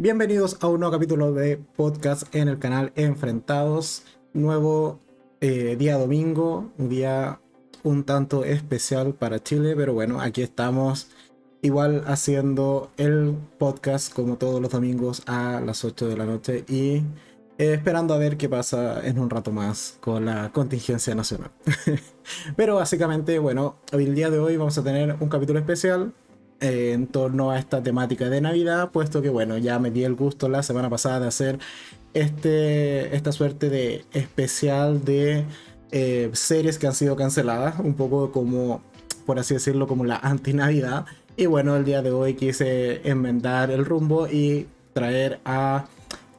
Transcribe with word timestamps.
Bienvenidos 0.00 0.56
a 0.62 0.66
un 0.66 0.80
nuevo 0.80 0.92
capítulo 0.92 1.34
de 1.34 1.58
podcast 1.58 2.34
en 2.34 2.48
el 2.48 2.58
canal 2.58 2.90
Enfrentados. 2.96 4.04
Nuevo 4.32 4.98
eh, 5.42 5.76
día 5.78 5.98
domingo, 5.98 6.70
un 6.78 6.88
día 6.88 7.38
un 7.82 8.04
tanto 8.04 8.46
especial 8.46 9.12
para 9.12 9.42
Chile, 9.42 9.76
pero 9.76 9.92
bueno, 9.92 10.22
aquí 10.22 10.40
estamos 10.40 11.10
igual 11.60 12.04
haciendo 12.06 12.90
el 12.96 13.36
podcast 13.58 14.10
como 14.10 14.38
todos 14.38 14.62
los 14.62 14.70
domingos 14.70 15.22
a 15.26 15.60
las 15.60 15.84
8 15.84 16.08
de 16.08 16.16
la 16.16 16.24
noche 16.24 16.64
y 16.66 17.02
eh, 17.58 17.74
esperando 17.74 18.14
a 18.14 18.16
ver 18.16 18.38
qué 18.38 18.48
pasa 18.48 19.06
en 19.06 19.18
un 19.18 19.28
rato 19.28 19.52
más 19.52 19.98
con 20.00 20.24
la 20.24 20.50
contingencia 20.50 21.14
nacional. 21.14 21.50
pero 22.56 22.76
básicamente, 22.76 23.38
bueno, 23.38 23.76
el 23.92 24.14
día 24.14 24.30
de 24.30 24.38
hoy 24.38 24.56
vamos 24.56 24.78
a 24.78 24.82
tener 24.82 25.16
un 25.20 25.28
capítulo 25.28 25.58
especial 25.58 26.14
eh, 26.60 26.92
en 26.92 27.06
torno 27.06 27.50
a 27.50 27.58
esta 27.58 27.82
temática 27.82 28.28
de 28.28 28.40
Navidad, 28.40 28.90
puesto 28.90 29.22
que 29.22 29.30
bueno, 29.30 29.56
ya 29.56 29.78
me 29.78 29.90
di 29.90 30.04
el 30.04 30.14
gusto 30.14 30.48
la 30.48 30.62
semana 30.62 30.90
pasada 30.90 31.20
de 31.20 31.28
hacer 31.28 31.58
este, 32.12 33.16
esta 33.16 33.32
suerte 33.32 33.70
de 33.70 34.04
especial 34.12 35.04
de 35.04 35.44
eh, 35.90 36.30
series 36.34 36.78
que 36.78 36.86
han 36.86 36.94
sido 36.94 37.16
canceladas, 37.16 37.78
un 37.80 37.94
poco 37.94 38.30
como, 38.30 38.82
por 39.24 39.38
así 39.38 39.54
decirlo, 39.54 39.86
como 39.86 40.04
la 40.04 40.16
anti-Navidad. 40.16 41.06
Y 41.36 41.46
bueno, 41.46 41.76
el 41.76 41.84
día 41.86 42.02
de 42.02 42.10
hoy 42.10 42.34
quise 42.34 43.08
enmendar 43.08 43.70
el 43.70 43.84
rumbo 43.86 44.28
y 44.28 44.66
traer 44.92 45.40
a 45.46 45.86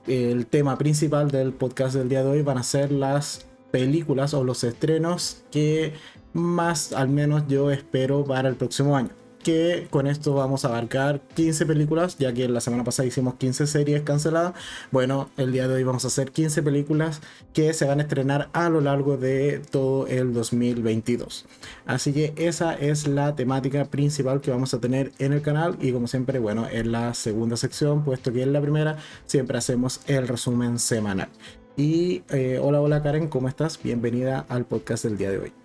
el 0.08 0.46
tema 0.46 0.78
principal 0.78 1.32
del 1.32 1.52
podcast 1.54 1.96
del 1.96 2.10
día 2.10 2.24
de 2.24 2.30
hoy 2.30 2.42
van 2.44 2.58
a 2.58 2.64
ser 2.64 2.92
las 2.92 3.46
películas 3.72 4.34
o 4.34 4.44
los 4.44 4.64
estrenos 4.64 5.44
que 5.52 5.94
más 6.34 6.94
al 6.94 7.10
menos 7.10 7.48
yo 7.48 7.72
espero 7.72 8.24
para 8.24 8.50
el 8.50 8.56
próximo 8.56 8.96
año 8.96 9.21
que 9.42 9.88
con 9.90 10.08
esto 10.08 10.34
vamos 10.34 10.66
a 10.66 10.70
abarcar 10.70 11.22
15 11.36 11.66
películas, 11.66 12.18
ya 12.18 12.34
que 12.34 12.48
la 12.48 12.62
semana 12.62 12.84
pasada 12.84 13.08
hicimos 13.08 13.36
15 13.36 13.68
series 13.68 14.02
canceladas. 14.04 14.54
Bueno, 14.92 15.30
el 15.38 15.52
día 15.52 15.68
de 15.68 15.76
hoy 15.76 15.84
vamos 15.84 16.06
a 16.06 16.08
hacer 16.08 16.32
15 16.32 16.64
películas 16.64 17.22
que 17.54 17.74
se 17.74 17.86
van 17.86 18.00
a 18.00 18.04
estrenar 18.04 18.50
a 18.54 18.70
lo 18.70 18.82
largo 18.82 19.18
de 19.18 19.60
todo 19.72 20.08
el 20.08 20.34
2022. 20.34 21.46
Así 21.86 22.14
que 22.14 22.34
esa 22.38 22.74
es 22.74 23.08
la 23.08 23.36
temática 23.36 23.86
principal 23.86 24.42
que 24.42 24.52
vamos 24.52 24.74
a 24.74 24.80
tener 24.80 25.12
en 25.20 25.34
el 25.34 25.42
canal 25.42 25.78
y 25.82 25.92
como 25.92 26.08
siempre, 26.08 26.40
bueno, 26.40 26.68
en 26.70 26.92
la 26.92 27.14
segunda 27.14 27.58
sección, 27.58 28.04
puesto 28.04 28.32
que 28.32 28.44
en 28.44 28.54
la 28.54 28.62
primera 28.62 28.98
siempre 29.26 29.58
hacemos 29.58 30.02
el 30.08 30.28
resumen 30.28 30.80
semanal. 30.80 31.30
Y 31.78 32.24
eh, 32.30 32.60
hola, 32.62 32.82
hola 32.82 33.02
Karen, 33.02 33.28
¿cómo 33.28 33.48
estás? 33.48 33.82
Bienvenida 33.82 34.46
al 34.50 34.66
podcast 34.66 35.06
del 35.06 35.18
día 35.18 35.32
de 35.32 35.40
hoy. 35.40 35.61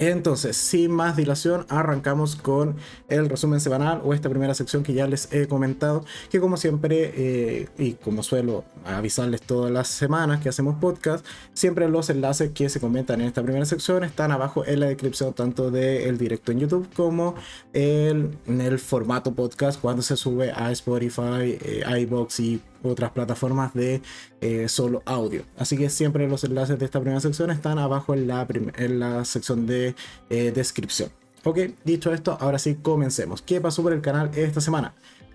Entonces, 0.00 0.56
sin 0.56 0.90
más 0.90 1.16
dilación, 1.16 1.66
arrancamos 1.68 2.34
con 2.34 2.76
el 3.08 3.28
resumen 3.28 3.60
semanal 3.60 4.00
o 4.04 4.12
esta 4.12 4.28
primera 4.28 4.52
sección 4.52 4.82
que 4.82 4.92
ya 4.92 5.06
les 5.06 5.32
he 5.32 5.46
comentado, 5.46 6.04
que 6.30 6.40
como 6.40 6.56
siempre, 6.56 7.12
eh, 7.14 7.68
y 7.78 7.92
como 7.92 8.24
suelo 8.24 8.64
avisarles 8.84 9.42
todas 9.42 9.70
las 9.70 9.86
semanas 9.86 10.40
que 10.40 10.48
hacemos 10.48 10.76
podcast, 10.80 11.24
siempre 11.52 11.88
los 11.88 12.10
enlaces 12.10 12.50
que 12.50 12.68
se 12.68 12.80
comentan 12.80 13.20
en 13.20 13.28
esta 13.28 13.42
primera 13.42 13.64
sección 13.66 14.02
están 14.02 14.32
abajo 14.32 14.64
en 14.66 14.80
la 14.80 14.86
descripción 14.86 15.32
tanto 15.32 15.70
del 15.70 16.18
directo 16.18 16.50
en 16.50 16.58
YouTube 16.60 16.88
como 16.94 17.36
en 17.72 18.36
el 18.48 18.78
formato 18.80 19.32
podcast 19.32 19.80
cuando 19.80 20.02
se 20.02 20.16
sube 20.16 20.50
a 20.50 20.72
Spotify, 20.72 21.56
eh, 21.60 21.84
iBox 22.00 22.40
y 22.40 22.60
otras 22.84 23.10
plataformas 23.10 23.74
de 23.74 24.02
eh, 24.40 24.68
solo 24.68 25.02
audio. 25.06 25.42
Así 25.56 25.76
que 25.76 25.90
siempre 25.90 26.28
los 26.28 26.44
enlaces 26.44 26.78
de 26.78 26.84
esta 26.84 27.00
primera 27.00 27.20
sección 27.20 27.50
están 27.50 27.78
abajo 27.78 28.14
en 28.14 28.26
la, 28.26 28.46
en 28.76 28.98
la 28.98 29.24
sección 29.24 29.66
de 29.66 29.94
eh, 30.30 30.52
descripción. 30.54 31.10
Ok, 31.44 31.58
dicho 31.84 32.12
esto, 32.12 32.38
ahora 32.40 32.58
sí 32.58 32.76
comencemos. 32.76 33.42
¿Qué 33.42 33.60
pasó 33.60 33.82
por 33.82 33.92
el 33.92 34.00
canal 34.00 34.30
esta 34.34 34.60
semana? 34.60 34.94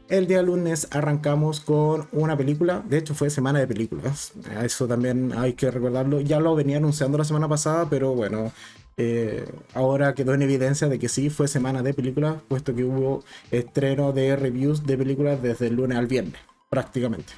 El 0.10 0.26
día 0.26 0.42
lunes 0.42 0.88
arrancamos 0.90 1.60
con 1.60 2.08
una 2.12 2.36
película, 2.36 2.84
de 2.90 2.98
hecho 2.98 3.14
fue 3.14 3.30
semana 3.30 3.60
de 3.60 3.68
películas, 3.68 4.32
eso 4.64 4.88
también 4.88 5.34
hay 5.38 5.54
que 5.54 5.70
recordarlo, 5.70 6.20
ya 6.20 6.40
lo 6.40 6.56
venía 6.56 6.78
anunciando 6.78 7.20
la 7.20 7.26
semana 7.26 7.48
pasada, 7.48 7.88
pero 7.92 8.16
bueno, 8.16 8.52
eh, 8.98 9.46
ahora 9.76 10.16
quedó 10.16 10.34
en 10.34 10.42
evidencia 10.42 10.88
de 10.90 10.98
que 10.98 11.10
sí 11.10 11.30
fue 11.30 11.48
semana 11.48 11.84
de 11.84 11.94
películas, 11.94 12.38
puesto 12.48 12.74
que 12.74 12.84
hubo 12.84 13.24
estreno 13.52 14.12
de 14.12 14.36
reviews 14.36 14.84
de 14.88 14.98
películas 14.98 15.44
desde 15.44 15.68
el 15.68 15.76
lunes 15.76 16.00
al 16.00 16.08
viernes 16.08 16.42
prácticamente. 16.70 17.34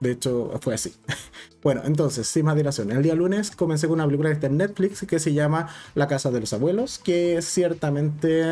De 0.00 0.12
hecho, 0.12 0.52
fue 0.60 0.74
así. 0.74 0.94
Bueno, 1.60 1.82
entonces, 1.84 2.28
sin 2.28 2.44
más 2.44 2.54
dilación, 2.54 2.92
el 2.92 3.02
día 3.02 3.16
lunes 3.16 3.50
comencé 3.50 3.88
con 3.88 3.94
una 3.94 4.06
película 4.06 4.28
que 4.28 4.34
está 4.34 4.46
en 4.46 4.58
Netflix 4.58 5.04
que 5.08 5.18
se 5.18 5.34
llama 5.34 5.68
La 5.96 6.06
Casa 6.06 6.30
de 6.30 6.38
los 6.38 6.52
Abuelos, 6.52 7.00
que 7.00 7.42
ciertamente 7.42 8.44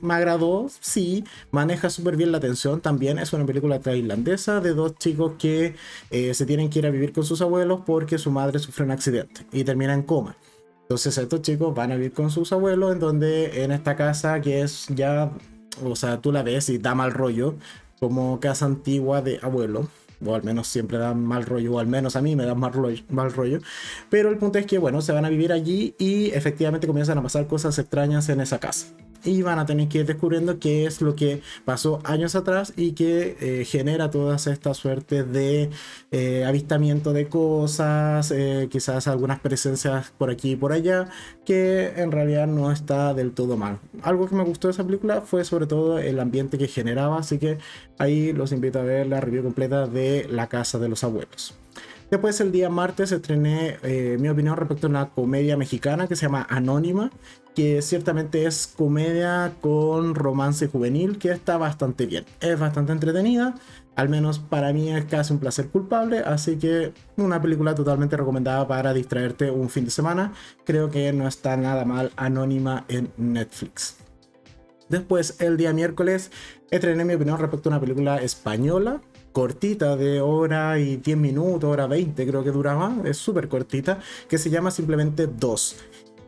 me 0.00 0.14
agradó, 0.14 0.70
sí, 0.80 1.24
maneja 1.50 1.90
súper 1.90 2.16
bien 2.16 2.30
la 2.30 2.38
atención. 2.38 2.80
También 2.80 3.18
es 3.18 3.32
una 3.32 3.44
película 3.44 3.80
tailandesa 3.80 4.60
de 4.60 4.72
dos 4.72 4.94
chicos 4.98 5.32
que 5.36 5.74
eh, 6.10 6.32
se 6.32 6.46
tienen 6.46 6.70
que 6.70 6.78
ir 6.78 6.86
a 6.86 6.90
vivir 6.90 7.12
con 7.12 7.24
sus 7.24 7.42
abuelos 7.42 7.80
porque 7.84 8.18
su 8.18 8.30
madre 8.30 8.60
sufre 8.60 8.84
un 8.84 8.92
accidente 8.92 9.44
y 9.50 9.64
termina 9.64 9.92
en 9.92 10.04
coma. 10.04 10.36
Entonces 10.82 11.18
estos 11.18 11.42
chicos 11.42 11.74
van 11.74 11.90
a 11.90 11.96
vivir 11.96 12.12
con 12.12 12.30
sus 12.30 12.52
abuelos 12.52 12.92
en 12.92 13.00
donde 13.00 13.64
en 13.64 13.72
esta 13.72 13.96
casa 13.96 14.40
que 14.40 14.62
es 14.62 14.86
ya, 14.94 15.32
o 15.82 15.96
sea, 15.96 16.20
tú 16.20 16.30
la 16.30 16.44
ves 16.44 16.68
y 16.68 16.78
da 16.78 16.94
mal 16.94 17.10
rollo, 17.12 17.56
como 18.00 18.40
casa 18.40 18.66
antigua 18.66 19.22
de 19.22 19.38
abuelo, 19.42 19.88
o 20.24 20.34
al 20.34 20.42
menos 20.42 20.66
siempre 20.66 20.98
dan 20.98 21.22
mal 21.24 21.44
rollo, 21.44 21.74
o 21.74 21.78
al 21.78 21.86
menos 21.86 22.16
a 22.16 22.22
mí 22.22 22.36
me 22.36 22.44
dan 22.44 22.58
mal 22.58 22.72
rollo, 22.72 23.02
mal 23.08 23.32
rollo. 23.32 23.60
Pero 24.10 24.30
el 24.30 24.38
punto 24.38 24.58
es 24.58 24.66
que, 24.66 24.78
bueno, 24.78 25.00
se 25.00 25.12
van 25.12 25.24
a 25.24 25.28
vivir 25.28 25.52
allí 25.52 25.94
y 25.98 26.30
efectivamente 26.30 26.86
comienzan 26.86 27.18
a 27.18 27.22
pasar 27.22 27.46
cosas 27.46 27.78
extrañas 27.78 28.28
en 28.28 28.40
esa 28.40 28.58
casa 28.58 28.86
y 29.24 29.42
van 29.42 29.58
a 29.58 29.66
tener 29.66 29.88
que 29.88 29.98
ir 29.98 30.06
descubriendo 30.06 30.58
qué 30.58 30.86
es 30.86 31.00
lo 31.00 31.14
que 31.14 31.42
pasó 31.64 32.00
años 32.04 32.34
atrás 32.34 32.72
y 32.76 32.92
que 32.92 33.36
eh, 33.40 33.64
genera 33.64 34.10
todas 34.10 34.46
estas 34.46 34.76
suertes 34.76 35.30
de 35.32 35.70
eh, 36.10 36.44
avistamiento 36.44 37.12
de 37.12 37.28
cosas, 37.28 38.30
eh, 38.30 38.68
quizás 38.70 39.08
algunas 39.08 39.40
presencias 39.40 40.12
por 40.16 40.30
aquí 40.30 40.52
y 40.52 40.56
por 40.56 40.72
allá, 40.72 41.08
que 41.44 41.92
en 41.96 42.12
realidad 42.12 42.46
no 42.46 42.70
está 42.70 43.14
del 43.14 43.32
todo 43.32 43.56
mal. 43.56 43.78
Algo 44.02 44.28
que 44.28 44.34
me 44.34 44.44
gustó 44.44 44.68
de 44.68 44.72
esa 44.72 44.84
película 44.84 45.20
fue 45.22 45.44
sobre 45.44 45.66
todo 45.66 45.98
el 45.98 46.20
ambiente 46.20 46.58
que 46.58 46.68
generaba, 46.68 47.18
así 47.18 47.38
que 47.38 47.58
ahí 47.98 48.32
los 48.32 48.52
invito 48.52 48.78
a 48.78 48.82
ver 48.82 49.06
la 49.06 49.20
review 49.20 49.42
completa 49.42 49.86
de 49.86 50.26
La 50.30 50.48
Casa 50.48 50.78
de 50.78 50.88
los 50.88 51.04
Abuelos. 51.04 51.54
Después 52.10 52.40
el 52.40 52.52
día 52.52 52.70
martes 52.70 53.12
estrené 53.12 53.76
mi 54.18 54.30
opinión 54.30 54.56
respecto 54.56 54.86
a 54.86 54.90
una 54.90 55.10
comedia 55.10 55.58
mexicana 55.58 56.08
que 56.08 56.16
se 56.16 56.24
llama 56.24 56.46
Anónima, 56.48 57.10
que 57.58 57.82
ciertamente 57.82 58.46
es 58.46 58.68
comedia 58.68 59.52
con 59.60 60.14
romance 60.14 60.68
juvenil 60.68 61.18
que 61.18 61.32
está 61.32 61.56
bastante 61.56 62.06
bien. 62.06 62.24
Es 62.38 62.56
bastante 62.56 62.92
entretenida, 62.92 63.56
al 63.96 64.08
menos 64.08 64.38
para 64.38 64.72
mí 64.72 64.92
es 64.92 65.06
casi 65.06 65.32
un 65.32 65.40
placer 65.40 65.66
culpable, 65.66 66.20
así 66.20 66.56
que 66.56 66.92
una 67.16 67.42
película 67.42 67.74
totalmente 67.74 68.16
recomendada 68.16 68.68
para 68.68 68.94
distraerte 68.94 69.50
un 69.50 69.70
fin 69.70 69.86
de 69.86 69.90
semana. 69.90 70.32
Creo 70.64 70.88
que 70.88 71.12
no 71.12 71.26
está 71.26 71.56
nada 71.56 71.84
mal 71.84 72.12
anónima 72.14 72.84
en 72.86 73.10
Netflix. 73.16 73.96
Después, 74.88 75.40
el 75.40 75.56
día 75.56 75.72
miércoles, 75.72 76.30
estrené 76.70 77.04
mi 77.04 77.14
opinión 77.14 77.40
respecto 77.40 77.70
a 77.70 77.72
una 77.72 77.80
película 77.80 78.18
española 78.18 79.00
cortita 79.38 79.96
de 79.96 80.20
hora 80.20 80.80
y 80.80 80.96
10 80.96 81.16
minutos, 81.16 81.70
hora 81.70 81.86
20 81.86 82.26
creo 82.26 82.42
que 82.42 82.50
duraba, 82.50 82.96
es 83.04 83.18
súper 83.18 83.48
cortita, 83.48 84.00
que 84.28 84.36
se 84.36 84.50
llama 84.50 84.72
simplemente 84.72 85.28
Dos. 85.28 85.76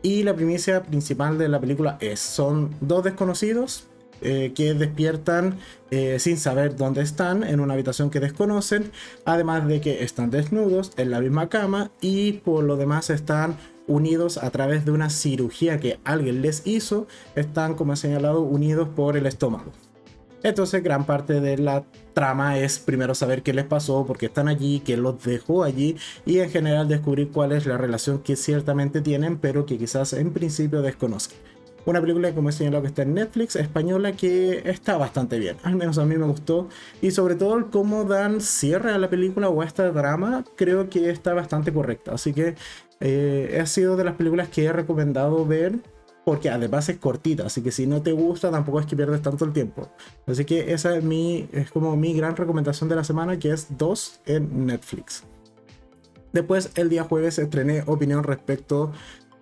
Y 0.01 0.23
la 0.23 0.35
primicia 0.35 0.83
principal 0.83 1.37
de 1.37 1.47
la 1.47 1.59
película 1.59 1.97
es, 1.99 2.19
son 2.19 2.75
dos 2.81 3.03
desconocidos 3.03 3.87
eh, 4.23 4.51
que 4.55 4.75
despiertan 4.75 5.57
eh, 5.89 6.19
sin 6.19 6.37
saber 6.37 6.75
dónde 6.75 7.01
están 7.01 7.43
en 7.43 7.59
una 7.59 7.73
habitación 7.73 8.11
que 8.11 8.19
desconocen, 8.19 8.91
además 9.25 9.67
de 9.67 9.81
que 9.81 10.03
están 10.03 10.29
desnudos 10.29 10.91
en 10.97 11.09
la 11.09 11.19
misma 11.21 11.49
cama 11.49 11.91
y 12.01 12.33
por 12.33 12.63
lo 12.63 12.77
demás 12.77 13.09
están 13.09 13.57
unidos 13.87 14.37
a 14.37 14.51
través 14.51 14.85
de 14.85 14.91
una 14.91 15.09
cirugía 15.09 15.79
que 15.79 15.99
alguien 16.03 16.43
les 16.43 16.65
hizo, 16.65 17.07
están 17.35 17.73
como 17.73 17.95
señalado 17.95 18.41
unidos 18.41 18.89
por 18.95 19.17
el 19.17 19.25
estómago. 19.25 19.71
Entonces 20.43 20.83
gran 20.83 21.05
parte 21.05 21.39
de 21.39 21.57
la 21.57 21.83
trama 22.13 22.57
es 22.57 22.79
primero 22.79 23.15
saber 23.15 23.43
qué 23.43 23.53
les 23.53 23.65
pasó, 23.65 24.05
por 24.05 24.17
qué 24.17 24.25
están 24.25 24.47
allí, 24.47 24.81
qué 24.83 24.97
los 24.97 25.23
dejó 25.23 25.63
allí 25.63 25.95
y 26.25 26.39
en 26.39 26.49
general 26.49 26.87
descubrir 26.87 27.29
cuál 27.31 27.51
es 27.51 27.65
la 27.65 27.77
relación 27.77 28.19
que 28.19 28.35
ciertamente 28.35 29.01
tienen, 29.01 29.37
pero 29.37 29.65
que 29.65 29.77
quizás 29.77 30.13
en 30.13 30.33
principio 30.33 30.81
desconocen. 30.81 31.37
Una 31.83 31.99
película, 31.99 32.33
como 32.33 32.49
he 32.49 32.51
señalado, 32.51 32.83
que 32.83 32.89
está 32.89 33.01
en 33.01 33.15
Netflix, 33.15 33.55
española, 33.55 34.11
que 34.11 34.61
está 34.69 34.97
bastante 34.97 35.39
bien. 35.39 35.57
Al 35.63 35.75
menos 35.75 35.97
a 35.97 36.05
mí 36.05 36.15
me 36.15 36.27
gustó. 36.27 36.69
Y 37.01 37.09
sobre 37.09 37.33
todo 37.33 37.71
cómo 37.71 38.03
dan 38.03 38.39
cierre 38.39 38.91
a 38.91 38.99
la 38.99 39.09
película 39.09 39.49
o 39.49 39.61
a 39.61 39.65
esta 39.65 39.89
drama, 39.91 40.43
creo 40.55 40.89
que 40.89 41.09
está 41.09 41.33
bastante 41.33 41.73
correcta. 41.73 42.13
Así 42.13 42.33
que 42.33 42.53
eh, 42.99 43.57
ha 43.59 43.65
sido 43.65 43.97
de 43.97 44.03
las 44.03 44.13
películas 44.13 44.49
que 44.49 44.65
he 44.65 44.71
recomendado 44.71 45.43
ver 45.45 45.79
porque 46.25 46.49
además 46.49 46.87
es 46.89 46.97
cortita, 46.97 47.45
así 47.45 47.61
que 47.61 47.71
si 47.71 47.87
no 47.87 48.01
te 48.01 48.11
gusta 48.11 48.51
tampoco 48.51 48.79
es 48.79 48.85
que 48.85 48.95
pierdes 48.95 49.21
tanto 49.21 49.45
el 49.45 49.53
tiempo. 49.53 49.89
Así 50.27 50.45
que 50.45 50.73
esa 50.73 50.95
es 50.95 51.03
mi 51.03 51.47
es 51.51 51.71
como 51.71 51.95
mi 51.95 52.13
gran 52.13 52.35
recomendación 52.35 52.89
de 52.89 52.95
la 52.95 53.03
semana 53.03 53.39
que 53.39 53.51
es 53.51 53.67
2 53.77 54.21
en 54.25 54.65
Netflix. 54.67 55.23
Después 56.33 56.71
el 56.75 56.89
día 56.89 57.03
jueves 57.03 57.39
estrené 57.39 57.83
opinión 57.87 58.23
respecto 58.23 58.91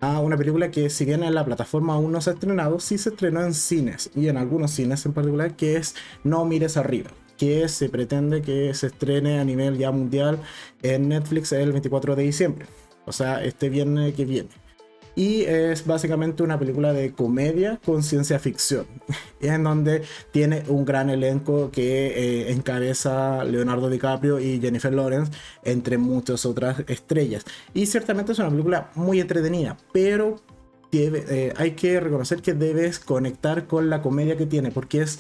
a 0.02 0.20
una 0.22 0.38
película 0.38 0.72
que 0.72 0.90
si 0.90 1.06
bien 1.06 1.24
en 1.24 1.36
la 1.36 1.46
plataforma 1.46 1.94
aún 1.94 2.12
no 2.12 2.22
se 2.22 2.30
ha 2.30 2.34
estrenado, 2.34 2.80
sí 2.80 2.98
se 2.98 3.10
estrenó 3.10 3.42
en 3.44 3.54
cines 3.54 4.10
y 4.16 4.28
en 4.30 4.38
algunos 4.38 4.72
cines 4.72 5.06
en 5.06 5.14
particular 5.14 5.56
que 5.56 5.76
es 5.76 5.96
No 6.24 6.46
mires 6.46 6.78
arriba. 6.78 7.12
que 7.38 7.70
se 7.70 7.88
pretende 7.90 8.42
que 8.42 8.74
se 8.74 8.88
estrene 8.88 9.40
a 9.40 9.46
nivel 9.46 9.78
ya 9.78 9.92
mundial 9.92 10.42
en 10.82 11.08
Netflix 11.10 11.54
el 11.54 11.72
24 11.72 12.16
de 12.18 12.24
diciembre. 12.24 12.66
O 13.06 13.14
sea, 13.14 13.44
este 13.44 13.70
viernes 13.70 14.14
que 14.14 14.26
viene. 14.26 14.50
Y 15.20 15.44
es 15.44 15.86
básicamente 15.86 16.44
una 16.44 16.58
película 16.58 16.94
de 16.94 17.12
comedia 17.12 17.78
con 17.84 18.04
ciencia 18.04 18.40
ficción, 18.40 18.86
en 19.42 19.66
donde 19.66 20.04
tiene 20.32 20.64
un 20.70 20.86
gran 20.86 21.10
elenco 21.10 21.72
que 21.72 22.08
eh, 22.08 22.52
encabeza 22.54 23.44
Leonardo 23.44 23.90
DiCaprio 23.90 24.40
y 24.40 24.62
Jennifer 24.62 24.94
Lawrence, 24.94 25.34
entre 25.66 25.98
muchas 25.98 26.46
otras 26.46 26.86
estrellas. 26.88 27.44
Y 27.74 27.88
ciertamente 27.88 28.32
es 28.32 28.40
una 28.40 28.50
película 28.50 28.92
muy 28.96 29.20
entretenida, 29.20 29.76
pero 29.92 30.38
eh, 30.94 31.54
hay 31.58 31.72
que 31.72 32.00
reconocer 32.00 32.42
que 32.42 32.54
debes 32.54 32.98
conectar 33.00 33.68
con 33.68 33.90
la 33.90 34.02
comedia 34.02 34.38
que 34.38 34.46
tiene, 34.46 34.72
porque 34.72 35.02
es 35.02 35.20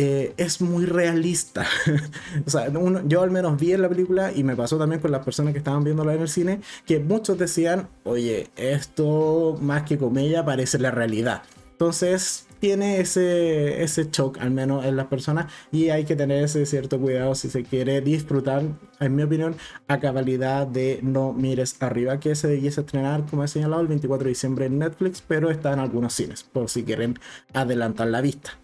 eh, 0.00 0.32
es 0.36 0.60
muy 0.60 0.86
realista. 0.86 1.66
o 2.46 2.50
sea, 2.50 2.72
yo 3.06 3.20
al 3.20 3.32
menos 3.32 3.58
vi 3.58 3.72
en 3.72 3.82
la 3.82 3.88
película 3.88 4.32
y 4.32 4.44
me 4.44 4.54
pasó 4.54 4.78
también 4.78 5.00
con 5.00 5.10
las 5.10 5.24
personas 5.24 5.52
que 5.52 5.58
estaban 5.58 5.82
viéndola 5.82 6.14
en 6.14 6.22
el 6.22 6.28
cine, 6.28 6.60
que 6.86 7.00
muchos 7.00 7.36
decían, 7.36 7.88
oye, 8.04 8.46
esto 8.56 9.58
más 9.60 9.82
que 9.82 9.98
comedia 9.98 10.44
parece 10.44 10.78
la 10.78 10.92
realidad. 10.92 11.42
Entonces 11.72 12.46
tiene 12.60 13.00
ese, 13.00 13.82
ese 13.82 14.08
shock 14.10 14.38
al 14.38 14.52
menos 14.52 14.84
en 14.84 14.96
las 14.96 15.06
personas 15.06 15.52
y 15.72 15.90
hay 15.90 16.04
que 16.04 16.14
tener 16.14 16.44
ese 16.44 16.64
cierto 16.64 17.00
cuidado 17.00 17.34
si 17.34 17.50
se 17.50 17.64
quiere 17.64 18.00
disfrutar, 18.00 18.62
en 19.00 19.16
mi 19.16 19.24
opinión, 19.24 19.56
a 19.88 19.98
cabalidad 19.98 20.66
de 20.68 21.00
No 21.02 21.32
Mires 21.32 21.76
Arriba, 21.82 22.20
que 22.20 22.36
se 22.36 22.46
debiese 22.46 22.82
estrenar, 22.82 23.26
como 23.28 23.42
he 23.42 23.48
señalado, 23.48 23.82
el 23.82 23.88
24 23.88 24.24
de 24.24 24.28
diciembre 24.28 24.66
en 24.66 24.78
Netflix, 24.78 25.24
pero 25.26 25.50
está 25.50 25.72
en 25.72 25.80
algunos 25.80 26.14
cines, 26.14 26.44
por 26.44 26.70
si 26.70 26.84
quieren 26.84 27.18
adelantar 27.52 28.06
la 28.06 28.20
vista. 28.20 28.58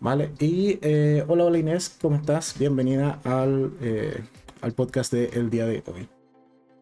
¿Vale? 0.00 0.32
Y 0.38 0.78
eh, 0.82 1.24
hola, 1.28 1.44
hola 1.44 1.58
Inés, 1.58 1.96
¿cómo 2.00 2.16
estás? 2.16 2.58
Bienvenida 2.58 3.20
al, 3.24 3.72
eh, 3.80 4.22
al 4.60 4.72
podcast 4.72 5.12
del 5.12 5.50
día 5.50 5.66
de 5.66 5.82
hoy. 5.86 6.08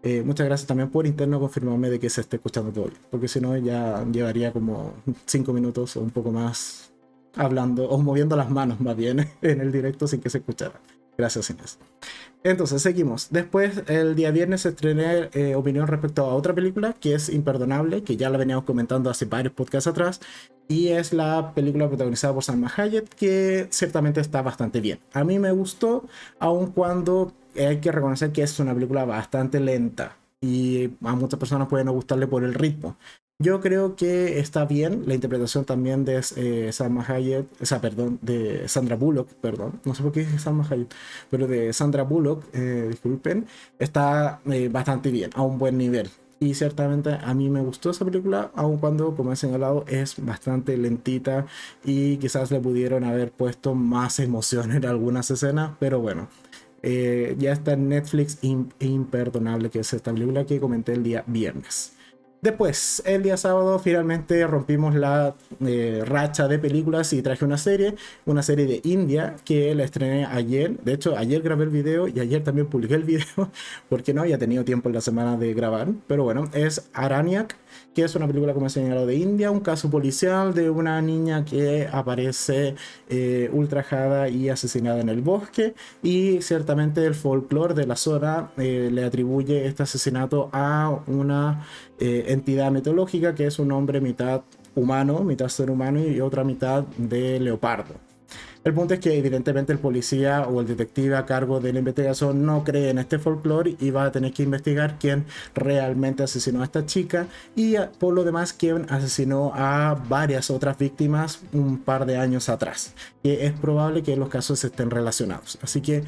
Eh, 0.03 0.23
muchas 0.25 0.47
gracias 0.47 0.67
también 0.67 0.91
por 0.91 1.06
interno 1.06 1.39
confirmarme 1.39 1.89
de 1.89 2.00
que 2.00 2.11
se 2.11 2.23
esté 2.23 2.37
escuchando 2.37 2.73
todo 2.73 2.91
porque 3.09 3.29
si 3.29 3.41
no 3.41 3.56
ya 3.56 4.05
llevaría 4.11 4.53
como 4.53 4.94
5 5.27 5.53
minutos 5.53 5.97
o 5.97 6.00
un 6.00 6.11
poco 6.11 6.33
más 6.33 6.93
hablando 7.37 7.89
o 7.89 8.03
moviendo 8.03 8.35
las 8.35 8.50
manos 8.50 8.81
más 8.81 8.97
bien 8.97 9.29
en 9.43 9.61
el 9.61 9.71
directo 9.71 10.09
sin 10.09 10.21
que 10.21 10.29
se 10.29 10.39
escuchara. 10.39 10.81
Gracias 11.17 11.50
Inés. 11.50 11.79
Entonces, 12.44 12.82
seguimos. 12.82 13.29
Después, 13.31 13.82
el 13.87 14.17
día 14.17 14.32
viernes 14.32 14.67
estrené 14.67 15.31
eh, 15.32 15.55
opinión 15.55 15.87
respecto 15.87 16.25
a 16.25 16.35
otra 16.35 16.55
película 16.55 16.94
que 16.94 17.14
es 17.14 17.29
Imperdonable, 17.29 18.03
que 18.03 18.17
ya 18.17 18.31
la 18.31 18.38
veníamos 18.38 18.64
comentando 18.64 19.11
hace 19.11 19.26
varios 19.26 19.55
podcasts 19.55 19.87
atrás, 19.87 20.20
y 20.67 20.88
es 20.88 21.12
la 21.12 21.53
película 21.55 21.88
protagonizada 21.88 22.35
por 22.35 22.43
Salma 22.43 22.73
Hayek, 22.75 23.09
que 23.11 23.69
ciertamente 23.70 24.20
está 24.20 24.43
bastante 24.43 24.81
bien. 24.81 24.99
A 25.12 25.23
mí 25.23 25.38
me 25.38 25.53
gustó, 25.53 26.09
aun 26.41 26.73
cuando 26.73 27.32
hay 27.56 27.79
que 27.81 27.93
reconocer 27.93 28.32
que 28.32 28.43
es 28.43 28.58
una 28.58 28.75
película 28.75 29.05
bastante 29.05 29.61
lenta 29.61 30.17
y 30.41 30.91
a 31.05 31.15
muchas 31.15 31.38
personas 31.38 31.69
puede 31.69 31.85
no 31.85 31.93
gustarle 31.93 32.26
por 32.26 32.43
el 32.43 32.55
ritmo. 32.55 32.97
Yo 33.38 33.61
creo 33.61 33.96
que 33.96 34.38
está 34.38 34.64
bien 34.67 35.02
la 35.06 35.14
interpretación 35.14 35.64
también 35.64 36.05
de 36.05 36.23
eh, 36.37 36.73
Salma 36.73 37.05
Hayek, 37.05 37.46
o 37.61 37.67
sea, 37.67 37.81
perdón, 37.81 38.20
de 38.23 38.69
Sandra 38.69 38.94
Bullock, 38.94 39.29
perdón, 39.34 39.81
no 39.84 39.94
sé 39.96 40.02
por 40.05 40.12
qué 40.12 40.20
dije 40.20 40.38
Salma 40.38 40.64
Hayek, 40.70 40.94
pero 41.29 41.49
de 41.49 41.73
Sandra 41.73 42.05
Bullock, 42.05 42.44
eh, 42.52 42.87
disculpen, 42.90 43.46
está 43.81 44.40
eh, 44.46 44.69
bastante 44.69 45.11
bien, 45.11 45.31
a 45.34 45.43
un 45.43 45.58
buen 45.58 45.76
nivel. 45.76 46.08
Y 46.38 46.55
ciertamente 46.55 47.11
a 47.20 47.34
mí 47.34 47.49
me 47.50 47.61
gustó 47.61 47.90
esa 47.90 48.05
película, 48.05 48.52
aun 48.55 48.79
cuando, 48.79 49.14
como 49.17 49.32
he 49.32 49.37
señalado, 49.37 49.84
es 49.88 50.25
bastante 50.25 50.76
lentita 50.76 51.46
y 51.84 52.19
quizás 52.19 52.50
le 52.52 52.61
pudieron 52.61 53.05
haber 53.05 53.32
puesto 53.32 53.75
más 53.75 54.19
emoción 54.20 54.70
en 54.73 54.84
algunas 54.87 55.31
escenas, 55.31 55.73
pero 55.81 56.00
bueno. 56.00 56.29
ya 56.82 57.52
está 57.52 57.73
en 57.75 57.88
Netflix 57.88 58.38
Imperdonable, 58.43 59.70
que 59.70 59.81
es 59.81 59.93
esta 59.93 60.12
película 60.12 60.44
que 60.46 60.61
comenté 60.61 60.93
el 60.94 61.02
día 61.05 61.25
viernes. 61.26 61.93
Después, 62.44 63.00
el 63.06 63.23
día 63.23 63.37
sábado, 63.37 63.79
finalmente 63.79 64.44
rompimos 64.49 64.97
la 64.97 65.37
eh, 65.65 66.03
racha 66.05 66.49
de 66.49 66.59
películas 66.59 67.12
y 67.12 67.23
traje 67.23 67.44
una 67.44 67.56
serie, 67.56 67.94
una 68.27 68.43
serie 68.43 68.67
de 68.67 68.81
India 68.83 69.37
que 69.44 69.73
la 69.77 69.85
estrené 69.85 70.27
ayer. 70.27 70.77
De 70.81 70.93
hecho, 70.94 71.17
ayer 71.17 71.41
grabé 71.41 71.62
el 71.62 71.71
video 71.71 72.09
y 72.09 72.19
ayer 72.19 72.43
también 72.43 72.67
publiqué 72.67 72.97
el 72.97 73.05
video 73.05 73.53
porque 73.89 74.12
no 74.12 74.23
había 74.23 74.39
tenido 74.39 74.65
tiempo 74.65 74.89
en 74.89 74.97
la 74.97 75.00
semana 75.00 75.37
de 75.37 75.55
grabar. 75.55 75.91
Pero 76.09 76.25
bueno, 76.25 76.50
es 76.53 76.91
Araniac 76.93 77.56
que 77.94 78.03
es 78.05 78.15
una 78.15 78.27
película, 78.27 78.55
como 78.55 78.67
he 78.67 78.71
señalado, 78.71 79.06
de 79.06 79.17
India, 79.17 79.50
un 79.50 79.61
caso 79.61 79.91
policial 79.91 80.55
de 80.55 80.71
una 80.71 81.00
niña 81.03 81.44
que 81.44 81.89
aparece 81.91 82.75
eh, 83.09 83.50
ultrajada 83.53 84.29
y 84.29 84.49
asesinada 84.49 85.00
en 85.00 85.09
el 85.09 85.21
bosque 85.21 85.75
y 86.03 86.41
ciertamente 86.43 87.05
el 87.05 87.15
folclore 87.15 87.75
de 87.75 87.87
la 87.87 87.97
zona 87.97 88.50
eh, 88.56 88.89
le 88.93 89.05
atribuye 89.05 89.67
este 89.67 89.83
asesinato 89.83 90.49
a 90.53 91.00
una 91.06 91.67
eh, 92.04 92.32
entidad 92.32 92.72
mitológica 92.72 93.32
que 93.32 93.46
es 93.46 93.60
un 93.60 93.70
hombre 93.70 94.00
mitad 94.00 94.43
humano, 94.75 95.20
mitad 95.20 95.46
ser 95.46 95.70
humano 95.70 96.00
y 96.04 96.20
otra 96.20 96.43
mitad 96.43 96.82
de 96.99 97.38
leopardo. 97.38 97.94
El 98.64 98.75
punto 98.75 98.94
es 98.94 98.99
que 98.99 99.16
evidentemente 99.16 99.72
el 99.72 99.78
policía 99.78 100.49
o 100.49 100.60
el 100.60 100.66
detective 100.66 101.14
a 101.14 101.26
cargo 101.26 101.60
de 101.60 101.72
la 101.72 101.78
investigación 101.78 102.44
no 102.44 102.64
cree 102.64 102.90
en 102.90 102.99
este 102.99 103.20
folclore 103.20 103.76
y 103.78 103.90
va 103.90 104.06
a 104.06 104.10
tener 104.10 104.32
que 104.32 104.43
investigar 104.43 104.99
quién 104.99 105.26
realmente 105.54 106.25
asesinó 106.25 106.62
a 106.62 106.64
esta 106.64 106.87
chica 106.87 107.28
y 107.54 107.76
por 108.00 108.14
lo 108.14 108.25
demás 108.25 108.52
quién 108.52 108.87
asesinó 108.88 109.52
a 109.55 109.94
varias 110.08 110.50
otras 110.50 110.78
víctimas 110.78 111.38
un 111.52 111.78
par 111.78 112.05
de 112.05 112.16
años 112.16 112.48
atrás. 112.48 112.94
Y 113.22 113.31
es 113.31 113.52
probable 113.52 114.02
que 114.02 114.16
los 114.16 114.28
casos 114.28 114.64
estén 114.64 114.90
relacionados. 114.90 115.56
Así 115.62 115.81
que 115.81 116.02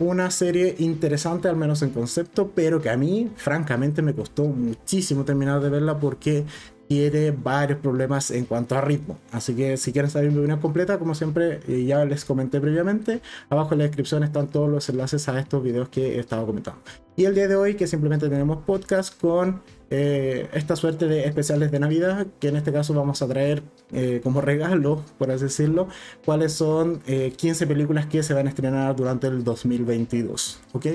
una 0.00 0.30
serie 0.30 0.74
interesante, 0.78 1.48
al 1.48 1.56
menos 1.56 1.82
en 1.82 1.90
concepto, 1.90 2.50
pero 2.54 2.80
que 2.80 2.90
a 2.90 2.96
mí, 2.96 3.30
francamente, 3.36 4.02
me 4.02 4.14
costó 4.14 4.44
muchísimo 4.44 5.24
terminar 5.24 5.60
de 5.60 5.68
verla 5.68 5.98
porque 5.98 6.44
tiene 6.90 7.30
varios 7.30 7.78
problemas 7.78 8.32
en 8.32 8.46
cuanto 8.46 8.74
a 8.74 8.80
ritmo. 8.80 9.16
Así 9.30 9.54
que 9.54 9.76
si 9.76 9.92
quieren 9.92 10.10
saber 10.10 10.32
mi 10.32 10.38
opinión 10.38 10.58
completa, 10.58 10.98
como 10.98 11.14
siempre 11.14 11.60
eh, 11.68 11.84
ya 11.84 12.04
les 12.04 12.24
comenté 12.24 12.60
previamente, 12.60 13.22
abajo 13.48 13.74
en 13.74 13.78
la 13.78 13.84
descripción 13.84 14.24
están 14.24 14.48
todos 14.48 14.68
los 14.68 14.88
enlaces 14.88 15.28
a 15.28 15.38
estos 15.38 15.62
videos 15.62 15.88
que 15.88 16.16
he 16.16 16.18
estado 16.18 16.44
comentando. 16.46 16.80
Y 17.14 17.26
el 17.26 17.36
día 17.36 17.46
de 17.46 17.54
hoy 17.54 17.76
que 17.76 17.86
simplemente 17.86 18.28
tenemos 18.28 18.64
podcast 18.64 19.16
con 19.20 19.62
eh, 19.88 20.48
esta 20.52 20.74
suerte 20.74 21.06
de 21.06 21.26
especiales 21.26 21.70
de 21.70 21.78
Navidad, 21.78 22.26
que 22.40 22.48
en 22.48 22.56
este 22.56 22.72
caso 22.72 22.92
vamos 22.92 23.22
a 23.22 23.28
traer 23.28 23.62
eh, 23.92 24.20
como 24.24 24.40
regalo, 24.40 25.04
por 25.16 25.30
así 25.30 25.44
decirlo, 25.44 25.86
cuáles 26.24 26.54
son 26.54 27.02
15 27.02 27.68
películas 27.68 28.06
que 28.06 28.24
se 28.24 28.34
van 28.34 28.48
a 28.48 28.50
estrenar 28.50 28.96
durante 28.96 29.28
el 29.28 29.44
2022. 29.44 30.58
¿Ok? 30.72 30.86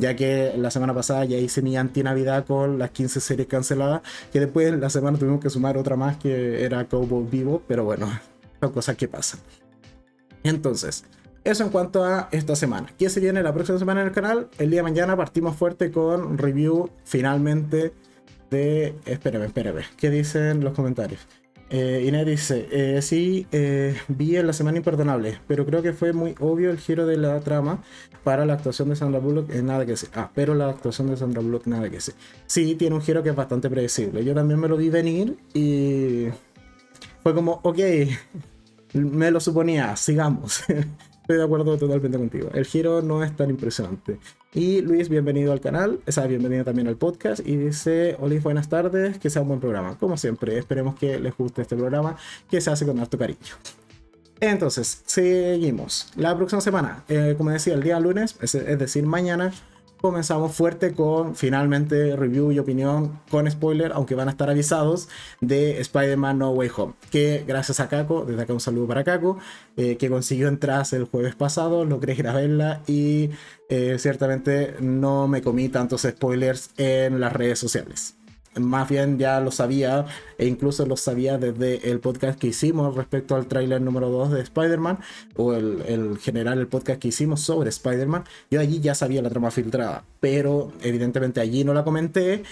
Ya 0.00 0.16
que 0.16 0.54
la 0.56 0.70
semana 0.70 0.94
pasada 0.94 1.24
ya 1.26 1.36
hice 1.36 1.62
mi 1.62 1.76
anti-navidad 1.76 2.46
con 2.46 2.78
las 2.78 2.90
15 2.90 3.20
series 3.20 3.46
canceladas, 3.46 4.00
que 4.32 4.40
después 4.40 4.72
la 4.78 4.90
semana 4.90 5.18
tuvimos 5.18 5.40
que 5.40 5.50
sumar 5.50 5.76
otra 5.76 5.94
más 5.94 6.16
que 6.16 6.64
era 6.64 6.86
Cowboy 6.86 7.26
Vivo, 7.30 7.62
pero 7.68 7.84
bueno, 7.84 8.08
son 8.60 8.72
cosas 8.72 8.96
que 8.96 9.06
pasan. 9.06 9.40
Entonces, 10.42 11.04
eso 11.44 11.64
en 11.64 11.70
cuanto 11.70 12.02
a 12.04 12.28
esta 12.32 12.56
semana. 12.56 12.88
¿Qué 12.98 13.10
se 13.10 13.20
viene 13.20 13.42
la 13.42 13.52
próxima 13.52 13.78
semana 13.78 14.00
en 14.00 14.08
el 14.08 14.12
canal? 14.12 14.48
El 14.58 14.70
día 14.70 14.78
de 14.78 14.84
mañana 14.84 15.16
partimos 15.16 15.54
fuerte 15.54 15.90
con 15.90 16.38
review 16.38 16.90
finalmente 17.04 17.92
de... 18.50 18.94
Espérame, 19.04 19.44
espérame. 19.44 19.82
¿Qué 19.96 20.10
dicen 20.10 20.64
los 20.64 20.72
comentarios? 20.74 21.20
Eh, 21.72 22.04
Inés 22.04 22.26
dice, 22.26 22.68
eh, 22.72 23.00
sí, 23.00 23.46
eh, 23.52 23.96
vi 24.08 24.36
en 24.36 24.48
la 24.48 24.52
semana 24.52 24.78
imperdonable, 24.78 25.38
pero 25.46 25.64
creo 25.64 25.82
que 25.82 25.92
fue 25.92 26.12
muy 26.12 26.34
obvio 26.40 26.70
el 26.70 26.78
giro 26.78 27.06
de 27.06 27.16
la 27.16 27.38
trama 27.40 27.80
para 28.24 28.44
la 28.44 28.54
actuación 28.54 28.88
de 28.88 28.96
Sandra 28.96 29.20
Bullock, 29.20 29.50
en 29.50 29.66
nada 29.66 29.86
que 29.86 29.96
sé. 29.96 30.08
Ah, 30.14 30.32
pero 30.34 30.54
la 30.54 30.68
actuación 30.68 31.06
de 31.06 31.16
Sandra 31.16 31.40
Bullock, 31.40 31.66
nada 31.66 31.88
que 31.88 32.00
sé. 32.00 32.14
Sí, 32.46 32.74
tiene 32.74 32.96
un 32.96 33.02
giro 33.02 33.22
que 33.22 33.30
es 33.30 33.36
bastante 33.36 33.70
predecible. 33.70 34.24
Yo 34.24 34.34
también 34.34 34.58
me 34.58 34.66
lo 34.66 34.76
vi 34.76 34.88
venir 34.88 35.38
y 35.54 36.26
fue 37.22 37.34
como, 37.34 37.60
ok, 37.62 37.78
me 38.94 39.30
lo 39.30 39.38
suponía, 39.38 39.94
sigamos. 39.94 40.64
Estoy 40.68 41.36
de 41.36 41.44
acuerdo 41.44 41.78
totalmente 41.78 42.18
contigo. 42.18 42.50
El 42.52 42.66
giro 42.66 43.00
no 43.00 43.22
es 43.22 43.36
tan 43.36 43.48
impresionante. 43.48 44.18
Y 44.52 44.80
Luis, 44.80 45.08
bienvenido 45.08 45.52
al 45.52 45.60
canal, 45.60 46.00
o 46.04 46.10
sea, 46.10 46.26
bienvenido 46.26 46.64
también 46.64 46.88
al 46.88 46.96
podcast. 46.96 47.40
Y 47.46 47.56
dice, 47.56 48.16
Oli, 48.18 48.40
buenas 48.40 48.68
tardes, 48.68 49.16
que 49.20 49.30
sea 49.30 49.42
un 49.42 49.48
buen 49.48 49.60
programa. 49.60 49.96
Como 49.96 50.16
siempre, 50.16 50.58
esperemos 50.58 50.96
que 50.96 51.20
les 51.20 51.36
guste 51.36 51.62
este 51.62 51.76
programa, 51.76 52.16
que 52.50 52.60
se 52.60 52.68
hace 52.68 52.84
con 52.84 52.98
harto 52.98 53.16
cariño. 53.16 53.38
Entonces, 54.40 55.02
seguimos. 55.06 56.08
La 56.16 56.36
próxima 56.36 56.60
semana, 56.60 57.04
eh, 57.08 57.36
como 57.38 57.50
decía, 57.50 57.74
el 57.74 57.82
día 57.84 58.00
lunes, 58.00 58.36
es 58.40 58.52
decir, 58.52 59.06
mañana, 59.06 59.52
comenzamos 60.00 60.54
fuerte 60.54 60.92
con 60.92 61.36
finalmente 61.36 62.16
review 62.16 62.52
y 62.52 62.58
opinión 62.58 63.20
con 63.30 63.50
spoiler, 63.50 63.92
aunque 63.92 64.14
van 64.14 64.28
a 64.28 64.32
estar 64.32 64.50
avisados, 64.50 65.08
de 65.40 65.80
Spider-Man 65.80 66.38
No 66.38 66.50
Way 66.50 66.70
Home. 66.76 66.94
Que 67.10 67.44
gracias 67.46 67.80
a 67.80 67.88
Kako, 67.88 68.24
desde 68.24 68.42
acá 68.42 68.52
un 68.52 68.60
saludo 68.60 68.86
para 68.86 69.04
Kako, 69.04 69.38
eh, 69.76 69.96
que 69.96 70.08
consiguió 70.08 70.48
entrar 70.48 70.80
el 70.92 71.04
jueves 71.04 71.34
pasado, 71.34 71.84
logré 71.84 72.14
ir 72.14 72.28
a 72.28 72.32
verla 72.32 72.82
y 72.86 73.30
eh, 73.68 73.96
ciertamente 73.98 74.76
no 74.80 75.28
me 75.28 75.42
comí 75.42 75.68
tantos 75.68 76.02
spoilers 76.02 76.70
en 76.76 77.20
las 77.20 77.32
redes 77.32 77.58
sociales. 77.58 78.19
Más 78.56 78.88
bien 78.88 79.18
ya 79.18 79.40
lo 79.40 79.50
sabía 79.52 80.06
e 80.38 80.46
incluso 80.46 80.84
lo 80.86 80.96
sabía 80.96 81.38
desde 81.38 81.90
el 81.90 82.00
podcast 82.00 82.38
que 82.38 82.48
hicimos 82.48 82.96
respecto 82.96 83.36
al 83.36 83.46
tráiler 83.46 83.80
número 83.80 84.08
2 84.08 84.32
de 84.32 84.40
Spider-Man 84.40 84.98
o 85.36 85.54
el, 85.54 85.82
el, 85.86 86.18
general 86.18 86.58
el 86.58 86.66
podcast 86.66 87.00
que 87.00 87.08
hicimos 87.08 87.40
sobre 87.40 87.68
Spider-Man. 87.68 88.24
Yo 88.50 88.60
allí 88.60 88.80
ya 88.80 88.94
sabía 88.94 89.22
la 89.22 89.30
trama 89.30 89.50
filtrada, 89.50 90.04
pero 90.18 90.72
evidentemente 90.82 91.40
allí 91.40 91.62
no 91.64 91.74
la 91.74 91.84
comenté 91.84 92.42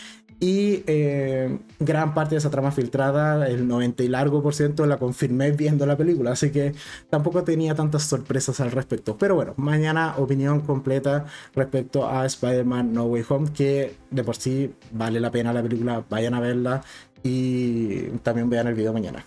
y 0.40 0.84
eh, 0.86 1.58
gran 1.80 2.14
parte 2.14 2.36
de 2.36 2.38
esa 2.38 2.50
trama 2.50 2.70
filtrada, 2.70 3.48
el 3.48 3.66
90 3.66 4.04
y 4.04 4.08
largo 4.08 4.40
por 4.40 4.54
ciento, 4.54 4.86
la 4.86 4.98
confirmé 4.98 5.50
viendo 5.50 5.84
la 5.84 5.96
película, 5.96 6.32
así 6.32 6.50
que 6.50 6.74
tampoco 7.10 7.42
tenía 7.42 7.74
tantas 7.74 8.04
sorpresas 8.04 8.60
al 8.60 8.70
respecto. 8.70 9.18
Pero 9.18 9.34
bueno, 9.34 9.54
mañana 9.56 10.14
opinión 10.16 10.60
completa 10.60 11.26
respecto 11.56 12.08
a 12.08 12.24
Spider-Man 12.24 12.92
No 12.92 13.06
Way 13.06 13.24
Home, 13.28 13.52
que 13.52 13.96
de 14.10 14.22
por 14.22 14.36
sí 14.36 14.72
vale 14.92 15.18
la 15.18 15.32
pena 15.32 15.52
la 15.52 15.62
película, 15.62 16.04
vayan 16.08 16.34
a 16.34 16.40
verla 16.40 16.82
y 17.24 18.02
también 18.22 18.48
vean 18.48 18.68
el 18.68 18.74
video 18.74 18.92
mañana. 18.92 19.24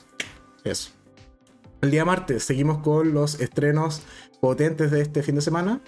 Eso. 0.64 0.92
El 1.82 1.92
día 1.92 2.06
martes 2.06 2.44
seguimos 2.44 2.78
con 2.78 3.14
los 3.14 3.42
estrenos 3.42 4.04
potentes 4.40 4.92
de 4.92 5.02
este 5.02 5.24
fin 5.24 5.36
de 5.36 5.42
semana. 5.42 5.82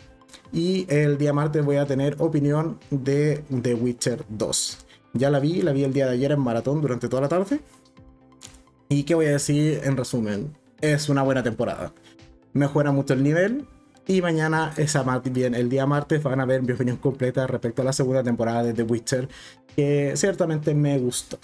Y 0.51 0.85
el 0.89 1.17
día 1.17 1.33
martes 1.33 1.63
voy 1.63 1.77
a 1.77 1.85
tener 1.85 2.15
opinión 2.19 2.79
de 2.89 3.43
The 3.61 3.75
Witcher 3.75 4.25
2. 4.29 4.82
Ya 5.13 5.29
la 5.29 5.39
vi, 5.39 5.61
la 5.61 5.73
vi 5.73 5.83
el 5.83 5.93
día 5.93 6.07
de 6.07 6.13
ayer 6.13 6.31
en 6.31 6.39
maratón 6.39 6.81
durante 6.81 7.07
toda 7.07 7.21
la 7.21 7.29
tarde. 7.29 7.59
¿Y 8.89 9.03
qué 9.03 9.13
voy 9.15 9.27
a 9.27 9.31
decir 9.31 9.81
en 9.83 9.95
resumen? 9.95 10.57
Es 10.81 11.07
una 11.07 11.21
buena 11.21 11.43
temporada. 11.43 11.93
Mejora 12.53 12.91
mucho 12.91 13.13
el 13.13 13.23
nivel. 13.23 13.65
Y 14.07 14.21
mañana, 14.21 14.73
esa 14.75 15.03
bien, 15.19 15.55
el 15.55 15.69
día 15.69 15.85
martes, 15.85 16.21
van 16.23 16.41
a 16.41 16.45
ver 16.45 16.61
mi 16.61 16.73
opinión 16.73 16.97
completa 16.97 17.47
respecto 17.47 17.81
a 17.81 17.85
la 17.85 17.93
segunda 17.93 18.21
temporada 18.21 18.63
de 18.63 18.73
The 18.73 18.83
Witcher, 18.83 19.29
que 19.75 20.13
ciertamente 20.15 20.73
me 20.73 20.97
gustó. 20.99 21.37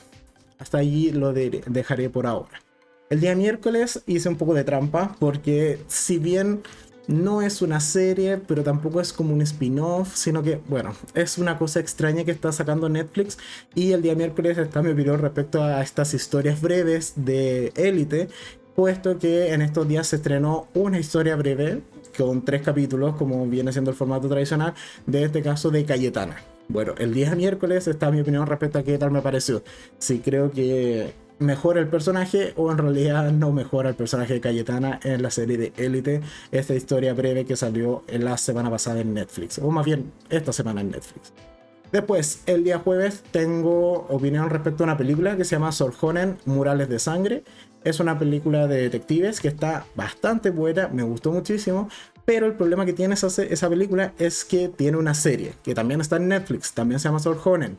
Hasta 0.58 0.80
allí 0.80 1.12
lo 1.12 1.32
dejaré 1.32 2.10
por 2.10 2.28
ahora. 2.28 2.62
El 3.10 3.22
día 3.22 3.34
miércoles 3.34 4.04
hice 4.08 4.30
un 4.30 4.36
poco 4.36 4.54
de 4.54 4.66
trampa, 4.66 5.16
porque 5.20 5.80
si 5.88 6.18
bien 6.18 6.62
no 7.10 7.42
es 7.42 7.64
una 7.64 7.80
serie, 7.80 8.38
pero 8.38 8.64
tampoco 8.64 9.02
es 9.02 9.12
como 9.12 9.34
un 9.34 9.42
spin-off, 9.42 10.16
sino 10.16 10.44
que, 10.44 10.62
bueno, 10.68 10.94
es 11.16 11.40
una 11.40 11.58
cosa 11.58 11.80
extraña 11.80 12.24
que 12.24 12.32
está 12.32 12.52
sacando 12.52 12.88
Netflix. 12.88 13.40
Y 13.74 13.94
el 13.94 14.04
día 14.04 14.14
miércoles 14.14 14.58
está 14.60 14.84
mi 14.84 14.92
opinión 14.92 15.20
respecto 15.20 15.64
a 15.64 15.82
estas 15.82 16.14
historias 16.14 16.62
breves 16.62 17.14
de 17.16 17.74
Élite, 17.76 18.30
puesto 18.76 19.18
que 19.18 19.54
en 19.54 19.64
estos 19.64 19.88
días 19.88 20.08
se 20.08 20.18
estrenó 20.18 20.68
una 20.76 21.00
historia 21.00 21.36
breve 21.36 21.82
con 22.16 22.46
tres 22.46 22.62
capítulos, 22.62 23.16
como 23.16 23.46
viene 23.48 23.72
siendo 23.72 23.90
el 23.90 23.98
formato 23.98 24.30
tradicional, 24.30 24.76
de 25.08 25.24
este 25.24 25.42
caso 25.42 25.72
de 25.72 25.86
Cayetana. 25.86 26.38
Bueno, 26.68 26.94
el 27.00 27.16
día 27.16 27.34
miércoles 27.34 27.88
está 27.88 28.12
mi 28.12 28.22
opinión 28.22 28.46
respecto 28.46 28.78
a 28.78 28.84
qué 28.84 29.00
tal 29.00 29.10
me 29.10 29.24
pareció. 29.24 29.64
Sí, 29.98 30.22
creo 30.24 30.52
que 30.52 31.14
mejora 31.40 31.80
el 31.80 31.88
personaje 31.88 32.54
o 32.56 32.72
en 32.72 32.78
realidad 32.78 33.32
no 33.32 33.52
mejora 33.52 33.90
el 33.90 33.96
personaje 33.96 34.34
de 34.34 34.42
Cayetana 34.42 35.00
en 35.04 35.22
la 35.22 35.32
serie 35.32 35.58
de 35.58 35.74
Élite, 35.78 36.22
esta 36.52 36.76
historia 36.76 37.14
breve 37.14 37.46
que 37.46 37.56
salió 37.56 38.04
la 38.08 38.38
semana 38.38 38.70
pasada 38.70 39.02
en 39.02 39.14
Netflix, 39.14 39.60
o 39.60 39.72
más 39.72 39.86
bien 39.86 40.12
esta 40.30 40.54
semana 40.54 40.82
en 40.82 40.92
Netflix. 40.92 41.34
Después, 41.92 42.44
el 42.46 42.64
día 42.64 42.78
jueves, 42.78 43.24
tengo 43.32 44.06
opinión 44.10 44.52
respecto 44.52 44.84
a 44.84 44.86
una 44.86 44.98
película 44.98 45.36
que 45.36 45.44
se 45.44 45.56
llama 45.56 45.72
Sorjonen 45.72 46.38
Murales 46.46 46.88
de 46.88 47.00
Sangre. 47.00 47.44
Es 47.84 48.00
una 48.00 48.20
película 48.20 48.68
de 48.68 48.84
detectives 48.84 49.42
que 49.42 49.48
está 49.48 49.86
bastante 49.96 50.52
buena, 50.52 50.90
me 50.90 51.02
gustó 51.02 51.32
muchísimo, 51.32 51.90
pero 52.26 52.46
el 52.46 52.54
problema 52.54 52.86
que 52.86 52.94
tiene 52.94 53.16
esa, 53.16 53.28
esa, 53.42 53.70
película 53.70 54.14
es 54.20 54.46
que 54.46 54.70
tiene 54.70 54.98
una 54.98 55.16
serie, 55.16 55.54
que 55.64 55.74
también 55.74 56.00
está 56.00 56.18
en 56.18 56.28
Netflix, 56.28 56.74
también 56.74 57.00
se 57.00 57.08
llama 57.08 57.20
Sorjonen, 57.20 57.78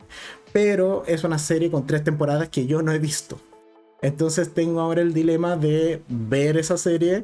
pero 0.51 1.05
es 1.07 1.23
una 1.23 1.37
serie 1.37 1.71
con 1.71 1.87
tres 1.87 2.03
temporadas 2.03 2.49
que 2.49 2.65
yo 2.65 2.81
no 2.81 2.91
he 2.91 2.99
visto. 2.99 3.39
Entonces 4.01 4.53
tengo 4.53 4.79
ahora 4.81 5.01
el 5.01 5.13
dilema 5.13 5.55
de 5.57 6.01
ver 6.07 6.57
esa 6.57 6.77
serie 6.77 7.23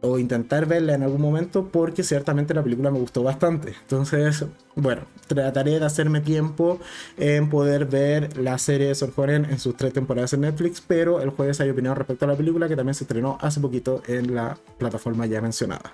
o 0.00 0.18
intentar 0.18 0.66
verla 0.66 0.94
en 0.94 1.02
algún 1.02 1.20
momento 1.20 1.68
porque 1.68 2.02
ciertamente 2.02 2.54
la 2.54 2.62
película 2.62 2.90
me 2.90 2.98
gustó 2.98 3.22
bastante. 3.22 3.74
Entonces, 3.82 4.44
bueno, 4.76 5.02
trataré 5.26 5.78
de 5.78 5.84
hacerme 5.84 6.20
tiempo 6.20 6.78
en 7.16 7.48
poder 7.48 7.86
ver 7.86 8.36
la 8.36 8.58
serie 8.58 8.88
de 8.88 8.94
Sorjoren 8.94 9.44
en 9.46 9.58
sus 9.58 9.76
tres 9.76 9.92
temporadas 9.92 10.32
en 10.32 10.42
Netflix, 10.42 10.80
pero 10.80 11.20
el 11.20 11.30
jueves 11.30 11.60
hay 11.60 11.70
opinión 11.70 11.96
respecto 11.96 12.24
a 12.24 12.28
la 12.28 12.36
película 12.36 12.68
que 12.68 12.76
también 12.76 12.94
se 12.94 13.04
estrenó 13.04 13.38
hace 13.40 13.60
poquito 13.60 14.02
en 14.06 14.34
la 14.34 14.56
plataforma 14.78 15.26
ya 15.26 15.40
mencionada. 15.40 15.92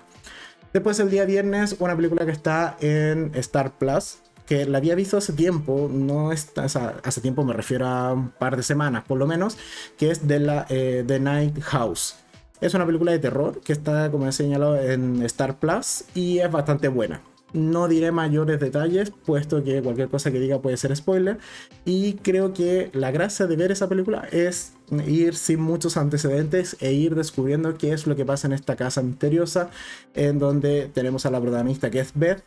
Después 0.71 0.99
el 0.99 1.09
día 1.09 1.25
viernes, 1.25 1.77
una 1.79 1.95
película 1.95 2.25
que 2.25 2.31
está 2.31 2.77
en 2.81 3.31
Star 3.35 3.77
Plus, 3.77 4.17
que 4.45 4.65
la 4.65 4.77
había 4.77 4.95
visto 4.95 5.17
hace 5.17 5.33
tiempo, 5.33 5.89
no 5.91 6.31
está, 6.31 6.63
hace 6.63 7.21
tiempo 7.21 7.43
me 7.43 7.53
refiero 7.53 7.87
a 7.87 8.13
un 8.13 8.29
par 8.29 8.57
de 8.57 8.63
semanas 8.63 9.03
por 9.05 9.17
lo 9.17 9.27
menos, 9.27 9.57
que 9.97 10.11
es 10.11 10.27
de 10.27 10.39
la 10.39 10.65
eh, 10.69 11.03
The 11.05 11.19
Night 11.19 11.59
House. 11.61 12.15
Es 12.61 12.73
una 12.73 12.85
película 12.85 13.11
de 13.11 13.19
terror 13.19 13.59
que 13.61 13.73
está, 13.73 14.09
como 14.11 14.27
he 14.27 14.31
señalado, 14.31 14.79
en 14.79 15.21
Star 15.23 15.59
Plus 15.59 16.05
y 16.13 16.39
es 16.39 16.49
bastante 16.49 16.87
buena. 16.87 17.21
No 17.53 17.87
diré 17.87 18.11
mayores 18.11 18.59
detalles, 18.59 19.11
puesto 19.11 19.63
que 19.63 19.81
cualquier 19.81 20.09
cosa 20.09 20.29
que 20.29 20.39
diga 20.39 20.59
puede 20.59 20.75
ser 20.75 20.93
spoiler. 20.95 21.37
Y 21.85 22.15
creo 22.15 22.53
que 22.53 22.89
la 22.93 23.11
gracia 23.11 23.47
de 23.47 23.55
ver 23.55 23.71
esa 23.71 23.87
película 23.87 24.27
es 24.31 24.73
ir 25.07 25.35
sin 25.35 25.61
muchos 25.61 25.95
antecedentes 25.95 26.75
e 26.81 26.91
ir 26.91 27.15
descubriendo 27.15 27.77
qué 27.77 27.93
es 27.93 28.07
lo 28.07 28.15
que 28.15 28.25
pasa 28.25 28.47
en 28.47 28.53
esta 28.53 28.75
casa 28.75 29.01
misteriosa, 29.01 29.69
en 30.15 30.37
donde 30.37 30.89
tenemos 30.93 31.25
a 31.25 31.31
la 31.31 31.39
protagonista 31.39 31.89
que 31.89 32.01
es 32.01 32.11
Beth, 32.13 32.43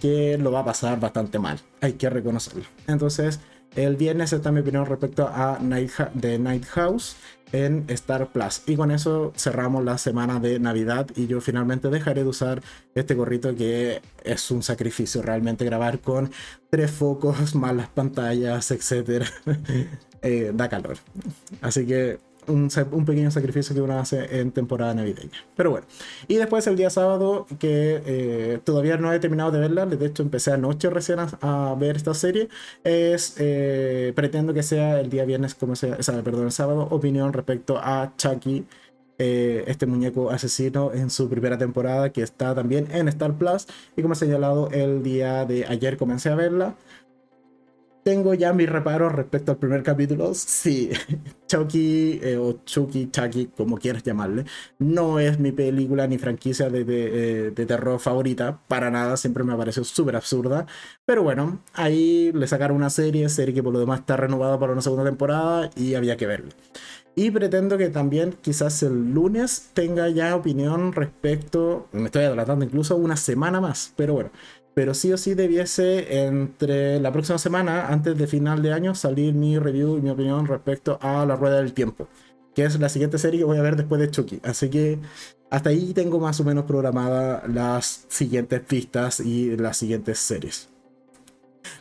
que 0.00 0.38
lo 0.38 0.52
va 0.52 0.60
a 0.60 0.64
pasar 0.64 1.00
bastante 1.00 1.38
mal, 1.38 1.60
hay 1.80 1.94
que 1.94 2.10
reconocerlo. 2.10 2.64
Entonces, 2.86 3.40
el 3.74 3.96
viernes 3.96 4.32
está 4.32 4.52
mi 4.52 4.60
opinión 4.60 4.86
respecto 4.86 5.28
a 5.28 5.58
Night 5.60 5.90
The 6.18 6.38
Night 6.38 6.64
House 6.66 7.16
en 7.52 7.84
Star 7.88 8.32
Plus. 8.32 8.62
Y 8.66 8.76
con 8.76 8.90
eso 8.90 9.32
cerramos 9.36 9.84
la 9.84 9.98
semana 9.98 10.40
de 10.40 10.58
Navidad 10.58 11.06
y 11.14 11.26
yo 11.26 11.40
finalmente 11.40 11.90
dejaré 11.90 12.22
de 12.22 12.30
usar 12.30 12.62
este 12.94 13.14
gorrito 13.14 13.54
que 13.54 14.00
es 14.24 14.50
un 14.50 14.62
sacrificio 14.62 15.22
realmente 15.22 15.64
grabar 15.64 16.00
con 16.00 16.30
tres 16.70 16.90
focos, 16.90 17.54
malas 17.54 17.88
pantallas, 17.88 18.70
etc. 18.70 19.24
Eh, 20.22 20.50
da 20.52 20.68
calor. 20.68 20.96
Así 21.60 21.86
que 21.86 22.18
un, 22.48 23.04
pequeño 23.04 23.30
sacrificio 23.30 23.74
que 23.74 23.80
uno 23.80 23.98
hace 23.98 24.40
en 24.40 24.52
temporada 24.52 24.94
navideña. 24.94 25.38
Pero 25.56 25.70
bueno, 25.70 25.86
y 26.28 26.36
después 26.36 26.66
el 26.66 26.76
día 26.76 26.90
sábado, 26.90 27.46
que 27.58 28.02
eh, 28.06 28.58
todavía 28.64 28.96
no 28.96 29.12
he 29.12 29.18
terminado 29.18 29.50
de 29.50 29.60
verla, 29.60 29.86
de 29.86 30.06
hecho 30.06 30.22
empecé 30.22 30.52
anoche 30.52 30.90
recién 30.90 31.18
a, 31.20 31.74
ver 31.78 31.96
esta 31.96 32.14
serie, 32.14 32.48
es, 32.84 33.34
eh, 33.38 34.12
pretendo 34.14 34.54
que 34.54 34.62
sea 34.62 35.00
el 35.00 35.10
día 35.10 35.24
viernes, 35.24 35.54
como 35.54 35.76
sea, 35.76 35.96
perdón, 36.24 36.46
el 36.46 36.52
sábado, 36.52 36.88
opinión 36.90 37.32
respecto 37.32 37.78
a 37.78 38.12
Chucky. 38.16 38.66
Eh, 39.18 39.64
este 39.66 39.86
muñeco 39.86 40.30
asesino 40.30 40.92
en 40.92 41.08
su 41.08 41.30
primera 41.30 41.56
temporada 41.56 42.12
que 42.12 42.20
está 42.20 42.54
también 42.54 42.86
en 42.92 43.08
Star 43.08 43.32
Plus 43.32 43.66
y 43.96 44.02
como 44.02 44.12
he 44.12 44.16
señalado 44.16 44.68
el 44.72 45.02
día 45.02 45.46
de 45.46 45.64
ayer 45.64 45.96
comencé 45.96 46.28
a 46.28 46.34
verla 46.34 46.74
tengo 48.06 48.34
ya 48.34 48.52
mis 48.52 48.68
reparos 48.68 49.10
respecto 49.10 49.50
al 49.50 49.58
primer 49.58 49.82
capítulo. 49.82 50.32
Sí, 50.32 50.90
Chucky 51.48 52.20
eh, 52.22 52.36
o 52.36 52.60
Chucky, 52.64 53.10
Chucky, 53.10 53.46
como 53.46 53.78
quieras 53.78 54.04
llamarle, 54.04 54.44
no 54.78 55.18
es 55.18 55.40
mi 55.40 55.50
película 55.50 56.06
ni 56.06 56.16
franquicia 56.16 56.70
de, 56.70 56.84
de, 56.84 57.48
eh, 57.48 57.50
de 57.50 57.66
terror 57.66 57.98
favorita, 57.98 58.60
para 58.68 58.92
nada, 58.92 59.16
siempre 59.16 59.42
me 59.42 59.56
pareció 59.56 59.82
súper 59.82 60.14
absurda. 60.14 60.66
Pero 61.04 61.24
bueno, 61.24 61.58
ahí 61.74 62.30
le 62.32 62.46
sacaron 62.46 62.76
una 62.76 62.90
serie, 62.90 63.28
serie 63.28 63.52
que 63.52 63.62
por 63.64 63.72
lo 63.72 63.80
demás 63.80 63.98
está 63.98 64.16
renovada 64.16 64.56
para 64.56 64.72
una 64.72 64.82
segunda 64.82 65.04
temporada 65.04 65.70
y 65.74 65.96
había 65.96 66.16
que 66.16 66.26
verla. 66.26 66.50
Y 67.18 67.30
pretendo 67.30 67.78
que 67.78 67.88
también 67.88 68.34
quizás 68.42 68.82
el 68.82 69.14
lunes 69.14 69.70
tenga 69.72 70.10
ya 70.10 70.36
opinión 70.36 70.92
respecto, 70.92 71.88
me 71.92 72.04
estoy 72.04 72.24
adelantando 72.24 72.62
incluso 72.66 72.94
una 72.94 73.16
semana 73.16 73.58
más, 73.58 73.94
pero 73.96 74.12
bueno, 74.12 74.30
pero 74.76 74.92
sí 74.92 75.10
o 75.10 75.16
sí 75.16 75.32
debiese 75.32 76.26
entre 76.26 77.00
la 77.00 77.10
próxima 77.10 77.38
semana, 77.38 77.86
antes 77.88 78.18
de 78.18 78.26
final 78.26 78.60
de 78.60 78.74
año, 78.74 78.94
salir 78.94 79.32
mi 79.32 79.58
review 79.58 79.96
y 79.96 80.02
mi 80.02 80.10
opinión 80.10 80.46
respecto 80.46 80.98
a 81.00 81.24
La 81.24 81.34
Rueda 81.34 81.56
del 81.56 81.72
Tiempo, 81.72 82.08
que 82.54 82.66
es 82.66 82.78
la 82.78 82.90
siguiente 82.90 83.16
serie 83.16 83.40
que 83.40 83.46
voy 83.46 83.56
a 83.56 83.62
ver 83.62 83.76
después 83.76 83.98
de 84.02 84.10
Chucky. 84.10 84.38
Así 84.44 84.68
que 84.68 84.98
hasta 85.48 85.70
ahí 85.70 85.94
tengo 85.94 86.20
más 86.20 86.40
o 86.40 86.44
menos 86.44 86.66
programadas 86.66 87.48
las 87.48 88.04
siguientes 88.08 88.60
pistas 88.60 89.20
y 89.20 89.56
las 89.56 89.78
siguientes 89.78 90.18
series. 90.18 90.68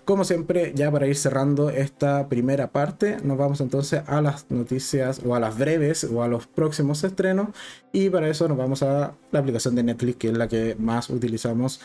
Como 0.06 0.24
siempre, 0.24 0.72
ya 0.74 0.90
para 0.90 1.06
ir 1.06 1.18
cerrando 1.18 1.70
esta 1.70 2.30
primera 2.30 2.72
parte, 2.72 3.18
nos 3.25 3.38
vamos 3.38 3.60
entonces 3.60 4.04
a 4.08 4.22
las 4.22 4.50
noticias 4.50 5.22
o 5.25 5.36
a 5.36 5.42
las 5.42 5.58
breves 5.58 6.06
o 6.06 6.24
a 6.24 6.30
los 6.30 6.48
próximos 6.48 7.04
estrenos. 7.04 7.50
Y 7.92 8.10
para 8.10 8.30
eso 8.30 8.48
nos 8.48 8.58
vamos 8.58 8.84
a 8.84 9.16
la 9.32 9.40
aplicación 9.40 9.75
de 9.75 9.84
Netflix, 9.84 10.16
que 10.16 10.28
es 10.30 10.38
la 10.38 10.48
que 10.48 10.78
más 10.80 11.10
utilizamos 11.10 11.82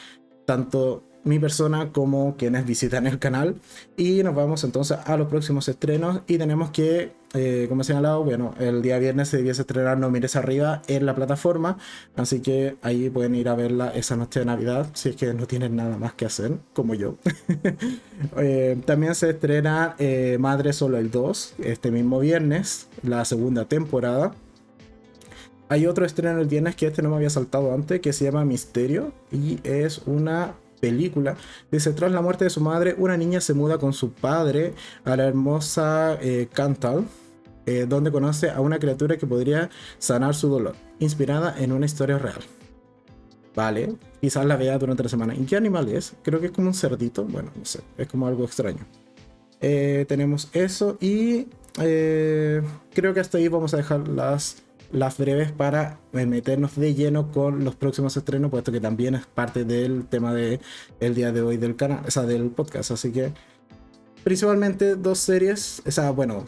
tanto 0.51 1.05
mi 1.23 1.39
persona 1.39 1.93
como 1.93 2.35
quienes 2.37 2.67
visitan 2.67 3.07
el 3.07 3.21
canal. 3.21 3.55
Y 3.97 4.25
nos 4.25 4.35
vamos 4.35 4.65
entonces 4.65 4.99
a 5.05 5.17
los 5.17 5.29
próximos 5.29 5.69
estrenos 5.69 6.23
y 6.27 6.39
tenemos 6.39 6.71
que, 6.73 7.13
eh, 7.35 7.67
como 7.69 7.83
he 7.83 7.85
señalado, 7.85 8.25
bueno, 8.25 8.53
el 8.59 8.83
día 8.83 8.99
viernes 8.99 9.29
se 9.29 9.37
debiese 9.37 9.61
estrenar 9.61 9.97
No 9.97 10.11
Mires 10.11 10.35
Arriba 10.35 10.83
en 10.89 11.07
la 11.07 11.15
plataforma, 11.15 11.79
así 12.17 12.41
que 12.41 12.79
ahí 12.83 13.11
pueden 13.11 13.37
ir 13.37 13.49
a 13.49 13.55
verla 13.55 13.93
esa 13.95 14.17
noche 14.17 14.41
de 14.41 14.47
Navidad 14.47 14.89
si 14.95 15.11
es 15.11 15.17
que 15.17 15.33
no 15.35 15.47
tienen 15.47 15.77
nada 15.77 15.97
más 15.99 16.15
que 16.15 16.27
hacer, 16.27 16.59
como 16.73 16.95
yo. 16.95 17.15
Eh, 18.37 18.77
también 18.85 19.15
se 19.15 19.31
estrena 19.31 19.95
eh, 19.99 20.37
Madre 20.39 20.75
Solo 20.75 20.99
el 20.99 21.11
2 21.11 21.55
este 21.65 21.91
mismo 21.91 22.19
viernes, 22.19 22.89
la 23.03 23.25
segunda 23.25 23.65
temporada. 23.65 24.33
Hay 25.71 25.87
otro 25.87 26.05
estreno 26.05 26.41
el 26.41 26.49
viernes 26.49 26.75
que 26.75 26.89
este 26.89 27.01
no 27.01 27.11
me 27.11 27.17
había 27.17 27.31
saltado 27.31 27.73
antes, 27.73 28.01
que 28.01 28.13
se 28.13 28.25
llama 28.25 28.45
Misterio 28.45 29.13
y 29.31 29.61
es 29.63 30.03
una 30.05 30.55
película. 30.81 31.37
Dice, 31.71 31.93
tras 31.93 32.11
la 32.11 32.21
muerte 32.21 32.43
de 32.43 32.51
su 32.51 32.61
madre, 32.61 32.97
una 32.99 33.17
niña 33.17 33.41
se 33.41 33.55
muda 33.55 33.79
con 33.79 33.93
su 33.93 34.11
padre 34.11 34.75
a 35.05 35.15
la 35.15 35.27
hermosa 35.27 36.19
eh, 36.21 36.49
Cantal, 36.53 37.07
eh, 37.67 37.87
donde 37.89 38.11
conoce 38.11 38.51
a 38.51 38.61
una 38.61 38.81
criatura 38.81 39.17
que 39.17 39.29
podría 39.29 39.71
sanar 40.01 40.35
su 40.35 40.49
dolor, 40.49 40.75
inspirada 40.99 41.55
en 41.57 41.71
una 41.71 41.87
historia 41.87 42.19
real. 42.19 42.41
Vale, 43.55 43.95
quizás 44.21 44.45
la 44.47 44.57
vea 44.57 44.77
durante 44.77 45.05
la 45.05 45.09
semana. 45.09 45.37
¿Y 45.37 45.45
qué 45.45 45.57
animal 45.57 45.89
es? 45.89 46.17
Creo 46.25 46.41
que 46.41 46.47
es 46.47 46.53
como 46.53 46.67
un 46.67 46.75
cerdito. 46.75 47.23
Bueno, 47.23 47.53
no 47.57 47.65
sé, 47.65 47.79
es 47.97 48.09
como 48.09 48.27
algo 48.27 48.43
extraño. 48.43 48.85
Eh, 49.61 50.05
tenemos 50.09 50.49
eso 50.53 50.99
y 51.01 51.47
creo 51.77 53.15
que 53.15 53.21
hasta 53.21 53.39
ahí 53.39 53.47
vamos 53.47 53.73
a 53.73 53.77
dejar 53.77 54.09
las 54.09 54.65
las 54.93 55.19
breves 55.19 55.53
para 55.53 55.99
eh, 56.13 56.27
meternos 56.27 56.77
de 56.77 56.95
lleno 56.95 57.31
con 57.31 57.65
los 57.65 57.77
próximos 57.77 58.17
estrenos, 58.17 58.51
puesto 58.51 58.73
que 58.73 58.81
también 58.81 59.15
es 59.15 59.27
parte 59.27 59.65
del 59.65 60.07
tema 60.07 60.35
del 60.35 60.61
el 61.01 61.15
día 61.15 61.33
de 61.33 61.43
hoy 61.43 61.57
del 61.57 61.77
canal, 61.77 62.05
o 62.07 62.11
sea, 62.11 62.25
del 62.25 62.51
podcast. 62.51 62.91
Así 62.91 63.13
que 63.13 63.33
principalmente 64.25 64.97
dos 64.97 65.19
series, 65.19 65.83
o 65.87 65.91
sea, 65.91 66.11
bueno, 66.11 66.47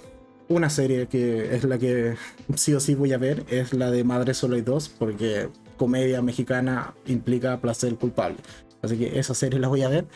una 0.49 0.71
serie 0.71 1.07
que 1.07 1.55
es 1.55 1.65
la 1.65 1.79
que 1.79 2.17
sí 2.57 2.75
o 2.75 2.81
sí 2.81 2.95
voy 2.95 3.13
a 3.13 3.19
ver, 3.19 3.45
es 3.49 3.73
la 3.73 3.91
de 3.91 4.05
Madre 4.05 4.35
Solo 4.35 4.57
y 4.57 4.63
Dos, 4.63 4.89
porque 4.89 5.49
comedia 5.77 6.23
mexicana 6.23 6.95
implica 7.07 7.61
placer 7.61 7.95
culpable. 7.97 8.37
Así 8.83 8.99
que 8.99 9.19
esa 9.19 9.35
serie 9.35 9.61
la 9.61 9.69
voy 9.69 9.83
a 9.83 9.89
ver. 9.89 10.07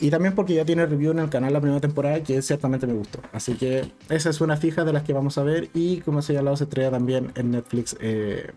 Y 0.00 0.10
también 0.10 0.34
porque 0.34 0.54
ya 0.54 0.64
tiene 0.64 0.84
review 0.84 1.12
en 1.12 1.20
el 1.20 1.30
canal 1.30 1.52
la 1.52 1.60
primera 1.60 1.80
temporada 1.80 2.22
que 2.22 2.42
ciertamente 2.42 2.86
me 2.86 2.94
gustó. 2.94 3.20
Así 3.32 3.54
que 3.54 3.90
esa 4.08 4.30
es 4.30 4.40
una 4.40 4.56
fija 4.56 4.84
de 4.84 4.92
las 4.92 5.04
que 5.04 5.12
vamos 5.12 5.38
a 5.38 5.42
ver. 5.42 5.68
Y 5.74 5.98
como 5.98 6.22
se 6.22 6.34
lado 6.34 6.56
se 6.56 6.64
estrella 6.64 6.90
también 6.90 7.32
en 7.36 7.52
Netflix 7.52 7.96
eh, 8.00 8.50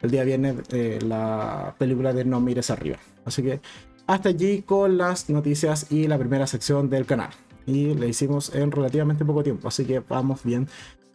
el 0.00 0.10
día 0.10 0.24
viernes 0.24 0.56
eh, 0.70 0.98
la 1.04 1.74
película 1.78 2.12
de 2.12 2.24
No 2.24 2.40
Mires 2.40 2.70
Arriba. 2.70 2.98
Así 3.24 3.42
que 3.42 3.60
hasta 4.06 4.30
allí 4.30 4.62
con 4.62 4.96
las 4.96 5.28
noticias 5.28 5.90
y 5.90 6.06
la 6.06 6.18
primera 6.18 6.46
sección 6.46 6.88
del 6.88 7.06
canal. 7.06 7.30
Y 7.66 7.94
le 7.94 8.08
hicimos 8.08 8.54
en 8.54 8.70
relativamente 8.70 9.24
poco 9.24 9.42
tiempo. 9.42 9.68
Así 9.68 9.84
que 9.84 10.00
vamos 10.00 10.42
bien 10.44 10.68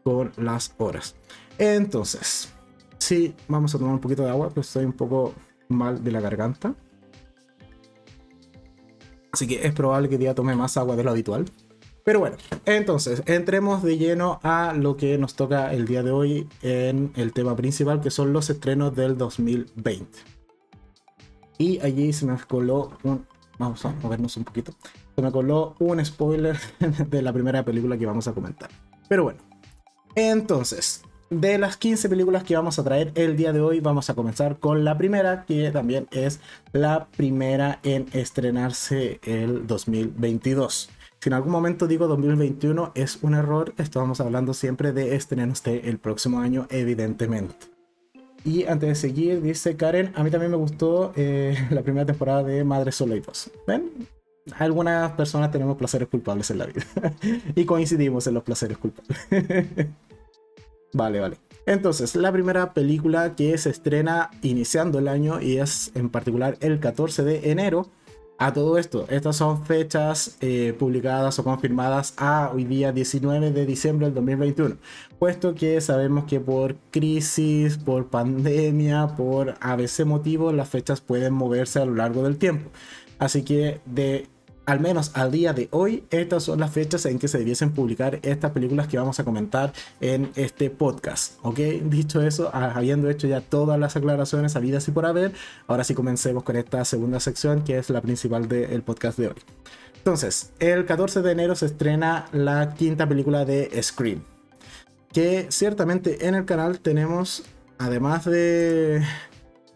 con 0.03 0.31
las 0.37 0.73
horas. 0.77 1.15
Entonces, 1.57 2.53
sí, 2.97 3.33
vamos 3.47 3.73
a 3.73 3.79
tomar 3.79 3.93
un 3.93 3.99
poquito 3.99 4.23
de 4.23 4.29
agua, 4.29 4.49
pues 4.49 4.67
estoy 4.67 4.85
un 4.85 4.93
poco 4.93 5.33
mal 5.67 6.03
de 6.03 6.11
la 6.11 6.21
garganta. 6.21 6.75
Así 9.35 9.47
que 9.47 9.67
es 9.67 9.73
probable 9.73 10.07
que 10.07 10.17
día 10.17 10.33
tome 10.33 10.55
más 10.55 10.77
agua 10.77 10.95
de 10.95 11.03
lo 11.03 11.11
habitual. 11.11 11.43
Pero 12.05 12.21
bueno, 12.21 12.37
entonces 12.63 13.21
entremos 13.25 13.83
de 13.83 13.97
lleno 13.97 14.39
a 14.43 14.71
lo 14.73 14.95
que 14.95 15.17
nos 15.17 15.35
toca 15.35 15.73
el 15.73 15.85
día 15.85 16.03
de 16.03 16.11
hoy 16.11 16.47
en 16.61 17.11
el 17.17 17.33
tema 17.33 17.53
principal, 17.53 17.99
que 17.99 18.11
son 18.11 18.31
los 18.31 18.49
estrenos 18.49 18.95
del 18.95 19.17
2020. 19.17 20.07
Y 21.57 21.79
allí 21.79 22.13
se 22.13 22.25
me 22.25 22.37
coló 22.47 22.91
un... 23.03 23.27
Vamos 23.59 23.83
a 23.83 23.91
movernos 24.01 24.37
un 24.37 24.45
poquito. 24.45 24.71
Se 25.17 25.21
me 25.21 25.33
coló 25.33 25.75
un 25.79 26.05
spoiler 26.05 26.57
de 27.09 27.21
la 27.21 27.33
primera 27.33 27.65
película 27.65 27.97
que 27.97 28.05
vamos 28.05 28.29
a 28.29 28.31
comentar. 28.31 28.69
Pero 29.09 29.23
bueno, 29.23 29.41
entonces, 30.15 31.03
de 31.41 31.57
las 31.57 31.75
15 31.77 32.07
películas 32.07 32.43
que 32.43 32.55
vamos 32.55 32.79
a 32.79 32.83
traer 32.83 33.11
el 33.15 33.35
día 33.35 33.51
de 33.51 33.59
hoy, 33.59 33.81
vamos 33.81 34.09
a 34.09 34.13
comenzar 34.13 34.57
con 34.57 34.85
la 34.85 34.97
primera, 34.97 35.43
que 35.45 35.69
también 35.71 36.07
es 36.11 36.39
la 36.71 37.07
primera 37.17 37.79
en 37.83 38.07
estrenarse 38.13 39.19
el 39.23 39.67
2022. 39.67 40.89
Si 41.19 41.29
en 41.29 41.33
algún 41.33 41.51
momento 41.51 41.87
digo 41.87 42.07
2021 42.07 42.91
es 42.95 43.19
un 43.21 43.33
error, 43.33 43.73
estamos 43.77 44.21
hablando 44.21 44.53
siempre 44.53 44.93
de 44.93 45.15
estrenos 45.15 45.63
de 45.63 45.79
el 45.79 45.97
próximo 45.97 46.39
año, 46.39 46.67
evidentemente. 46.69 47.55
Y 48.45 48.65
antes 48.65 48.89
de 48.89 48.95
seguir, 48.95 49.41
dice 49.41 49.75
Karen, 49.75 50.13
a 50.15 50.23
mí 50.23 50.29
también 50.29 50.51
me 50.51 50.57
gustó 50.57 51.11
eh, 51.15 51.57
la 51.71 51.81
primera 51.81 52.05
temporada 52.05 52.43
de 52.43 52.63
Madre 52.63 52.91
Solo 52.91 53.15
¿Ven? 53.67 54.07
Algunas 54.57 55.11
personas 55.13 55.51
tenemos 55.51 55.75
placeres 55.75 56.07
culpables 56.07 56.51
en 56.51 56.59
la 56.59 56.67
vida. 56.67 56.85
y 57.55 57.65
coincidimos 57.65 58.27
en 58.27 58.35
los 58.35 58.43
placeres 58.43 58.77
culpables. 58.77 59.17
Vale, 60.95 61.19
vale. 61.19 61.37
Entonces, 61.65 62.15
la 62.15 62.31
primera 62.31 62.73
película 62.73 63.35
que 63.35 63.57
se 63.57 63.69
estrena 63.69 64.31
iniciando 64.41 64.99
el 64.99 65.09
año 65.09 65.41
y 65.41 65.57
es 65.57 65.91
en 65.93 66.09
particular 66.09 66.57
el 66.61 66.79
14 66.79 67.23
de 67.23 67.51
enero. 67.51 67.89
A 68.37 68.51
todo 68.51 68.77
esto, 68.77 69.05
estas 69.09 69.37
son 69.37 69.65
fechas 69.65 70.37
eh, 70.41 70.75
publicadas 70.77 71.39
o 71.39 71.43
confirmadas 71.45 72.13
a 72.17 72.51
hoy 72.53 72.65
día 72.65 72.91
19 72.91 73.51
de 73.51 73.65
diciembre 73.65 74.07
del 74.07 74.15
2021, 74.15 74.75
puesto 75.19 75.55
que 75.55 75.79
sabemos 75.79 76.25
que 76.25 76.41
por 76.41 76.75
crisis, 76.91 77.77
por 77.77 78.07
pandemia, 78.07 79.15
por 79.15 79.55
ABC 79.61 80.03
motivo, 80.05 80.51
las 80.51 80.67
fechas 80.67 80.99
pueden 80.99 81.33
moverse 81.33 81.79
a 81.79 81.85
lo 81.85 81.95
largo 81.95 82.23
del 82.23 82.37
tiempo. 82.37 82.71
Así 83.19 83.43
que 83.43 83.79
de 83.85 84.27
al 84.65 84.79
menos 84.79 85.11
al 85.13 85.31
día 85.31 85.53
de 85.53 85.67
hoy, 85.71 86.03
estas 86.09 86.43
son 86.43 86.59
las 86.59 86.71
fechas 86.71 87.05
en 87.05 87.19
que 87.19 87.27
se 87.27 87.37
debiesen 87.37 87.71
publicar 87.71 88.19
estas 88.23 88.51
películas 88.51 88.87
que 88.87 88.97
vamos 88.97 89.19
a 89.19 89.23
comentar 89.23 89.73
en 90.01 90.31
este 90.35 90.69
podcast. 90.69 91.37
¿Ok? 91.43 91.59
Dicho 91.83 92.21
eso, 92.21 92.49
ah, 92.53 92.73
habiendo 92.75 93.09
hecho 93.09 93.27
ya 93.27 93.41
todas 93.41 93.79
las 93.79 93.95
aclaraciones 93.95 94.55
habidas 94.55 94.87
y 94.87 94.91
por 94.91 95.05
haber, 95.05 95.33
ahora 95.67 95.83
sí 95.83 95.93
comencemos 95.93 96.43
con 96.43 96.55
esta 96.55 96.83
segunda 96.85 97.19
sección 97.19 97.63
que 97.63 97.77
es 97.77 97.89
la 97.89 98.01
principal 98.01 98.47
del 98.47 98.81
podcast 98.81 99.17
de 99.19 99.27
hoy. 99.27 99.35
Entonces, 99.97 100.51
el 100.59 100.85
14 100.85 101.21
de 101.21 101.31
enero 101.31 101.55
se 101.55 101.67
estrena 101.67 102.27
la 102.31 102.73
quinta 102.75 103.07
película 103.07 103.45
de 103.45 103.71
Scream. 103.81 104.21
Que 105.11 105.47
ciertamente 105.49 106.27
en 106.27 106.35
el 106.35 106.45
canal 106.45 106.79
tenemos, 106.79 107.43
además 107.77 108.25
de 108.25 109.03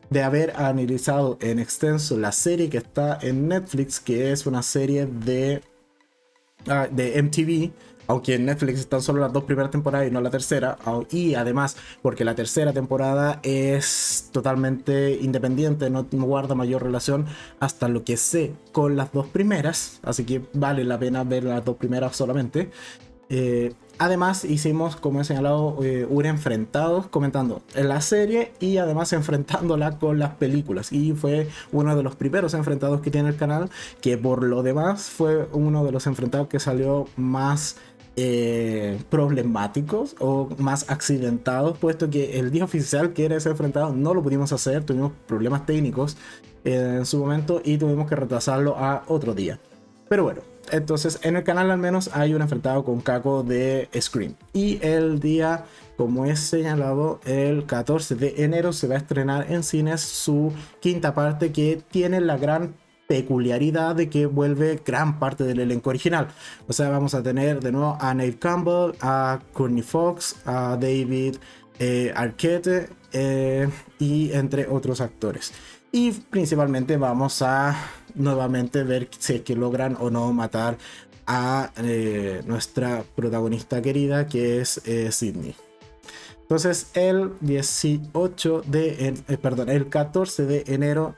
de 0.10 0.24
haber 0.24 0.54
analizado 0.56 1.38
en 1.42 1.60
extenso 1.60 2.18
la 2.18 2.32
serie 2.32 2.70
que 2.70 2.78
está 2.78 3.18
en 3.22 3.48
Netflix, 3.48 4.00
que 4.00 4.32
es 4.32 4.46
una 4.46 4.64
serie 4.64 5.06
de, 5.06 5.62
ah, 6.68 6.88
de 6.90 7.22
MTV. 7.22 7.72
Aunque 8.08 8.34
en 8.34 8.46
Netflix 8.46 8.80
están 8.80 9.04
solo 9.04 9.22
las 9.22 9.32
dos 9.32 9.44
primeras 9.44 9.70
temporadas 9.70 10.08
y 10.08 10.12
no 10.12 10.20
la 10.20 10.32
tercera. 10.32 10.80
Y 11.12 11.36
además, 11.36 11.78
porque 12.02 12.26
la 12.26 12.34
tercera 12.34 12.74
temporada 12.74 13.40
es 13.44 14.30
totalmente 14.32 15.12
independiente, 15.22 15.92
no 15.92 16.06
guarda 16.12 16.56
mayor 16.56 16.82
relación 16.82 17.28
hasta 17.60 17.88
lo 17.88 18.04
que 18.04 18.18
sé 18.18 18.54
con 18.72 18.98
las 18.98 19.12
dos 19.12 19.28
primeras. 19.28 20.00
Así 20.02 20.24
que 20.24 20.42
vale 20.54 20.84
la 20.86 20.98
pena 20.98 21.24
ver 21.24 21.44
las 21.44 21.64
dos 21.64 21.78
primeras 21.78 22.16
solamente. 22.16 22.72
Eh, 23.30 23.74
Además, 24.00 24.46
hicimos, 24.46 24.96
como 24.96 25.20
he 25.20 25.26
señalado, 25.26 25.78
eh, 25.84 26.08
un 26.10 26.26
enfrentado 26.26 27.12
comentando 27.12 27.62
la 27.76 28.00
serie 28.00 28.54
y 28.62 28.78
además 28.78 29.12
enfrentándola 29.12 30.00
con 30.00 30.20
las 30.20 30.36
películas. 30.36 30.94
Y 30.94 31.12
fue 31.12 31.50
uno 31.74 31.96
de 31.98 32.02
los 32.02 32.16
primeros 32.16 32.54
enfrentados 32.54 33.02
que 33.02 33.12
tiene 33.12 33.28
el 33.28 33.36
canal, 33.36 33.70
que 34.00 34.18
por 34.18 34.44
lo 34.44 34.64
demás 34.64 35.10
fue 35.10 35.50
uno 35.52 35.84
de 35.84 35.92
los 35.92 36.08
enfrentados 36.08 36.48
que 36.48 36.62
salió 36.62 37.08
más 37.18 37.76
eh, 38.16 39.00
problemáticos 39.10 40.16
o 40.20 40.50
más 40.58 40.90
accidentados, 40.90 41.78
puesto 41.78 42.10
que 42.10 42.40
el 42.40 42.52
día 42.52 42.64
oficial 42.64 43.12
que 43.12 43.26
era 43.26 43.36
ese 43.36 43.50
enfrentado 43.50 43.94
no 43.94 44.14
lo 44.14 44.24
pudimos 44.24 44.54
hacer, 44.54 44.86
tuvimos 44.86 45.12
problemas 45.28 45.66
técnicos 45.66 46.16
en 46.64 47.06
su 47.06 47.20
momento 47.20 47.62
y 47.66 47.78
tuvimos 47.78 48.08
que 48.08 48.16
retrasarlo 48.16 48.78
a 48.78 49.04
otro 49.08 49.34
día. 49.34 49.60
Pero 50.08 50.24
bueno, 50.24 50.42
entonces, 50.72 51.20
en 51.24 51.36
el 51.36 51.44
canal 51.44 51.72
al 51.72 51.78
menos 51.78 52.10
hay 52.14 52.34
un 52.34 52.42
enfrentado 52.42 52.84
con 52.84 53.02
Kako 53.02 53.44
de 53.44 53.90
Scream. 54.00 54.36
Y 54.54 54.80
el 54.86 55.20
día, 55.20 55.66
como 55.98 56.26
es 56.26 56.40
señalado, 56.40 57.20
el 57.26 57.66
14 57.66 58.16
de 58.16 58.44
enero 58.44 58.74
se 58.74 58.88
va 58.88 58.96
a 58.96 58.98
estrenar 59.00 59.52
en 59.52 59.64
cines 59.64 60.02
su 60.02 60.54
quinta 60.80 61.14
parte 61.14 61.52
que 61.52 61.82
tiene 61.90 62.22
la 62.22 62.38
gran 62.38 62.76
peculiaridad 63.08 63.96
de 63.96 64.08
que 64.08 64.28
vuelve 64.28 64.82
gran 64.86 65.18
parte 65.20 65.44
del 65.44 65.60
elenco 65.60 65.90
original. 65.90 66.28
O 66.68 66.74
sea, 66.74 66.90
vamos 66.90 67.16
a 67.16 67.24
tener 67.24 67.60
de 67.60 67.72
nuevo 67.72 67.98
a 68.00 68.14
Nate 68.14 68.38
Campbell, 68.38 68.92
a 69.02 69.40
Courtney 69.52 69.82
Fox, 69.82 70.36
a 70.46 70.78
David 70.80 71.38
eh, 71.80 72.14
Arquette 72.16 72.90
eh, 73.12 73.68
y 73.98 74.32
entre 74.34 74.68
otros 74.68 75.02
actores. 75.02 75.54
Y 75.92 76.12
principalmente 76.12 76.98
vamos 76.98 77.42
a 77.42 77.76
nuevamente 78.16 78.84
ver 78.84 79.10
si 79.18 79.36
es 79.36 79.42
que 79.42 79.56
logran 79.56 79.98
o 80.00 80.10
no 80.10 80.32
matar 80.34 80.78
a 81.28 81.72
eh, 81.78 82.42
nuestra 82.46 83.04
protagonista 83.16 83.82
querida 83.82 84.28
que 84.28 84.62
es 84.62 84.82
eh, 84.86 85.12
Sidney. 85.12 85.56
Entonces 86.42 86.88
el 86.96 87.34
18 87.42 88.64
de, 88.66 89.14
eh, 89.28 89.38
perdón, 89.38 89.70
el 89.70 89.90
14 89.90 90.46
de 90.48 90.64
enero 90.66 91.16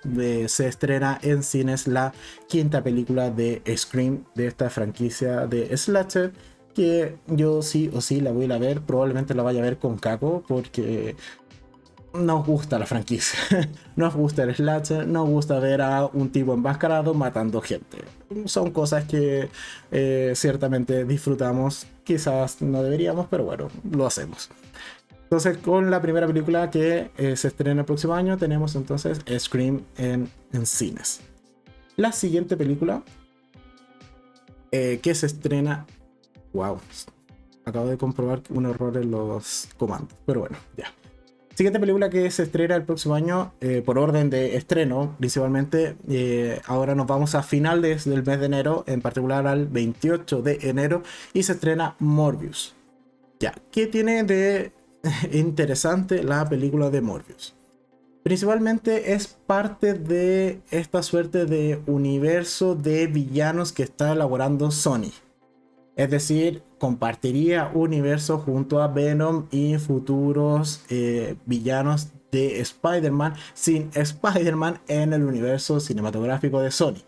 se 0.48 0.68
estrena 0.68 1.18
en 1.22 1.44
cines 1.44 1.88
la 1.88 2.14
quinta 2.50 2.84
película 2.84 3.30
de 3.30 3.62
Scream 3.78 4.26
de 4.36 4.48
esta 4.48 4.70
franquicia 4.70 5.48
de 5.48 5.76
Slasher 5.78 6.34
que 6.74 7.16
yo 7.28 7.62
sí 7.62 7.90
o 7.94 8.02
sí 8.02 8.20
la 8.20 8.32
voy 8.32 8.52
a 8.52 8.58
ver, 8.58 8.82
probablemente 8.82 9.34
la 9.34 9.44
vaya 9.44 9.62
a 9.62 9.64
ver 9.64 9.78
con 9.78 9.98
Caco 9.98 10.44
porque 10.48 11.16
nos 12.14 12.46
gusta 12.46 12.78
la 12.78 12.86
franquicia, 12.86 13.40
nos 13.96 14.14
gusta 14.14 14.44
el 14.44 14.56
slasher, 14.56 15.08
nos 15.08 15.28
gusta 15.30 15.60
ver 15.60 15.82
a 15.82 16.06
un 16.06 16.30
tipo 16.30 16.54
enmascarado 16.54 17.14
matando 17.14 17.62
gente. 17.62 18.00
Son 18.46 18.72
cosas 18.72 19.06
que 19.06 19.50
eh, 19.92 20.34
ciertamente 20.36 21.06
disfrutamos, 21.06 21.88
quizás 22.04 22.62
no 22.62 22.84
deberíamos, 22.84 23.28
pero 23.30 23.46
bueno, 23.46 23.70
lo 23.90 24.06
hacemos. 24.06 24.50
Entonces, 25.24 25.58
con 25.58 25.90
la 25.90 26.02
primera 26.02 26.28
película 26.28 26.70
que 26.70 27.12
eh, 27.18 27.38
se 27.38 27.48
estrena 27.48 27.82
el 27.82 27.86
próximo 27.86 28.14
año, 28.14 28.38
tenemos 28.38 28.76
entonces 28.76 29.22
Scream 29.40 29.82
en, 29.98 30.30
cines. 30.66 31.22
La 31.96 32.12
siguiente 32.12 32.58
película 32.58 33.02
eh, 34.72 35.00
que 35.02 35.16
se 35.16 35.28
estrena. 35.28 35.86
Wow, 36.52 36.80
acabo 37.64 37.88
de 37.88 37.98
comprobar 37.98 38.42
un 38.50 38.66
error 38.66 38.98
en 38.98 39.10
los 39.10 39.70
comandos, 39.78 40.18
pero 40.26 40.42
bueno, 40.42 40.58
ya. 40.76 40.92
Siguiente 41.62 41.80
película 41.80 42.10
que 42.10 42.32
se 42.32 42.42
estrena 42.42 42.76
el 42.76 42.86
próximo 42.86 43.14
año, 43.14 43.54
eh, 43.62 43.84
por 43.86 44.00
orden 44.00 44.32
de 44.32 44.56
estreno, 44.56 45.16
principalmente. 45.20 45.96
ahora 46.66 46.96
nos 46.96 47.06
vamos 47.06 47.36
a 47.36 47.44
finales 47.44 48.04
del 48.06 48.26
mes 48.26 48.40
de 48.40 48.48
enero, 48.48 48.84
en 48.88 49.00
particular 49.00 49.46
al 49.46 49.68
28 49.68 50.42
de 50.42 50.58
enero, 50.64 51.04
y 51.34 51.44
se 51.44 51.52
estrena 51.52 51.96
Morbius. 52.00 52.74
¿qué 53.72 53.86
tiene 53.86 54.24
de 54.24 54.72
interesante 55.34 56.24
la 56.24 56.50
película 56.50 56.90
de 56.90 57.02
Morbius. 57.02 57.54
Principalmente 58.24 59.14
es 59.14 59.28
parte 59.28 59.94
de 59.94 60.62
esta 60.72 61.04
suerte 61.04 61.46
de 61.46 61.80
universo 61.86 62.74
de 62.74 63.06
villanos 63.06 63.72
que 63.72 63.84
está 63.84 64.14
elaborando 64.14 64.72
Sony. 64.72 65.12
Es 65.96 66.10
decir, 66.10 66.64
compartiría 66.80 67.72
universo 67.74 68.40
junto 68.40 68.82
a 68.82 68.88
Venom 68.88 69.48
y 69.52 69.78
futuros 69.78 70.84
eh, 70.90 71.36
villanos 71.46 72.10
de 72.32 72.62
Spider-Man 72.62 73.36
sin 73.54 73.90
Spider-Man 73.94 74.80
en 74.88 75.14
el 75.14 75.24
universo 75.24 75.80
cinematográfico 75.80 76.62
de 76.62 76.72
Sony 76.72 77.04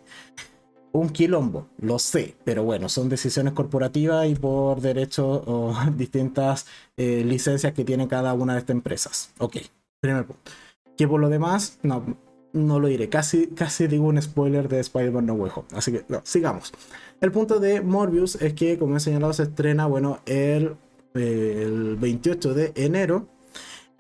un 0.94 1.10
quilombo, 1.10 1.68
lo 1.80 1.98
sé, 2.00 2.36
pero 2.44 2.64
bueno, 2.64 2.88
son 2.88 3.10
decisiones 3.10 3.54
corporativas 3.54 4.28
y 4.28 4.36
por 4.36 4.80
derechos 4.80 5.42
o 5.46 5.76
distintas 5.98 6.68
eh, 6.96 7.24
licencias 7.26 7.74
que 7.74 7.84
tiene 7.84 8.08
cada 8.08 8.34
una 8.34 8.54
de 8.54 8.60
estas 8.60 8.76
empresas. 8.76 9.34
Ok, 9.40 9.58
primer 10.00 10.26
punto. 10.26 10.52
Que 10.96 11.08
por 11.08 11.20
lo 11.20 11.30
demás, 11.30 11.80
no, 11.82 12.06
no 12.54 12.80
lo 12.80 12.88
diré. 12.88 13.10
Casi, 13.10 13.48
casi 13.48 13.88
digo 13.88 14.06
un 14.06 14.22
spoiler 14.22 14.70
de 14.70 14.80
Spider-Man 14.80 15.26
No 15.26 15.34
Way. 15.34 15.52
Así 15.74 15.92
que, 15.92 16.06
no, 16.08 16.22
sigamos. 16.24 16.72
El 17.20 17.32
punto 17.32 17.60
de 17.60 17.82
Morbius 17.82 18.36
es 18.42 18.54
que, 18.54 18.78
como 18.78 18.98
he 18.98 19.00
señalado, 19.00 19.34
se 19.34 19.44
estrena, 19.44 19.88
bueno, 19.88 20.20
el, 20.26 20.76
el 21.14 21.98
28 21.98 22.54
de 22.54 22.72
enero. 22.76 23.28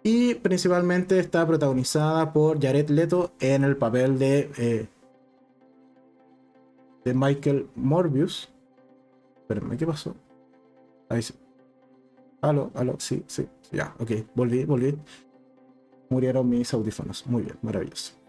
Y 0.04 0.36
principalmente 0.36 1.20
está 1.20 1.48
protagonizada 1.48 2.34
por 2.34 2.62
Jared 2.62 2.89
Leto 2.89 3.32
en 3.39 3.63
el 3.63 3.78
papel 3.78 4.20
de 4.20 4.52
eh, 4.58 4.88
de 7.04 7.13
Michael 7.13 7.70
Morbius. 7.76 8.50
Espérame, 9.42 9.78
¿qué 9.78 9.86
pasó? 9.86 10.16
Ahí 11.10 11.22
sí. 11.22 11.34
Aló, 12.42 12.72
aló, 12.76 12.96
sí, 13.00 13.24
sí, 13.28 13.48
ya, 13.72 13.96
ok, 14.00 14.12
volví, 14.36 14.66
volví. 14.66 14.98
Murieron 16.10 16.50
mis 16.50 16.74
audífonos. 16.74 17.26
Muy 17.26 17.44
bien, 17.44 17.58
maravilloso. 17.62 18.22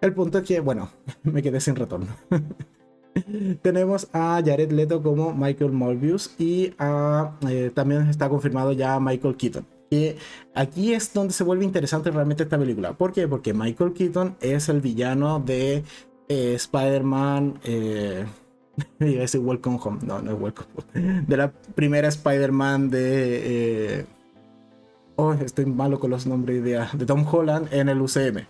El 0.00 0.14
punto 0.14 0.38
es 0.38 0.44
que, 0.44 0.60
bueno, 0.60 0.90
me 1.22 1.42
quedé 1.42 1.60
sin 1.60 1.76
retorno. 1.76 2.08
Tenemos 3.62 4.08
a 4.12 4.40
Jared 4.44 4.70
Leto 4.70 5.02
como 5.02 5.34
Michael 5.34 5.72
Morbius 5.72 6.34
y 6.38 6.72
eh, 6.78 7.70
también 7.74 8.08
está 8.08 8.28
confirmado 8.28 8.72
ya 8.72 9.00
Michael 9.00 9.36
Keaton. 9.36 9.66
Que 9.90 10.18
aquí 10.54 10.92
es 10.92 11.12
donde 11.12 11.32
se 11.32 11.42
vuelve 11.42 11.64
interesante 11.64 12.10
realmente 12.10 12.44
esta 12.44 12.58
película. 12.58 12.92
¿Por 12.92 13.12
qué? 13.12 13.26
Porque 13.26 13.54
Michael 13.54 13.92
Keaton 13.92 14.36
es 14.40 14.68
el 14.68 14.80
villano 14.80 15.40
de 15.40 15.82
eh, 16.28 16.54
Spider-Man. 16.54 17.58
Eh, 17.64 18.24
iba 19.00 19.18
a 19.18 19.22
decir 19.22 19.40
Welcome 19.40 19.80
Home. 19.82 19.98
No, 20.02 20.20
no 20.20 20.32
es 20.32 20.40
Welcome 20.40 20.68
Home. 20.76 21.24
De 21.26 21.36
la 21.36 21.50
primera 21.50 22.08
Spider-Man 22.08 22.90
de. 22.90 24.00
Eh, 24.00 24.06
oh, 25.16 25.32
estoy 25.32 25.66
malo 25.66 25.98
con 25.98 26.10
los 26.10 26.26
nombres 26.26 26.62
de, 26.62 26.86
de 26.92 27.06
Tom 27.06 27.26
Holland 27.26 27.72
en 27.72 27.88
el 27.88 28.00
UCM. 28.00 28.46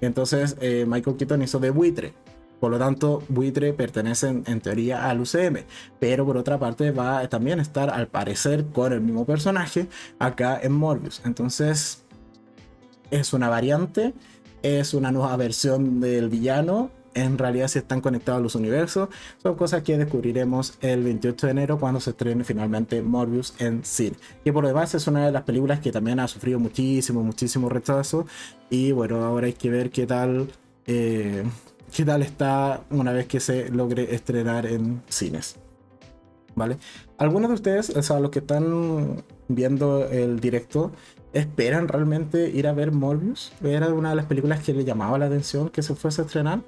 Entonces, 0.00 0.56
eh, 0.60 0.84
Michael 0.86 1.16
Keaton 1.16 1.42
hizo 1.42 1.58
de 1.58 1.70
buitre. 1.70 2.14
Por 2.60 2.70
lo 2.70 2.78
tanto, 2.78 3.22
buitre 3.28 3.72
pertenece 3.74 4.28
en, 4.28 4.60
teoría 4.60 5.10
al 5.10 5.20
UCM. 5.20 5.64
Pero 5.98 6.24
por 6.24 6.36
otra 6.36 6.58
parte, 6.58 6.90
va 6.90 7.18
a 7.18 7.28
también 7.28 7.60
estar 7.60 7.90
al 7.90 8.08
parecer 8.08 8.66
con 8.66 8.92
el 8.92 9.00
mismo 9.00 9.26
personaje 9.26 9.88
acá 10.18 10.58
en 10.62 10.72
Morbius. 10.72 11.20
Entonces, 11.24 12.04
es 13.10 13.32
una 13.32 13.48
variante. 13.48 14.14
Es 14.62 14.94
una 14.94 15.12
nueva 15.12 15.36
versión 15.36 16.00
del 16.00 16.28
villano 16.28 16.90
en 17.16 17.38
realidad 17.38 17.68
si 17.68 17.78
están 17.78 18.00
conectados 18.00 18.38
a 18.38 18.42
los 18.42 18.54
universos. 18.54 19.08
Son 19.42 19.56
cosas 19.56 19.82
que 19.82 19.98
descubriremos 19.98 20.74
el 20.82 21.02
28 21.02 21.46
de 21.46 21.50
enero 21.50 21.80
cuando 21.80 21.98
se 21.98 22.10
estrene 22.10 22.44
finalmente 22.44 23.02
Morbius 23.02 23.54
en 23.58 23.84
cine. 23.84 24.16
Y 24.44 24.52
por 24.52 24.62
lo 24.62 24.68
demás 24.68 24.94
es 24.94 25.06
una 25.06 25.26
de 25.26 25.32
las 25.32 25.42
películas 25.42 25.80
que 25.80 25.90
también 25.90 26.20
ha 26.20 26.28
sufrido 26.28 26.60
muchísimo, 26.60 27.22
muchísimo 27.22 27.68
rechazo. 27.68 28.26
Y 28.70 28.92
bueno, 28.92 29.24
ahora 29.24 29.46
hay 29.46 29.54
que 29.54 29.70
ver 29.70 29.90
qué 29.90 30.06
tal, 30.06 30.48
eh, 30.86 31.42
qué 31.94 32.04
tal 32.04 32.22
está 32.22 32.82
una 32.90 33.12
vez 33.12 33.26
que 33.26 33.40
se 33.40 33.70
logre 33.70 34.14
estrenar 34.14 34.66
en 34.66 35.02
cines. 35.08 35.56
¿Vale? 36.54 36.78
Algunos 37.18 37.48
de 37.50 37.54
ustedes, 37.54 37.90
o 37.90 38.02
sea, 38.02 38.18
los 38.18 38.30
que 38.30 38.38
están 38.38 39.22
viendo 39.48 40.08
el 40.08 40.40
directo, 40.40 40.90
¿esperan 41.34 41.86
realmente 41.86 42.48
ir 42.48 42.66
a 42.66 42.72
ver 42.72 42.92
Morbius? 42.92 43.52
¿Era 43.62 43.88
una 43.88 44.10
de 44.10 44.16
las 44.16 44.24
películas 44.24 44.60
que 44.60 44.72
le 44.72 44.84
llamaba 44.84 45.18
la 45.18 45.26
atención 45.26 45.68
que 45.68 45.82
se 45.82 45.94
fuese 45.94 46.22
a 46.22 46.24
estrenar? 46.24 46.60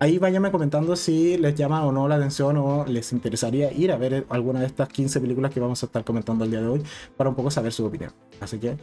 Ahí 0.00 0.18
váyanme 0.18 0.50
comentando 0.50 0.96
si 0.96 1.36
les 1.36 1.54
llama 1.54 1.84
o 1.84 1.92
no 1.92 2.08
la 2.08 2.16
atención 2.16 2.56
o 2.56 2.84
les 2.86 3.12
interesaría 3.12 3.72
ir 3.72 3.92
a 3.92 3.96
ver 3.96 4.26
alguna 4.28 4.60
de 4.60 4.66
estas 4.66 4.88
15 4.88 5.20
películas 5.20 5.52
que 5.52 5.60
vamos 5.60 5.82
a 5.82 5.86
estar 5.86 6.04
comentando 6.04 6.44
el 6.44 6.50
día 6.50 6.60
de 6.60 6.68
hoy 6.68 6.82
para 7.16 7.30
un 7.30 7.36
poco 7.36 7.50
saber 7.50 7.72
su 7.72 7.84
opinión. 7.84 8.12
Así 8.40 8.58
que, 8.58 8.76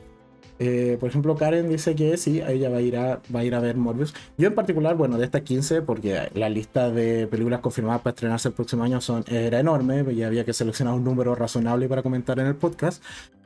eh, 0.60 0.97
por 0.99 1.10
ejemplo, 1.10 1.36
Karen 1.36 1.69
dice 1.69 1.95
que 1.95 2.17
sí, 2.17 2.41
ella 2.45 2.69
va 2.69 2.78
a, 2.78 2.82
ir 2.82 2.97
a, 2.97 3.21
va 3.34 3.41
a 3.41 3.43
ir 3.43 3.56
a 3.56 3.60
ver 3.60 3.75
Morbius. 3.78 4.13
Yo 4.38 4.47
en 4.47 4.56
particular, 4.56 4.95
bueno, 4.95 5.17
de 5.17 5.25
estas 5.25 5.41
15, 5.41 5.82
porque 5.82 6.30
la 6.34 6.49
lista 6.49 6.89
de 6.89 7.28
películas 7.28 7.60
confirmadas 7.60 8.01
para 8.01 8.13
estrenarse 8.13 8.49
el 8.49 8.54
próximo 8.54 8.84
año 8.84 9.01
son, 9.01 9.23
era 9.28 9.60
enorme 9.60 10.06
y 10.13 10.23
había 10.23 10.45
que 10.45 10.54
seleccionar 10.54 10.93
un 10.93 11.04
número 11.04 11.36
razonable 11.36 11.88
para 11.88 12.04
comentar 12.04 12.39
en 12.39 12.47
el 12.47 12.56
podcast. 12.56 13.04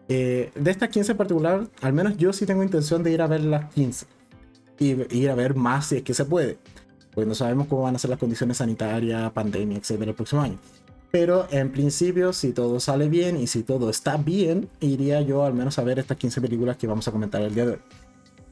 Eh, 0.08 0.52
de 0.56 0.72
estas 0.72 0.90
15 0.90 1.12
en 1.12 1.18
particular, 1.18 1.68
al 1.82 1.94
menos 1.94 2.18
yo 2.18 2.34
sí 2.34 2.48
tengo 2.48 2.64
intención 2.64 3.04
de 3.04 3.12
ir 3.12 3.22
a 3.22 3.28
ver 3.28 3.42
las 3.42 3.72
15 3.74 4.08
y 4.80 5.16
ir 5.16 5.30
a 5.30 5.36
ver 5.36 5.56
más 5.56 5.88
si 5.88 5.98
es 5.98 6.04
que 6.04 6.14
se 6.14 6.26
puede 6.26 6.58
pues 7.14 7.28
no 7.28 7.36
sabemos 7.36 7.68
cómo 7.68 7.84
van 7.84 7.96
a 7.96 8.00
ser 8.00 8.10
las 8.10 8.20
condiciones 8.20 8.58
sanitarias, 8.58 9.32
pandemia, 9.32 9.78
etcétera, 9.78 10.12
el 10.12 10.16
próximo 10.16 10.42
año. 10.42 10.58
Pero 11.12 11.48
en 11.50 11.72
principio, 11.72 12.34
si 12.34 12.52
todo 12.54 12.80
sale 12.80 13.10
bien 13.10 13.38
y 13.38 13.48
si 13.48 13.64
todo 13.64 13.90
está 13.90 14.18
bien, 14.18 14.70
iría 14.80 15.22
yo 15.22 15.44
al 15.44 15.54
menos 15.54 15.80
a 15.80 15.84
ver 15.84 15.98
estas 15.98 16.18
15 16.18 16.40
películas 16.42 16.78
que 16.78 16.88
vamos 16.88 17.08
a 17.08 17.12
comentar 17.12 17.42
el 17.42 17.56
día 17.56 17.66
de 17.66 17.72
hoy. 17.72 17.80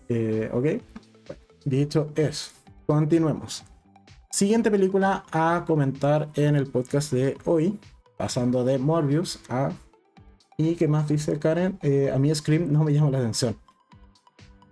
Eh, 0.10 0.50
ok, 0.52 0.66
dicho 1.66 2.10
eso, 2.16 2.52
continuemos. 2.88 3.64
Siguiente 4.32 4.72
película 4.72 5.24
a 5.32 5.64
comentar 5.66 6.30
en 6.36 6.56
el 6.56 6.68
podcast 6.68 7.12
de 7.14 7.38
hoy, 7.46 7.80
pasando 8.18 8.64
de 8.64 8.78
Morbius 8.78 9.40
a... 9.50 9.72
¿Y 10.58 10.76
qué 10.76 10.88
más 10.88 11.08
dice 11.08 11.38
Karen? 11.38 11.78
Eh, 11.84 12.12
a 12.12 12.18
mí 12.18 12.34
Scream 12.34 12.72
no 12.72 12.84
me 12.84 12.92
llama 12.92 13.12
la 13.12 13.20
atención. 13.20 13.56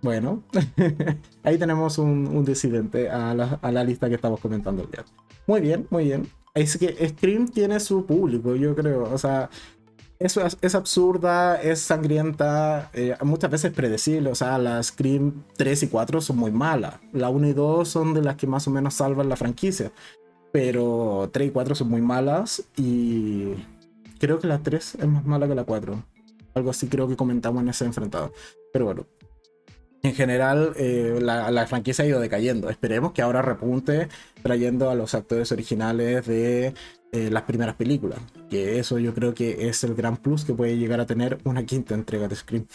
Bueno, 0.06 0.44
ahí 1.42 1.58
tenemos 1.58 1.98
un, 1.98 2.44
disidente 2.44 3.10
a 3.10 3.34
la, 3.34 3.82
lista 3.82 4.08
que 4.08 4.14
estamos 4.14 4.38
comentando 4.38 4.84
el 4.84 4.90
día. 4.92 5.04
Muy 5.48 5.60
bien, 5.60 5.88
muy 5.90 6.04
bien. 6.04 6.28
Es 6.54 6.78
que 6.78 7.08
Scream 7.08 7.48
tiene 7.48 7.80
su 7.80 8.06
público, 8.06 8.54
yo 8.54 8.76
creo. 8.76 9.12
O 9.12 9.18
sea, 9.18 9.50
eso 10.20 10.46
es, 10.60 10.74
absurda, 10.76 11.60
es 11.60 11.80
sangrienta, 11.80 12.88
eh, 12.94 13.16
muchas 13.24 13.50
veces 13.50 13.72
predecible. 13.72 14.30
O 14.30 14.36
sea, 14.36 14.58
las 14.58 14.86
Scream 14.86 15.42
3 15.56 15.82
y 15.82 15.88
4 15.88 16.20
son 16.20 16.36
muy 16.36 16.52
malas. 16.52 17.00
La 17.12 17.28
1 17.28 17.48
y 17.48 17.52
2 17.52 17.88
son 17.88 18.14
de 18.14 18.22
las 18.22 18.36
que 18.36 18.46
más 18.46 18.68
o 18.68 18.70
menos 18.70 18.94
salvan 18.94 19.28
la 19.28 19.34
franquicia. 19.34 19.90
Pero 20.52 21.30
3 21.32 21.48
y 21.48 21.50
4 21.50 21.74
son 21.74 21.90
muy 21.90 22.00
malas 22.00 22.62
y 22.76 23.54
creo 24.20 24.38
que 24.38 24.46
la 24.46 24.60
3 24.60 24.98
es 25.00 25.08
más 25.08 25.26
mala 25.26 25.48
que 25.48 25.56
la 25.56 25.64
4. 25.64 26.00
Algo 26.54 26.70
así 26.70 26.86
creo 26.86 27.08
que 27.08 27.16
comentamos 27.16 27.60
en 27.60 27.70
ese 27.70 27.84
enfrentado. 27.84 28.32
Pero 28.72 28.84
bueno, 28.84 29.06
en 30.02 30.14
general 30.14 30.72
eh, 30.76 31.18
la, 31.20 31.66
franquicia 31.66 32.04
ha 32.04 32.08
ido 32.08 32.20
decayendo. 32.20 32.70
Esperemos 32.70 33.12
que 33.12 33.22
ahora 33.22 33.42
repunte 33.42 34.08
trayendo 34.42 34.90
a 34.90 34.94
los 34.94 35.14
actores 35.14 35.50
originales 35.52 36.26
de 36.26 36.74
eh, 37.12 37.30
las 37.30 37.42
primeras 37.42 37.74
películas. 37.74 38.18
Que 38.50 38.78
eso 38.78 38.98
yo 38.98 39.14
creo 39.14 39.34
que 39.34 39.68
es 39.68 39.82
el 39.84 39.94
gran 39.94 40.16
plus 40.16 40.44
que 40.44 40.54
puede 40.54 40.76
llegar 40.76 41.00
a 41.00 41.06
tener 41.06 41.38
una 41.44 41.64
quinta 41.64 41.94
entrega 41.94 42.28
de 42.28 42.36
Scream. 42.36 42.66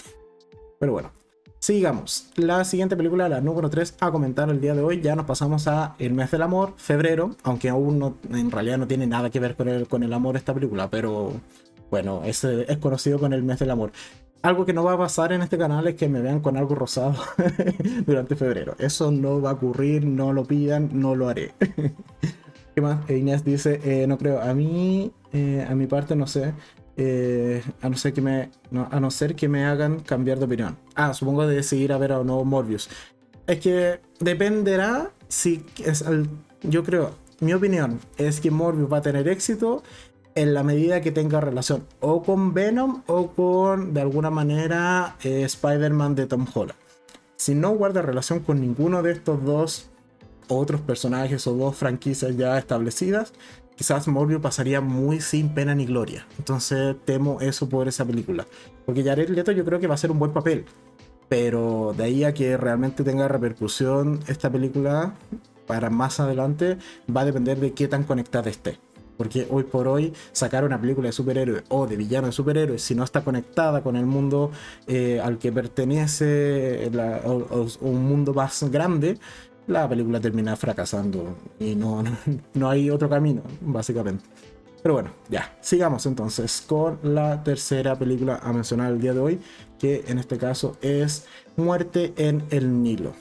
Pero 0.80 0.92
bueno, 0.94 1.12
sigamos. 1.60 2.28
La 2.36 2.66
siguiente 2.66 2.98
película, 2.98 3.30
la 3.30 3.40
número 3.40 3.70
3, 3.70 3.96
a 4.00 4.12
comentar 4.12 4.50
el 4.50 4.60
día 4.60 4.74
de 4.74 4.82
hoy, 4.82 5.00
ya 5.00 5.16
nos 5.16 5.26
pasamos 5.26 5.68
a 5.68 5.96
El 6.00 6.14
mes 6.14 6.32
del 6.32 6.42
amor, 6.42 6.74
febrero, 6.76 7.36
aunque 7.44 7.70
aún 7.70 8.00
no, 8.00 8.18
en 8.30 8.52
realidad 8.52 8.78
no 8.78 8.88
tiene 8.88 9.08
nada 9.08 9.30
que 9.30 9.40
ver 9.40 9.56
con 9.56 9.70
el, 9.70 9.88
con 9.88 10.04
el 10.04 10.12
amor 10.12 10.36
esta 10.36 10.54
película, 10.54 10.90
pero 10.90 11.34
bueno, 11.92 12.24
es, 12.26 12.44
es 12.44 12.78
conocido 12.78 13.20
con 13.20 13.34
el 13.34 13.44
mes 13.44 13.60
del 13.60 13.70
amor. 13.70 13.92
Algo 14.42 14.66
que 14.66 14.74
no 14.74 14.84
va 14.84 14.94
a 14.94 14.98
pasar 14.98 15.34
en 15.34 15.42
este 15.42 15.58
canal 15.58 15.88
es 15.88 15.96
que 15.96 16.10
me 16.10 16.22
vean 16.22 16.40
con 16.40 16.58
algo 16.58 16.74
rosado 16.74 17.16
durante 18.06 18.36
febrero. 18.36 18.76
Eso 18.80 19.12
no 19.12 19.40
va 19.40 19.52
a 19.52 19.54
ocurrir, 19.54 20.06
no 20.06 20.34
lo 20.34 20.46
pidan, 20.46 20.90
no 20.94 21.16
lo 21.16 21.30
haré. 21.30 21.54
¿Qué 22.76 22.82
más? 22.82 23.08
Eh, 23.10 23.18
Inés 23.18 23.44
dice, 23.44 23.80
eh, 23.84 24.08
no 24.08 24.18
creo, 24.18 24.42
a 24.42 24.54
mí, 24.54 25.12
eh, 25.32 25.66
a 25.70 25.76
mi 25.76 25.88
parte 25.88 26.16
no 26.16 26.26
sé, 26.26 26.54
a, 27.82 27.90
no 27.90 27.98
ser 27.98 28.14
que 28.14 28.22
me, 28.22 28.50
a 28.74 29.00
no 29.00 29.12
ser 29.12 29.36
que 29.36 29.48
me 29.48 29.66
hagan 29.66 30.00
cambiar 30.00 30.40
de 30.40 30.46
opinión. 30.46 30.78
Ah, 30.96 31.14
supongo 31.14 31.46
de 31.46 31.56
decidir 31.56 31.94
a 31.94 31.98
ver 31.98 32.14
o 32.14 32.24
no 32.24 32.44
Morbius. 32.44 32.90
Es 33.46 33.60
que 33.60 34.00
dependerá 34.20 35.12
si 35.28 35.66
es 35.84 36.04
yo 36.64 36.84
creo, 36.84 37.16
mi 37.40 37.54
opinión 37.54 38.00
es 38.18 38.40
que 38.40 38.52
Morbius 38.52 38.92
va 38.92 38.98
a 38.98 39.02
tener 39.02 39.28
éxito 39.28 39.84
en 40.36 40.54
la 40.54 40.64
medida 40.64 41.02
que 41.02 41.12
tenga 41.12 41.42
relación 41.42 41.86
o 42.00 42.24
con 42.24 42.54
Venom 42.54 43.04
o 43.08 43.28
con, 43.32 43.94
de 43.94 44.02
alguna 44.02 44.30
manera, 44.30 45.16
eh, 45.24 45.44
Spider-Man 45.44 46.16
de 46.16 46.28
Tom 46.28 46.46
Holland. 46.54 46.80
Si 47.36 47.56
no 47.56 47.72
guarda 47.72 48.02
relación 48.02 48.40
con 48.42 48.62
ninguno 48.62 49.02
de 49.02 49.12
estos 49.12 49.44
dos 49.44 49.90
otros 50.48 50.82
personajes 50.82 51.48
o 51.48 51.54
dos 51.56 51.76
franquicias 51.76 52.38
ya 52.38 52.58
establecidas, 52.58 53.34
quizás 53.76 54.08
Morbius 54.08 54.42
pasaría 54.42 54.82
muy 54.82 55.22
sin 55.22 55.54
pena 55.54 55.74
ni 55.74 55.86
gloria. 55.86 56.28
Entonces 56.38 56.96
temo 57.06 57.42
eso 57.42 57.68
por 57.68 57.88
esa 57.88 58.06
película. 58.06 58.46
Porque 58.86 59.04
Jared 59.04 59.30
Leto 59.30 59.52
yo 59.52 59.66
creo 59.66 59.80
que 59.80 59.88
va 59.88 59.96
a 59.96 59.98
ser 59.98 60.12
un 60.12 60.20
buen 60.20 60.34
papel. 60.34 60.66
Pero 61.30 61.94
de 61.98 62.04
ahí 62.04 62.24
a 62.24 62.34
que 62.34 62.58
realmente 62.58 63.04
tenga 63.04 63.28
repercusión 63.28 64.20
esta 64.28 64.52
película 64.52 65.16
para 65.66 65.90
más 65.90 66.20
adelante 66.20 66.78
va 67.16 67.22
a 67.22 67.26
depender 67.26 67.60
de 67.60 67.74
qué 67.74 67.88
tan 67.88 68.04
conectada 68.04 68.50
esté. 68.50 68.78
Porque 69.22 69.46
hoy 69.52 69.66
por 69.66 69.88
hoy 69.88 70.12
sacar 70.32 70.64
una 70.64 70.82
película 70.82 71.10
de 71.10 71.12
superhéroes 71.12 71.64
o 71.70 71.86
de 71.86 71.96
villano 71.96 72.26
de 72.26 72.34
superhéroes, 72.34 72.82
si 72.82 72.96
no 72.96 73.04
está 73.04 73.24
conectada 73.24 73.84
con 73.84 73.96
el 73.96 74.08
mundo 74.08 74.50
eh, 74.88 75.22
al 75.24 75.38
que 75.38 75.52
pertenece 75.52 76.90
un 77.82 78.04
mundo 78.04 78.34
más 78.34 78.64
grande, 78.72 79.20
la 79.68 79.88
película 79.88 80.20
termina 80.20 80.56
fracasando 80.56 81.38
y 81.60 81.76
no, 81.76 82.04
no, 82.56 82.68
hay 82.68 82.90
otro 82.90 83.08
camino, 83.08 83.44
básicamente. 83.62 84.26
Pero 84.82 84.96
bueno, 84.96 85.12
ya, 85.30 85.56
sigamos 85.62 86.08
entonces 86.08 86.64
con 86.66 86.98
la 87.04 87.44
tercera 87.44 87.96
película 88.00 88.40
a 88.42 88.52
mencionar 88.52 88.92
el 88.92 89.00
día 89.00 89.14
de 89.14 89.20
hoy, 89.20 89.40
que 89.78 90.04
en 90.08 90.18
este 90.18 90.40
caso 90.40 90.78
es 90.82 91.28
Muerte 91.58 92.16
en 92.18 92.44
el 92.50 92.82
Nilo. 92.82 93.14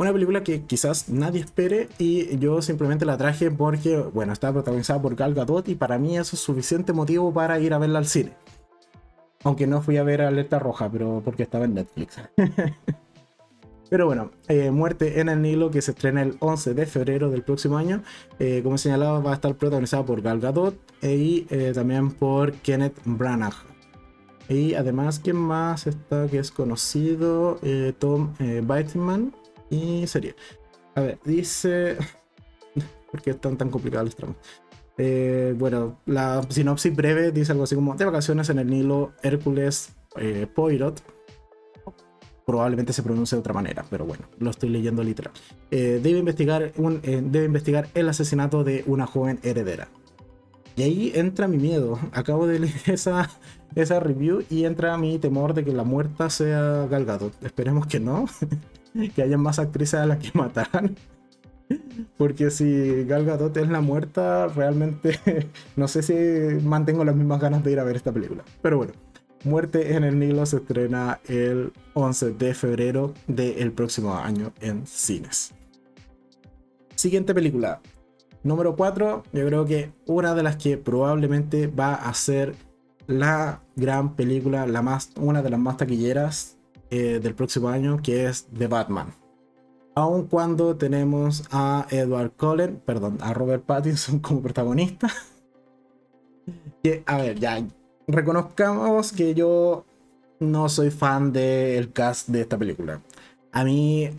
Una 0.00 0.14
película 0.14 0.42
que 0.42 0.62
quizás 0.62 1.10
nadie 1.10 1.42
espere 1.42 1.90
y 1.98 2.38
yo 2.38 2.62
simplemente 2.62 3.04
la 3.04 3.18
traje 3.18 3.50
porque, 3.50 3.98
bueno, 3.98 4.32
está 4.32 4.50
protagonizada 4.50 5.02
por 5.02 5.14
Gal 5.14 5.34
Gadot 5.34 5.68
y 5.68 5.74
para 5.74 5.98
mí 5.98 6.16
eso 6.16 6.36
es 6.36 6.40
suficiente 6.40 6.94
motivo 6.94 7.34
para 7.34 7.60
ir 7.60 7.74
a 7.74 7.78
verla 7.78 7.98
al 7.98 8.06
cine. 8.06 8.32
Aunque 9.44 9.66
no 9.66 9.82
fui 9.82 9.98
a 9.98 10.02
ver 10.02 10.22
Alerta 10.22 10.58
Roja, 10.58 10.90
pero 10.90 11.20
porque 11.22 11.42
estaba 11.42 11.66
en 11.66 11.74
Netflix. 11.74 12.16
Pero 13.90 14.06
bueno, 14.06 14.30
eh, 14.46 14.70
Muerte 14.70 15.20
en 15.20 15.28
el 15.28 15.42
Nilo, 15.42 15.72
que 15.72 15.82
se 15.82 15.90
estrena 15.90 16.22
el 16.22 16.36
11 16.38 16.74
de 16.74 16.86
febrero 16.86 17.28
del 17.28 17.42
próximo 17.42 17.76
año. 17.76 18.02
Eh, 18.38 18.60
como 18.62 18.78
señalaba, 18.78 19.18
va 19.18 19.32
a 19.32 19.34
estar 19.34 19.56
protagonizada 19.56 20.04
por 20.04 20.22
Gal 20.22 20.38
Gadot 20.38 20.76
y 21.02 21.44
eh, 21.50 21.72
también 21.74 22.12
por 22.12 22.52
Kenneth 22.52 22.96
Branagh. 23.04 23.56
Y 24.48 24.74
además, 24.74 25.18
¿quién 25.18 25.36
más 25.36 25.88
está 25.88 26.28
que 26.28 26.38
es 26.38 26.52
conocido? 26.52 27.58
Tom 27.98 28.32
Bateman 28.62 29.32
y 29.70 30.06
serie. 30.06 30.34
A 30.94 31.00
ver, 31.00 31.18
dice. 31.24 31.96
¿Por 33.10 33.22
qué 33.22 33.30
están 33.30 33.56
tan 33.56 33.70
complicados 33.70 34.06
los 34.06 34.16
tramos? 34.16 34.36
Eh, 34.98 35.54
bueno, 35.58 36.00
la 36.06 36.42
sinopsis 36.48 36.94
breve 36.94 37.32
dice 37.32 37.52
algo 37.52 37.64
así 37.64 37.74
como: 37.74 37.94
De 37.94 38.04
vacaciones 38.04 38.50
en 38.50 38.58
el 38.58 38.68
Nilo, 38.68 39.12
Hércules 39.22 39.90
eh, 40.16 40.46
Poirot. 40.52 41.02
Probablemente 42.44 42.92
se 42.92 43.02
pronuncia 43.02 43.36
de 43.36 43.40
otra 43.40 43.54
manera, 43.54 43.84
pero 43.88 44.04
bueno, 44.04 44.24
lo 44.38 44.50
estoy 44.50 44.70
leyendo 44.70 45.04
literal. 45.04 45.32
Eh, 45.70 46.00
debe, 46.02 46.18
investigar 46.18 46.72
un, 46.76 47.00
debe 47.00 47.44
investigar 47.44 47.88
el 47.94 48.08
asesinato 48.08 48.64
de 48.64 48.82
una 48.86 49.06
joven 49.06 49.38
heredera. 49.44 49.88
Y 50.76 50.82
ahí 50.82 51.12
entra 51.14 51.46
mi 51.46 51.58
miedo. 51.58 51.98
Acabo 52.12 52.46
de 52.46 52.58
leer 52.58 52.80
esa, 52.86 53.30
esa 53.74 54.00
review 54.00 54.42
y 54.50 54.64
entra 54.64 54.96
mi 54.98 55.18
temor 55.18 55.54
de 55.54 55.64
que 55.64 55.72
la 55.72 55.84
muerta 55.84 56.28
sea 56.28 56.86
Galgado. 56.90 57.30
Esperemos 57.42 57.86
que 57.86 58.00
no. 58.00 58.26
que 59.14 59.22
haya 59.22 59.38
más 59.38 59.58
actrices 59.58 60.00
a 60.00 60.06
las 60.06 60.18
que 60.18 60.30
mataran. 60.36 60.96
Porque 62.16 62.50
si 62.50 63.04
Gal 63.04 63.24
Gadot 63.24 63.56
es 63.56 63.68
la 63.68 63.80
muerta, 63.80 64.48
realmente 64.48 65.18
no 65.76 65.88
sé 65.88 66.02
si 66.02 66.64
mantengo 66.64 67.04
las 67.04 67.14
mismas 67.14 67.40
ganas 67.40 67.62
de 67.62 67.72
ir 67.72 67.80
a 67.80 67.84
ver 67.84 67.96
esta 67.96 68.12
película. 68.12 68.44
Pero 68.60 68.78
bueno, 68.78 68.92
Muerte 69.42 69.94
en 69.94 70.04
el 70.04 70.18
Nilo 70.18 70.44
se 70.44 70.58
estrena 70.58 71.18
el 71.26 71.72
11 71.94 72.32
de 72.32 72.52
febrero 72.52 73.14
del 73.26 73.72
próximo 73.72 74.14
año 74.14 74.52
en 74.60 74.86
cines. 74.86 75.54
Siguiente 76.94 77.32
película. 77.32 77.80
Número 78.42 78.76
4, 78.76 79.24
yo 79.32 79.46
creo 79.46 79.64
que 79.64 79.92
una 80.04 80.34
de 80.34 80.42
las 80.42 80.56
que 80.56 80.76
probablemente 80.76 81.68
va 81.68 81.94
a 81.94 82.12
ser 82.12 82.54
la 83.06 83.62
gran 83.76 84.14
película, 84.14 84.66
la 84.66 84.82
más, 84.82 85.10
una 85.16 85.40
de 85.42 85.48
las 85.48 85.60
más 85.60 85.78
taquilleras 85.78 86.58
eh, 86.90 87.20
del 87.22 87.34
próximo 87.34 87.68
año, 87.68 88.00
que 88.02 88.26
es 88.26 88.46
The 88.56 88.66
Batman. 88.66 89.14
Aun 89.94 90.26
cuando 90.26 90.76
tenemos 90.76 91.44
a 91.50 91.86
Edward 91.90 92.32
Cullen, 92.36 92.82
perdón, 92.84 93.18
a 93.20 93.32
Robert 93.32 93.64
Pattinson 93.64 94.18
como 94.20 94.42
protagonista. 94.42 95.08
a 97.06 97.16
ver, 97.18 97.38
ya 97.38 97.64
reconozcamos 98.06 99.12
que 99.12 99.34
yo 99.34 99.84
no 100.40 100.68
soy 100.68 100.90
fan 100.90 101.32
del 101.32 101.92
cast 101.92 102.28
de 102.28 102.40
esta 102.40 102.58
película. 102.58 103.00
A 103.52 103.64
mí, 103.64 104.10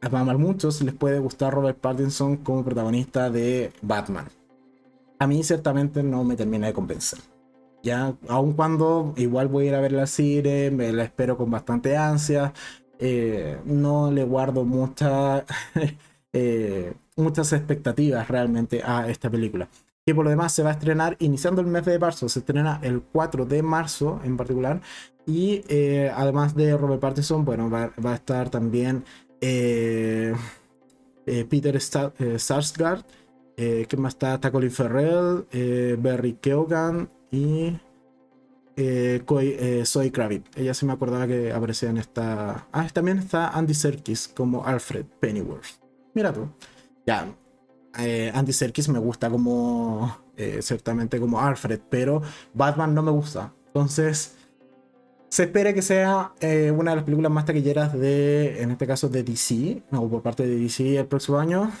a 0.00 0.08
muchos 0.08 0.82
les 0.82 0.94
puede 0.94 1.18
gustar 1.18 1.52
Robert 1.52 1.78
Pattinson 1.78 2.36
como 2.38 2.64
protagonista 2.64 3.30
de 3.30 3.72
Batman. 3.82 4.28
A 5.18 5.26
mí 5.26 5.42
ciertamente 5.42 6.02
no 6.02 6.22
me 6.22 6.36
termina 6.36 6.66
de 6.66 6.74
convencer 6.74 7.33
ya, 7.84 8.16
aun 8.28 8.54
cuando 8.54 9.12
igual 9.16 9.48
voy 9.48 9.66
a 9.66 9.68
ir 9.68 9.74
a 9.74 9.80
ver 9.80 9.92
la 9.92 10.06
serie, 10.06 10.70
me 10.70 10.90
la 10.92 11.04
espero 11.04 11.36
con 11.36 11.50
bastante 11.50 11.96
ansia, 11.96 12.52
eh, 12.98 13.58
no 13.66 14.10
le 14.10 14.24
guardo 14.24 14.64
mucha, 14.64 15.44
eh, 16.32 16.94
muchas 17.16 17.52
expectativas 17.52 18.26
realmente 18.28 18.82
a 18.82 19.08
esta 19.08 19.30
película. 19.30 19.68
Que 20.06 20.14
por 20.14 20.24
lo 20.24 20.30
demás 20.30 20.52
se 20.52 20.62
va 20.62 20.70
a 20.70 20.72
estrenar 20.72 21.16
iniciando 21.20 21.60
el 21.60 21.66
mes 21.66 21.84
de 21.84 21.98
marzo, 21.98 22.28
se 22.28 22.38
estrena 22.38 22.80
el 22.82 23.02
4 23.02 23.44
de 23.46 23.62
marzo 23.62 24.20
en 24.24 24.36
particular. 24.36 24.80
Y 25.26 25.62
eh, 25.68 26.10
además 26.14 26.54
de 26.54 26.76
Robert 26.76 27.00
Pattinson, 27.00 27.44
bueno, 27.44 27.70
va, 27.70 27.92
a 28.02 28.14
estar 28.14 28.50
también 28.50 29.04
Peter 31.48 31.80
Sarsgaard. 31.80 33.04
que 33.56 33.96
más 33.98 34.14
está? 34.14 34.34
Está 34.34 34.50
Colin 34.50 34.70
Farrell, 34.70 35.46
Barry 35.98 36.34
Keoghan, 36.34 37.08
y 37.34 37.80
eh, 38.76 39.24
eh, 39.26 39.82
Zoe 39.84 40.10
Kravitz. 40.10 40.56
Ella 40.56 40.74
sí 40.74 40.86
me 40.86 40.92
acordaba 40.92 41.26
que 41.26 41.52
aparecía 41.52 41.90
en 41.90 41.98
esta. 41.98 42.66
Ah, 42.72 42.88
también 42.92 43.18
está 43.18 43.48
Andy 43.48 43.74
Serkis 43.74 44.28
como 44.28 44.64
Alfred 44.64 45.04
Pennyworth. 45.20 45.80
Mira 46.14 46.32
tú. 46.32 46.48
Ya. 47.06 47.26
Eh, 47.98 48.32
Andy 48.34 48.52
Serkis 48.52 48.88
me 48.88 48.98
gusta 48.98 49.30
como. 49.30 50.18
Eh, 50.36 50.60
ciertamente 50.62 51.20
como 51.20 51.40
Alfred, 51.40 51.80
pero 51.88 52.22
Batman 52.52 52.94
no 52.94 53.02
me 53.02 53.10
gusta. 53.10 53.52
Entonces. 53.68 54.36
Se 55.28 55.42
espera 55.44 55.74
que 55.74 55.82
sea 55.82 56.32
una 56.76 56.92
de 56.92 56.96
las 56.96 57.04
películas 57.04 57.32
más 57.32 57.44
taquilleras 57.44 57.92
de, 57.92 58.62
en 58.62 58.70
este 58.70 58.86
caso, 58.86 59.08
de 59.08 59.24
DC, 59.24 59.82
o 59.90 60.08
por 60.08 60.22
parte 60.22 60.46
de 60.46 60.54
DC 60.54 60.96
el 60.96 61.06
próximo 61.06 61.40
año. 61.40 61.72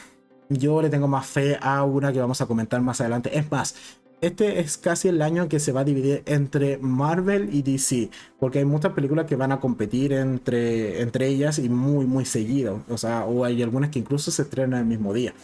Yo 0.48 0.82
le 0.82 0.90
tengo 0.90 1.06
más 1.06 1.24
fe 1.24 1.56
a 1.60 1.84
una 1.84 2.12
que 2.12 2.18
vamos 2.18 2.40
a 2.40 2.46
comentar 2.46 2.80
más 2.80 3.00
adelante. 3.00 3.38
Es 3.38 3.48
más, 3.52 3.76
este 4.20 4.60
es 4.60 4.78
casi 4.78 5.08
el 5.08 5.20
año 5.22 5.48
que 5.48 5.60
se 5.60 5.72
va 5.72 5.80
a 5.80 5.84
dividir 5.84 6.22
entre 6.26 6.78
Marvel 6.78 7.50
y 7.52 7.62
DC, 7.62 8.10
porque 8.38 8.60
hay 8.60 8.64
muchas 8.64 8.92
películas 8.92 9.26
que 9.26 9.36
van 9.36 9.52
a 9.52 9.60
competir 9.60 10.12
entre, 10.12 11.02
entre 11.02 11.28
ellas 11.28 11.58
y 11.58 11.68
muy, 11.68 12.06
muy 12.06 12.24
seguido. 12.24 12.82
O 12.88 12.96
sea, 12.96 13.24
o 13.24 13.44
hay 13.44 13.62
algunas 13.62 13.90
que 13.90 13.98
incluso 13.98 14.30
se 14.30 14.42
estrenan 14.42 14.80
el 14.80 14.86
mismo 14.86 15.12
día. 15.12 15.34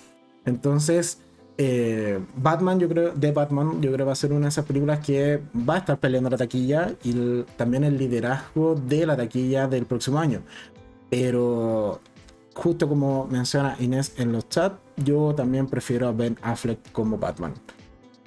Entonces, 0.46 1.18
eh, 1.58 2.18
Batman, 2.36 2.80
yo 2.80 2.88
creo, 2.88 3.12
de 3.12 3.32
Batman, 3.32 3.82
yo 3.82 3.92
creo 3.92 4.06
va 4.06 4.12
a 4.12 4.16
ser 4.16 4.32
una 4.32 4.46
de 4.46 4.48
esas 4.48 4.64
películas 4.64 5.00
que 5.00 5.40
va 5.68 5.74
a 5.74 5.78
estar 5.78 5.98
peleando 5.98 6.30
la 6.30 6.38
taquilla 6.38 6.94
y 7.04 7.42
también 7.56 7.84
el 7.84 7.98
liderazgo 7.98 8.74
de 8.76 9.04
la 9.04 9.16
taquilla 9.16 9.68
del 9.68 9.84
próximo 9.84 10.18
año. 10.18 10.40
Pero 11.10 12.00
justo 12.54 12.88
como 12.88 13.26
menciona 13.26 13.76
Inés 13.78 14.14
en 14.16 14.32
los 14.32 14.48
chats, 14.48 14.76
yo 14.96 15.34
también 15.34 15.66
prefiero 15.66 16.08
a 16.08 16.12
Ben 16.12 16.38
Affleck 16.42 16.92
como 16.92 17.18
Batman 17.18 17.52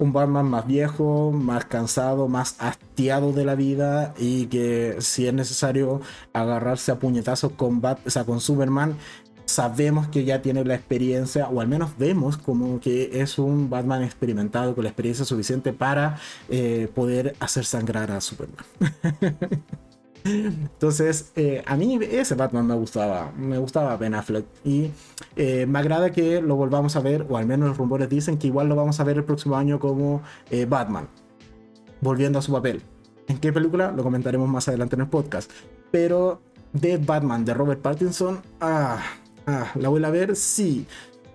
un 0.04 0.12
Batman 0.12 0.46
más 0.46 0.66
viejo, 0.66 1.32
más 1.32 1.64
cansado, 1.64 2.28
más 2.28 2.56
hastiado 2.58 3.32
de 3.32 3.44
la 3.44 3.54
vida 3.54 4.14
y 4.18 4.46
que 4.46 4.96
si 5.00 5.26
es 5.26 5.32
necesario 5.34 6.00
agarrarse 6.32 6.92
a 6.92 6.98
puñetazos 6.98 7.52
con, 7.52 7.80
Bat 7.80 8.06
o 8.06 8.10
sea, 8.10 8.24
con 8.24 8.40
Superman, 8.40 8.96
sabemos 9.46 10.08
que 10.08 10.24
ya 10.24 10.42
tiene 10.42 10.64
la 10.64 10.74
experiencia, 10.74 11.48
o 11.48 11.60
al 11.60 11.68
menos 11.68 11.96
vemos 11.98 12.36
como 12.36 12.80
que 12.80 13.20
es 13.20 13.38
un 13.38 13.70
Batman 13.70 14.02
experimentado 14.02 14.74
con 14.74 14.84
la 14.84 14.90
experiencia 14.90 15.24
suficiente 15.24 15.72
para 15.72 16.18
eh, 16.48 16.88
poder 16.94 17.34
hacer 17.40 17.64
sangrar 17.64 18.10
a 18.10 18.20
Superman. 18.20 18.64
Entonces, 20.24 21.32
eh, 21.36 21.62
a 21.66 21.76
mí 21.76 21.98
ese 22.02 22.34
Batman 22.34 22.66
me 22.66 22.74
gustaba, 22.74 23.32
me 23.36 23.58
gustaba 23.58 23.96
Ben 23.96 24.14
Affleck 24.14 24.46
y 24.64 24.90
eh, 25.36 25.66
me 25.66 25.78
agrada 25.78 26.10
que 26.10 26.40
lo 26.40 26.56
volvamos 26.56 26.96
a 26.96 27.00
ver, 27.00 27.26
o 27.28 27.36
al 27.36 27.46
menos 27.46 27.68
los 27.68 27.78
rumores 27.78 28.08
dicen 28.08 28.38
que 28.38 28.46
igual 28.46 28.68
lo 28.68 28.76
vamos 28.76 28.98
a 29.00 29.04
ver 29.04 29.18
el 29.18 29.24
próximo 29.24 29.56
año 29.56 29.78
como 29.78 30.22
Batman, 30.68 31.08
volviendo 32.00 32.38
a 32.38 32.42
su 32.42 32.52
papel. 32.52 32.82
¿En 33.28 33.38
qué 33.38 33.52
película? 33.52 33.92
Lo 33.92 34.02
comentaremos 34.02 34.48
más 34.48 34.66
adelante 34.68 34.96
en 34.96 35.02
el 35.02 35.08
podcast. 35.08 35.50
Pero 35.90 36.40
de 36.72 36.96
Batman 36.96 37.44
de 37.44 37.54
Robert 37.54 37.80
Pattinson, 37.80 38.40
ah, 38.60 38.98
Ah, 39.46 39.72
¿la 39.74 39.88
voy 39.88 40.02
a 40.04 40.10
ver? 40.10 40.36
Sí. 40.36 40.86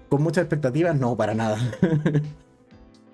¿Con 0.10 0.24
muchas 0.24 0.44
expectativas? 0.44 0.96
No, 0.96 1.16
para 1.16 1.34
nada. 1.34 1.58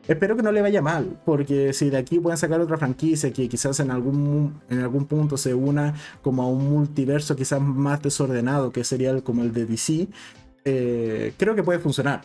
Espero 0.08 0.36
que 0.36 0.44
no 0.44 0.52
le 0.52 0.62
vaya 0.62 0.84
mal, 0.84 1.20
porque 1.26 1.74
si 1.74 1.90
de 1.90 1.98
aquí 1.98 2.20
pueden 2.20 2.38
sacar 2.38 2.62
otra 2.62 2.78
franquicia 2.78 3.34
que 3.34 3.50
quizás 3.50 3.80
en 3.80 3.90
algún, 3.90 4.62
en 4.70 4.80
algún 4.82 5.06
punto 5.06 5.36
se 5.36 5.56
una 5.56 5.96
como 6.22 6.44
a 6.44 6.48
un 6.48 6.70
multiverso 6.70 7.36
quizás 7.36 7.60
más 7.60 8.04
desordenado, 8.04 8.72
que 8.72 8.84
sería 8.84 9.20
como 9.22 9.42
el 9.42 9.52
de 9.52 9.66
DC, 9.66 10.08
eh, 10.64 11.34
creo 11.38 11.56
que 11.56 11.64
puede 11.64 11.80
funcionar. 11.80 12.22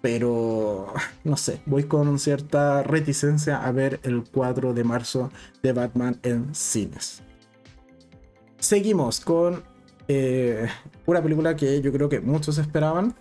Pero, 0.00 0.92
no 1.24 1.36
sé, 1.36 1.60
voy 1.66 1.84
con 1.84 2.18
cierta 2.18 2.82
reticencia 2.82 3.62
a 3.62 3.70
ver 3.72 4.00
el 4.02 4.24
4 4.24 4.72
de 4.72 4.84
marzo 4.84 5.30
de 5.62 5.72
Batman 5.72 6.18
en 6.22 6.54
cines. 6.54 7.22
Seguimos 8.58 9.20
con 9.20 9.62
eh, 10.08 10.66
una 11.04 11.22
película 11.22 11.54
que 11.54 11.82
yo 11.82 11.92
creo 11.92 12.08
que 12.08 12.20
muchos 12.20 12.56
esperaban, 12.56 13.14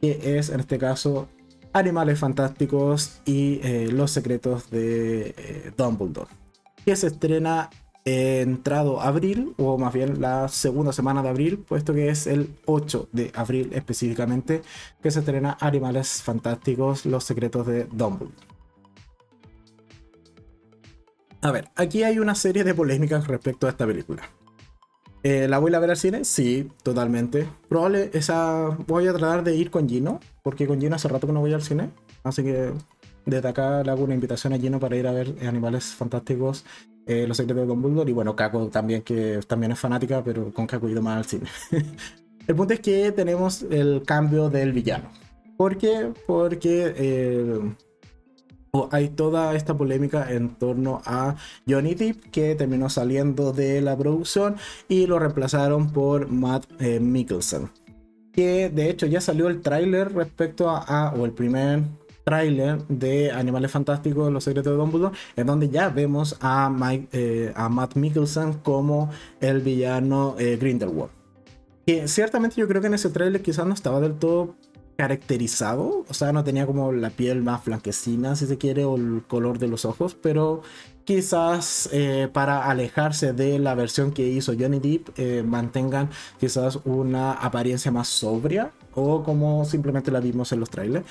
que 0.00 0.38
es 0.38 0.48
en 0.48 0.60
este 0.60 0.78
caso 0.78 1.28
Animales 1.74 2.18
Fantásticos 2.20 3.20
y 3.26 3.60
eh, 3.62 3.88
Los 3.92 4.12
Secretos 4.12 4.70
de 4.70 5.34
eh, 5.36 5.72
Dumbledore, 5.76 6.30
que 6.84 6.96
se 6.96 7.08
estrena 7.08 7.68
entrado 8.06 9.00
abril, 9.00 9.54
o 9.56 9.78
más 9.78 9.92
bien 9.92 10.20
la 10.20 10.48
segunda 10.48 10.92
semana 10.92 11.22
de 11.22 11.30
abril, 11.30 11.58
puesto 11.58 11.94
que 11.94 12.10
es 12.10 12.26
el 12.26 12.54
8 12.66 13.08
de 13.12 13.32
abril 13.34 13.70
específicamente, 13.72 14.62
que 15.02 15.10
se 15.10 15.20
estrena 15.20 15.56
Animales 15.60 16.22
Fantásticos, 16.22 17.06
Los 17.06 17.24
Secretos 17.24 17.66
de 17.66 17.84
Dumbledore. 17.84 18.36
A 21.40 21.50
ver, 21.50 21.70
aquí 21.76 22.02
hay 22.04 22.18
una 22.18 22.34
serie 22.34 22.62
de 22.64 22.74
polémicas 22.74 23.26
respecto 23.26 23.66
a 23.66 23.70
esta 23.70 23.86
película. 23.86 24.22
Eh, 25.24 25.48
¿La 25.48 25.58
voy 25.58 25.74
a 25.74 25.78
ver 25.78 25.90
al 25.90 25.96
cine? 25.96 26.22
Sí, 26.22 26.70
totalmente. 26.82 27.48
Probable, 27.70 28.10
esa. 28.12 28.76
Voy 28.86 29.08
a 29.08 29.14
tratar 29.14 29.42
de 29.42 29.56
ir 29.56 29.70
con 29.70 29.88
Gino, 29.88 30.20
porque 30.42 30.66
con 30.66 30.78
Gino 30.78 30.96
hace 30.96 31.08
rato 31.08 31.26
que 31.26 31.32
no 31.32 31.40
voy 31.40 31.54
al 31.54 31.62
cine. 31.62 31.88
Así 32.22 32.42
que 32.42 32.72
desde 33.24 33.48
acá 33.48 33.82
le 33.82 34.14
invitación 34.14 34.52
a 34.52 34.58
Gino 34.58 34.78
para 34.78 34.96
ir 34.96 35.06
a 35.06 35.12
ver 35.12 35.34
Animales 35.48 35.86
Fantásticos, 35.94 36.66
eh, 37.06 37.26
Los 37.26 37.38
Secretos 37.38 37.62
de 37.62 37.68
Dumbledore. 37.68 38.10
Y 38.10 38.12
bueno, 38.12 38.36
Kako 38.36 38.68
también, 38.68 39.00
que 39.00 39.40
también 39.48 39.72
es 39.72 39.78
fanática, 39.78 40.22
pero 40.22 40.52
con 40.52 40.66
Kako 40.66 40.88
he 40.88 40.92
ido 40.92 41.00
más 41.00 41.16
al 41.16 41.24
cine. 41.24 41.46
el 42.46 42.54
punto 42.54 42.74
es 42.74 42.80
que 42.80 43.10
tenemos 43.12 43.62
el 43.62 44.02
cambio 44.04 44.50
del 44.50 44.74
villano. 44.74 45.08
¿Por 45.56 45.78
qué? 45.78 46.12
Porque 46.26 46.92
eh, 46.98 47.60
hay 48.90 49.08
toda 49.08 49.54
esta 49.54 49.76
polémica 49.76 50.30
en 50.32 50.54
torno 50.56 51.02
a 51.04 51.36
Johnny 51.68 51.94
Depp 51.94 52.30
que 52.30 52.54
terminó 52.54 52.88
saliendo 52.88 53.52
de 53.52 53.80
la 53.80 53.96
producción 53.96 54.56
y 54.88 55.06
lo 55.06 55.18
reemplazaron 55.18 55.92
por 55.92 56.28
Matt 56.28 56.66
eh, 56.80 57.00
Mikkelsen. 57.00 57.70
Que 58.32 58.68
de 58.68 58.90
hecho 58.90 59.06
ya 59.06 59.20
salió 59.20 59.48
el 59.48 59.60
tráiler 59.60 60.12
respecto 60.12 60.68
a, 60.68 61.14
o 61.16 61.24
el 61.24 61.32
primer 61.32 61.82
tráiler 62.24 62.82
de 62.88 63.30
Animales 63.30 63.70
Fantásticos 63.70 64.32
Los 64.32 64.44
Secretos 64.44 64.72
de 64.72 64.78
Dumbledore 64.78 65.16
en 65.36 65.46
donde 65.46 65.68
ya 65.68 65.88
vemos 65.90 66.36
a, 66.40 66.68
Mike, 66.70 67.08
eh, 67.12 67.52
a 67.54 67.68
Matt 67.68 67.94
Mikkelsen 67.94 68.54
como 68.54 69.10
el 69.40 69.60
villano 69.60 70.34
eh, 70.38 70.56
Grindelwald. 70.60 71.10
Que 71.86 72.08
ciertamente 72.08 72.56
yo 72.56 72.66
creo 72.66 72.80
que 72.80 72.86
en 72.88 72.94
ese 72.94 73.10
tráiler 73.10 73.42
quizás 73.42 73.66
no 73.66 73.74
estaba 73.74 74.00
del 74.00 74.14
todo 74.14 74.56
caracterizado, 74.96 76.04
o 76.08 76.14
sea, 76.14 76.32
no 76.32 76.44
tenía 76.44 76.66
como 76.66 76.92
la 76.92 77.10
piel 77.10 77.42
más 77.42 77.64
blanquecina, 77.64 78.36
si 78.36 78.46
se 78.46 78.58
quiere, 78.58 78.84
o 78.84 78.96
el 78.96 79.22
color 79.26 79.58
de 79.58 79.68
los 79.68 79.84
ojos, 79.84 80.14
pero 80.14 80.62
quizás 81.04 81.88
eh, 81.92 82.28
para 82.32 82.66
alejarse 82.70 83.32
de 83.32 83.58
la 83.58 83.74
versión 83.74 84.12
que 84.12 84.26
hizo 84.26 84.54
Johnny 84.58 84.78
Depp, 84.78 85.18
eh, 85.18 85.42
mantengan 85.44 86.10
quizás 86.38 86.78
una 86.84 87.32
apariencia 87.32 87.90
más 87.90 88.08
sobria, 88.08 88.70
o 88.94 89.22
como 89.22 89.64
simplemente 89.64 90.10
la 90.10 90.20
vimos 90.20 90.52
en 90.52 90.60
los 90.60 90.70
trailers. 90.70 91.06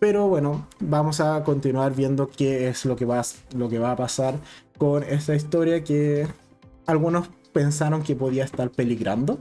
Pero 0.00 0.28
bueno, 0.28 0.68
vamos 0.80 1.20
a 1.20 1.42
continuar 1.42 1.94
viendo 1.94 2.28
qué 2.28 2.68
es 2.68 2.84
lo 2.84 2.94
que 2.96 3.04
va, 3.04 3.22
lo 3.54 3.68
que 3.68 3.78
va 3.78 3.92
a 3.92 3.96
pasar 3.96 4.34
con 4.78 5.02
esta 5.02 5.34
historia 5.34 5.82
que 5.82 6.26
algunos 6.86 7.28
pensaron 7.52 8.02
que 8.02 8.14
podía 8.14 8.44
estar 8.44 8.70
peligrando, 8.70 9.38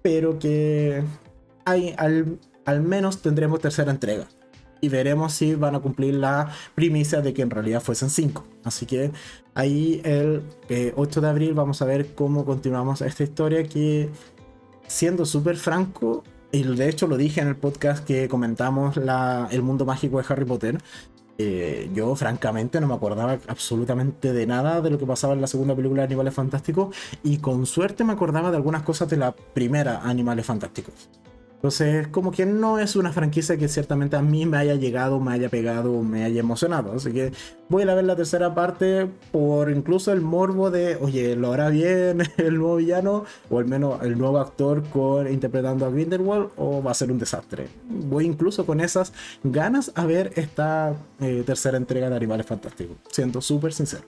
pero 0.00 0.38
que 0.38 1.02
hay, 1.64 1.94
al, 1.98 2.38
al 2.64 2.82
menos 2.82 3.22
tendremos 3.22 3.60
tercera 3.60 3.90
entrega. 3.90 4.28
Y 4.80 4.88
veremos 4.88 5.32
si 5.32 5.54
van 5.54 5.76
a 5.76 5.80
cumplir 5.80 6.14
la 6.14 6.50
primicia 6.74 7.20
de 7.20 7.32
que 7.32 7.42
en 7.42 7.50
realidad 7.50 7.80
fuesen 7.80 8.10
cinco. 8.10 8.44
Así 8.64 8.84
que 8.84 9.12
ahí 9.54 10.00
el 10.04 10.42
8 10.96 11.18
eh, 11.18 11.22
de 11.22 11.28
abril 11.28 11.54
vamos 11.54 11.82
a 11.82 11.84
ver 11.84 12.14
cómo 12.14 12.44
continuamos 12.44 13.00
esta 13.00 13.22
historia 13.22 13.62
que, 13.62 14.10
siendo 14.88 15.24
súper 15.24 15.56
franco, 15.56 16.24
y 16.50 16.64
de 16.64 16.88
hecho 16.88 17.06
lo 17.06 17.16
dije 17.16 17.40
en 17.40 17.48
el 17.48 17.56
podcast 17.56 18.04
que 18.04 18.28
comentamos 18.28 18.96
el 18.96 19.62
mundo 19.62 19.86
mágico 19.86 20.18
de 20.18 20.24
Harry 20.28 20.44
Potter, 20.44 20.78
eh, 21.38 21.90
yo 21.94 22.14
francamente 22.14 22.80
no 22.80 22.86
me 22.86 22.94
acordaba 22.94 23.38
absolutamente 23.48 24.32
de 24.32 24.46
nada 24.46 24.80
de 24.80 24.90
lo 24.90 24.98
que 24.98 25.06
pasaba 25.06 25.32
en 25.32 25.40
la 25.40 25.46
segunda 25.46 25.74
película 25.74 26.02
de 26.02 26.06
Animales 26.06 26.34
Fantásticos 26.34 26.94
y 27.22 27.38
con 27.38 27.66
suerte 27.66 28.04
me 28.04 28.12
acordaba 28.12 28.50
de 28.50 28.58
algunas 28.58 28.82
cosas 28.82 29.08
de 29.08 29.16
la 29.16 29.32
primera 29.32 30.02
Animales 30.02 30.44
Fantásticos. 30.44 31.08
Entonces, 31.62 32.08
como 32.08 32.32
que 32.32 32.44
no 32.44 32.80
es 32.80 32.96
una 32.96 33.12
franquicia 33.12 33.56
que 33.56 33.68
ciertamente 33.68 34.16
a 34.16 34.20
mí 34.20 34.46
me 34.46 34.56
haya 34.56 34.74
llegado, 34.74 35.20
me 35.20 35.30
haya 35.30 35.48
pegado, 35.48 36.02
me 36.02 36.24
haya 36.24 36.40
emocionado. 36.40 36.92
Así 36.92 37.12
que 37.12 37.30
voy 37.68 37.84
a 37.84 37.94
ver 37.94 38.02
la 38.02 38.16
tercera 38.16 38.52
parte 38.52 39.08
por 39.30 39.70
incluso 39.70 40.12
el 40.12 40.22
morbo 40.22 40.72
de, 40.72 40.96
oye, 40.96 41.36
¿lo 41.36 41.52
hará 41.52 41.68
bien 41.68 42.22
el 42.38 42.58
nuevo 42.58 42.74
villano? 42.78 43.26
O 43.48 43.60
al 43.60 43.66
menos 43.66 44.02
el 44.02 44.18
nuevo 44.18 44.40
actor 44.40 44.82
con, 44.88 45.32
interpretando 45.32 45.86
a 45.86 45.90
Grindelwald, 45.90 46.48
o 46.56 46.82
va 46.82 46.90
a 46.90 46.94
ser 46.94 47.12
un 47.12 47.20
desastre. 47.20 47.68
Voy 47.88 48.24
incluso 48.24 48.66
con 48.66 48.80
esas 48.80 49.12
ganas 49.44 49.92
a 49.94 50.04
ver 50.04 50.32
esta 50.34 50.96
eh, 51.20 51.44
tercera 51.46 51.76
entrega 51.76 52.10
de 52.10 52.16
Animales 52.16 52.46
Fantásticos, 52.46 52.96
siendo 53.08 53.40
súper 53.40 53.72
sincero. 53.72 54.02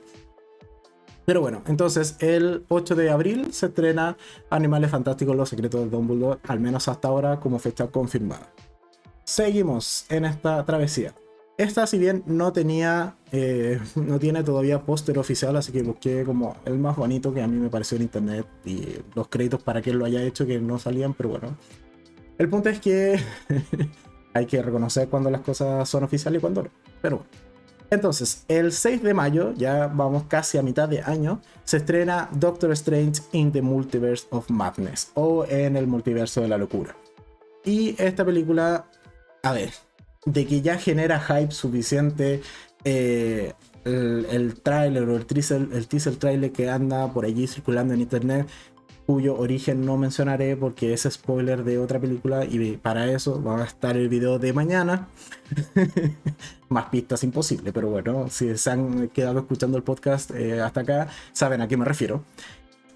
Pero 1.24 1.40
bueno, 1.40 1.62
entonces 1.66 2.16
el 2.20 2.64
8 2.68 2.94
de 2.94 3.10
abril 3.10 3.52
se 3.52 3.66
estrena 3.66 4.16
Animales 4.50 4.90
Fantásticos, 4.90 5.34
Los 5.34 5.48
Secretos 5.48 5.84
de 5.84 5.90
Dumbledore, 5.90 6.40
al 6.46 6.60
menos 6.60 6.88
hasta 6.88 7.08
ahora 7.08 7.40
como 7.40 7.58
fecha 7.58 7.87
confirmada. 7.87 8.52
Seguimos 9.24 10.04
en 10.10 10.26
esta 10.26 10.64
travesía. 10.66 11.14
Esta, 11.56 11.87
si 11.87 11.98
bien 11.98 12.24
no 12.26 12.52
tenía, 12.52 13.16
eh, 13.32 13.80
no 13.94 14.18
tiene 14.18 14.42
todavía 14.42 14.82
póster 14.82 15.18
oficial, 15.18 15.56
así 15.56 15.72
que 15.72 15.82
busqué 15.82 16.24
como 16.24 16.56
el 16.66 16.78
más 16.78 16.96
bonito 16.96 17.32
que 17.32 17.42
a 17.42 17.46
mí 17.46 17.58
me 17.58 17.70
pareció 17.70 17.96
en 17.96 18.02
internet 18.02 18.46
y 18.64 18.98
los 19.14 19.28
créditos 19.28 19.62
para 19.62 19.80
que 19.80 19.94
lo 19.94 20.04
haya 20.04 20.22
hecho 20.22 20.46
que 20.46 20.60
no 20.60 20.78
salían, 20.78 21.14
pero 21.14 21.30
bueno. 21.30 21.56
El 22.37 22.48
punto 22.50 22.68
es 22.68 22.80
que 22.80 23.18
hay 24.34 24.46
que 24.46 24.60
reconocer 24.60 25.08
cuando 25.08 25.30
las 25.30 25.40
cosas 25.40 25.88
son 25.88 26.04
oficiales 26.04 26.38
y 26.38 26.40
cuando 26.40 26.64
no. 26.64 26.70
Pero 27.00 27.18
bueno. 27.18 27.43
Entonces, 27.94 28.44
el 28.48 28.72
6 28.72 29.02
de 29.02 29.14
mayo, 29.14 29.54
ya 29.57 29.87
vamos 29.87 30.24
casi 30.24 30.59
a 30.59 30.62
mitad 30.62 30.88
de 30.88 31.00
año, 31.02 31.40
se 31.64 31.78
estrena 31.78 32.28
Doctor 32.33 32.72
Strange 32.72 33.22
in 33.33 33.52
the 33.52 33.62
Multiverse 33.62 34.26
of 34.30 34.50
Madness 34.50 35.11
o 35.14 35.46
en 35.48 35.76
el 35.76 35.87
multiverso 35.87 36.40
de 36.40 36.48
la 36.48 36.59
locura. 36.59 36.96
Y 37.64 37.94
esta 38.02 38.24
película, 38.24 38.87
a 39.42 39.52
ver, 39.52 39.70
de 40.26 40.46
que 40.46 40.61
ya 40.61 40.76
genera 40.76 41.20
hype 41.20 41.52
suficiente 41.52 42.42
eh, 42.85 43.52
el, 43.85 44.26
el 44.30 44.61
tráiler 44.61 45.09
o 45.09 45.16
el 45.16 45.24
teaser, 45.24 45.68
el 45.72 45.87
teaser 45.87 46.16
trailer 46.16 46.52
que 46.52 46.68
anda 46.68 47.12
por 47.12 47.24
allí 47.24 47.46
circulando 47.46 47.94
en 47.94 48.00
internet 48.00 48.48
cuyo 49.06 49.36
origen 49.36 49.84
no 49.84 49.96
mencionaré 49.96 50.56
porque 50.56 50.92
es 50.92 51.06
spoiler 51.10 51.64
de 51.64 51.78
otra 51.78 52.00
película 52.00 52.44
y 52.44 52.76
para 52.76 53.10
eso 53.10 53.42
va 53.42 53.62
a 53.62 53.64
estar 53.64 53.96
el 53.96 54.08
video 54.08 54.38
de 54.38 54.52
mañana. 54.52 55.08
Más 56.68 56.86
pistas 56.86 57.22
imposible, 57.24 57.72
pero 57.72 57.90
bueno, 57.90 58.28
si 58.30 58.56
se 58.56 58.70
han 58.70 59.08
quedado 59.08 59.40
escuchando 59.40 59.76
el 59.76 59.82
podcast 59.82 60.30
eh, 60.30 60.60
hasta 60.60 60.80
acá, 60.80 61.08
saben 61.32 61.60
a 61.60 61.68
qué 61.68 61.76
me 61.76 61.84
refiero. 61.84 62.24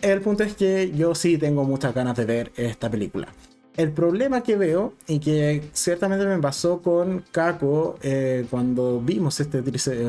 El 0.00 0.20
punto 0.20 0.44
es 0.44 0.54
que 0.54 0.92
yo 0.92 1.14
sí 1.14 1.38
tengo 1.38 1.64
muchas 1.64 1.94
ganas 1.94 2.16
de 2.16 2.24
ver 2.24 2.52
esta 2.56 2.88
película. 2.88 3.28
El 3.76 3.92
problema 3.92 4.42
que 4.42 4.56
veo, 4.56 4.94
y 5.06 5.20
que 5.20 5.62
ciertamente 5.72 6.26
me 6.26 6.38
pasó 6.38 6.82
con 6.82 7.24
Kako 7.30 7.96
eh, 8.02 8.44
cuando 8.50 9.00
vimos 9.00 9.38
este 9.38 9.62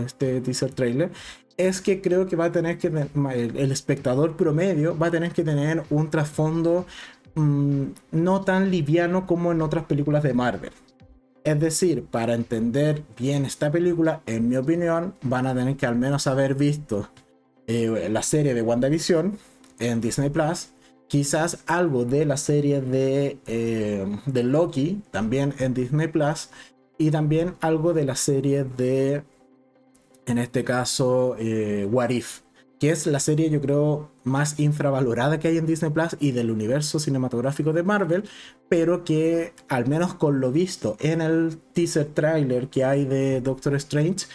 este 0.05 0.41
teaser 0.41 0.71
trailer, 0.71 1.11
es 1.59 1.81
que 1.81 1.99
creo 2.01 2.25
que 2.25 2.37
va 2.37 2.45
a 2.45 2.51
tener 2.53 2.77
que 2.77 2.87
el 2.87 3.71
espectador 3.71 4.37
promedio 4.37 4.97
va 4.97 5.07
a 5.07 5.11
tener 5.11 5.33
que 5.33 5.43
tener 5.43 5.83
un 5.89 6.09
trasfondo 6.09 6.85
mm, 7.35 7.83
no 8.13 8.41
tan 8.45 8.71
liviano 8.71 9.27
como 9.27 9.51
en 9.51 9.61
otras 9.61 9.83
películas 9.83 10.23
de 10.23 10.33
Marvel. 10.33 10.71
Es 11.43 11.59
decir, 11.59 12.05
para 12.05 12.33
entender 12.33 13.03
bien 13.17 13.43
esta 13.43 13.69
película, 13.71 14.21
en 14.25 14.47
mi 14.47 14.55
opinión, 14.55 15.15
van 15.21 15.47
a 15.47 15.53
tener 15.53 15.75
que 15.75 15.85
al 15.85 15.97
menos 15.97 16.27
haber 16.27 16.55
visto 16.55 17.09
eh, 17.67 18.07
la 18.09 18.23
serie 18.23 18.53
de 18.53 18.61
WandaVision 18.61 19.37
en 19.79 19.99
Disney 19.99 20.29
Plus, 20.29 20.69
quizás 21.07 21.59
algo 21.65 22.05
de 22.05 22.25
la 22.25 22.37
serie 22.37 22.79
de, 22.79 23.37
eh, 23.47 24.05
de 24.25 24.43
Loki 24.43 25.01
también 25.11 25.53
en 25.59 25.73
Disney 25.73 26.07
Plus, 26.07 26.51
y 26.97 27.11
también 27.11 27.55
algo 27.59 27.93
de 27.93 28.05
la 28.05 28.15
serie 28.15 28.63
de 28.63 29.23
en 30.25 30.37
este 30.37 30.63
caso 30.63 31.35
eh, 31.39 31.87
What 31.89 32.09
If, 32.09 32.41
que 32.79 32.91
es 32.91 33.05
la 33.07 33.19
serie 33.19 33.49
yo 33.49 33.61
creo 33.61 34.11
más 34.23 34.59
infravalorada 34.59 35.39
que 35.39 35.49
hay 35.49 35.57
en 35.57 35.65
Disney 35.65 35.91
Plus 35.91 36.15
y 36.19 36.31
del 36.31 36.51
universo 36.51 36.99
cinematográfico 36.99 37.73
de 37.73 37.83
Marvel, 37.83 38.23
pero 38.69 39.03
que 39.03 39.53
al 39.67 39.87
menos 39.87 40.13
con 40.13 40.39
lo 40.39 40.51
visto 40.51 40.95
en 40.99 41.21
el 41.21 41.57
teaser 41.73 42.05
trailer 42.13 42.67
que 42.69 42.83
hay 42.85 43.05
de 43.05 43.41
Doctor 43.41 43.75
Strange, 43.75 44.27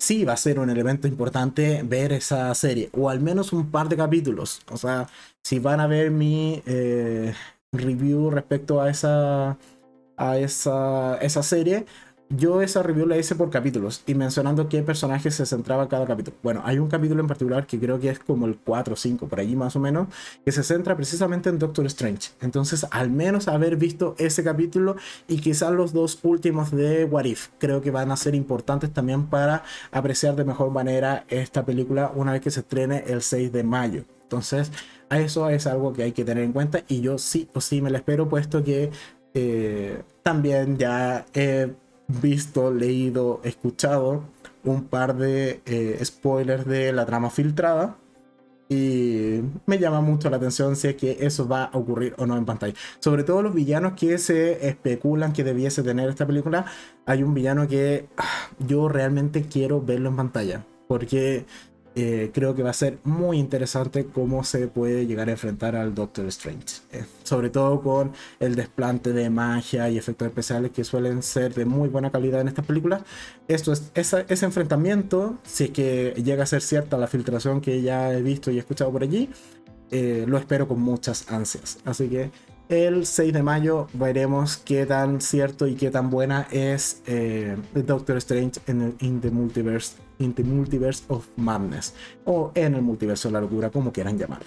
sí 0.00 0.24
va 0.24 0.32
a 0.32 0.36
ser 0.36 0.58
un 0.58 0.70
elemento 0.70 1.06
importante 1.06 1.82
ver 1.84 2.12
esa 2.12 2.52
serie, 2.54 2.90
o 2.92 3.10
al 3.10 3.20
menos 3.20 3.52
un 3.52 3.70
par 3.70 3.88
de 3.88 3.96
capítulos. 3.96 4.62
O 4.70 4.76
sea, 4.76 5.08
si 5.42 5.58
van 5.58 5.80
a 5.80 5.86
ver 5.86 6.10
mi 6.10 6.62
eh, 6.66 7.34
review 7.72 8.30
respecto 8.30 8.80
a 8.80 8.90
esa, 8.90 9.58
a 10.16 10.38
esa, 10.38 11.16
esa 11.18 11.42
serie, 11.42 11.86
yo 12.30 12.62
esa 12.62 12.82
review 12.82 13.06
la 13.06 13.18
hice 13.18 13.34
por 13.34 13.50
capítulos 13.50 14.02
y 14.06 14.14
mencionando 14.14 14.68
qué 14.68 14.82
personajes 14.82 15.34
se 15.34 15.46
centraba 15.46 15.88
cada 15.88 16.06
capítulo. 16.06 16.36
Bueno, 16.44 16.62
hay 16.64 16.78
un 16.78 16.88
capítulo 16.88 17.20
en 17.20 17.26
particular 17.26 17.66
que 17.66 17.78
creo 17.78 17.98
que 17.98 18.08
es 18.08 18.20
como 18.20 18.46
el 18.46 18.56
4 18.56 18.94
o 18.94 18.96
5, 18.96 19.26
por 19.26 19.40
allí 19.40 19.56
más 19.56 19.74
o 19.74 19.80
menos, 19.80 20.06
que 20.44 20.52
se 20.52 20.62
centra 20.62 20.96
precisamente 20.96 21.48
en 21.48 21.58
Doctor 21.58 21.86
Strange. 21.86 22.30
Entonces, 22.40 22.86
al 22.92 23.10
menos 23.10 23.48
haber 23.48 23.76
visto 23.76 24.14
ese 24.16 24.44
capítulo 24.44 24.94
y 25.26 25.40
quizás 25.40 25.72
los 25.72 25.92
dos 25.92 26.20
últimos 26.22 26.70
de 26.70 27.04
What 27.04 27.24
If, 27.24 27.48
creo 27.58 27.80
que 27.80 27.90
van 27.90 28.12
a 28.12 28.16
ser 28.16 28.36
importantes 28.36 28.92
también 28.92 29.26
para 29.26 29.64
apreciar 29.90 30.36
de 30.36 30.44
mejor 30.44 30.70
manera 30.70 31.24
esta 31.28 31.64
película 31.64 32.12
una 32.14 32.32
vez 32.32 32.42
que 32.42 32.52
se 32.52 32.60
estrene 32.60 33.02
el 33.08 33.22
6 33.22 33.50
de 33.50 33.64
mayo. 33.64 34.04
Entonces, 34.22 34.70
a 35.08 35.18
eso 35.18 35.48
es 35.50 35.66
algo 35.66 35.92
que 35.92 36.04
hay 36.04 36.12
que 36.12 36.24
tener 36.24 36.44
en 36.44 36.52
cuenta 36.52 36.84
y 36.86 37.00
yo 37.00 37.18
sí 37.18 37.48
o 37.54 37.60
sí 37.60 37.82
me 37.82 37.90
la 37.90 37.98
espero, 37.98 38.28
puesto 38.28 38.62
que 38.62 38.92
eh, 39.34 40.02
también 40.22 40.78
ya 40.78 41.26
he 41.34 41.72
visto, 42.20 42.72
leído, 42.72 43.40
escuchado 43.44 44.24
un 44.64 44.84
par 44.84 45.16
de 45.16 45.62
eh, 45.66 45.98
spoilers 46.04 46.66
de 46.66 46.92
la 46.92 47.06
trama 47.06 47.30
filtrada. 47.30 47.96
Y 48.68 49.40
me 49.66 49.78
llama 49.78 50.00
mucho 50.00 50.30
la 50.30 50.36
atención 50.36 50.76
si 50.76 50.88
es 50.88 50.94
que 50.94 51.18
eso 51.20 51.48
va 51.48 51.64
a 51.64 51.76
ocurrir 51.76 52.14
o 52.18 52.26
no 52.26 52.36
en 52.36 52.44
pantalla. 52.44 52.74
Sobre 53.00 53.24
todo 53.24 53.42
los 53.42 53.52
villanos 53.52 53.94
que 53.94 54.16
se 54.18 54.68
especulan 54.68 55.32
que 55.32 55.42
debiese 55.42 55.82
tener 55.82 56.08
esta 56.08 56.24
película. 56.24 56.66
Hay 57.04 57.24
un 57.24 57.34
villano 57.34 57.66
que 57.66 58.06
ah, 58.16 58.48
yo 58.60 58.88
realmente 58.88 59.42
quiero 59.42 59.80
verlo 59.80 60.10
en 60.10 60.16
pantalla. 60.16 60.64
Porque 60.86 61.46
eh, 61.96 62.30
creo 62.32 62.54
que 62.54 62.62
va 62.62 62.70
a 62.70 62.74
ser 62.74 62.98
muy 63.02 63.38
interesante 63.38 64.06
cómo 64.06 64.44
se 64.44 64.68
puede 64.68 65.06
llegar 65.06 65.28
a 65.28 65.32
enfrentar 65.32 65.74
al 65.74 65.92
Doctor 65.92 66.26
Strange. 66.26 66.82
Eh, 66.92 67.04
sobre 67.24 67.50
todo 67.50 67.80
con 67.82 68.12
el 68.38 68.54
desplante 68.54 69.12
de 69.12 69.28
magia 69.28 69.90
y 69.90 69.98
efectos 69.98 70.28
especiales 70.28 70.70
que 70.70 70.84
suelen 70.84 71.22
ser 71.22 71.52
de 71.52 71.64
muy 71.64 71.88
buena 71.88 72.10
calidad 72.12 72.42
en 72.42 72.48
estas 72.48 72.64
películas. 72.64 73.02
Esto 73.48 73.72
es, 73.72 73.90
ese 73.94 74.44
enfrentamiento, 74.44 75.38
si 75.42 75.64
es 75.64 75.70
que 75.70 76.14
llega 76.24 76.44
a 76.44 76.46
ser 76.46 76.62
cierta 76.62 76.96
la 76.96 77.08
filtración 77.08 77.60
que 77.60 77.82
ya 77.82 78.12
he 78.12 78.22
visto 78.22 78.52
y 78.52 78.56
he 78.56 78.60
escuchado 78.60 78.92
por 78.92 79.02
allí, 79.02 79.28
eh, 79.90 80.24
lo 80.28 80.38
espero 80.38 80.68
con 80.68 80.80
muchas 80.80 81.30
ansias. 81.30 81.78
Así 81.84 82.08
que 82.08 82.30
el 82.68 83.04
6 83.04 83.32
de 83.32 83.42
mayo 83.42 83.88
veremos 83.94 84.58
qué 84.58 84.86
tan 84.86 85.20
cierto 85.20 85.66
y 85.66 85.74
qué 85.74 85.90
tan 85.90 86.08
buena 86.08 86.46
es 86.52 87.02
Doctor 87.74 88.16
Strange 88.18 88.60
en 88.68 88.80
el 88.82 88.94
In 89.00 89.20
the 89.20 89.32
Multiverse 89.32 89.94
in 90.20 90.32
the 90.34 90.44
Multiverse 90.44 91.02
of 91.08 91.26
Madness 91.36 91.94
o 92.24 92.52
en 92.54 92.74
el 92.74 92.82
multiverso 92.82 93.28
de 93.28 93.32
la 93.32 93.40
locura, 93.40 93.70
como 93.70 93.92
quieran 93.92 94.16
llamarla. 94.16 94.46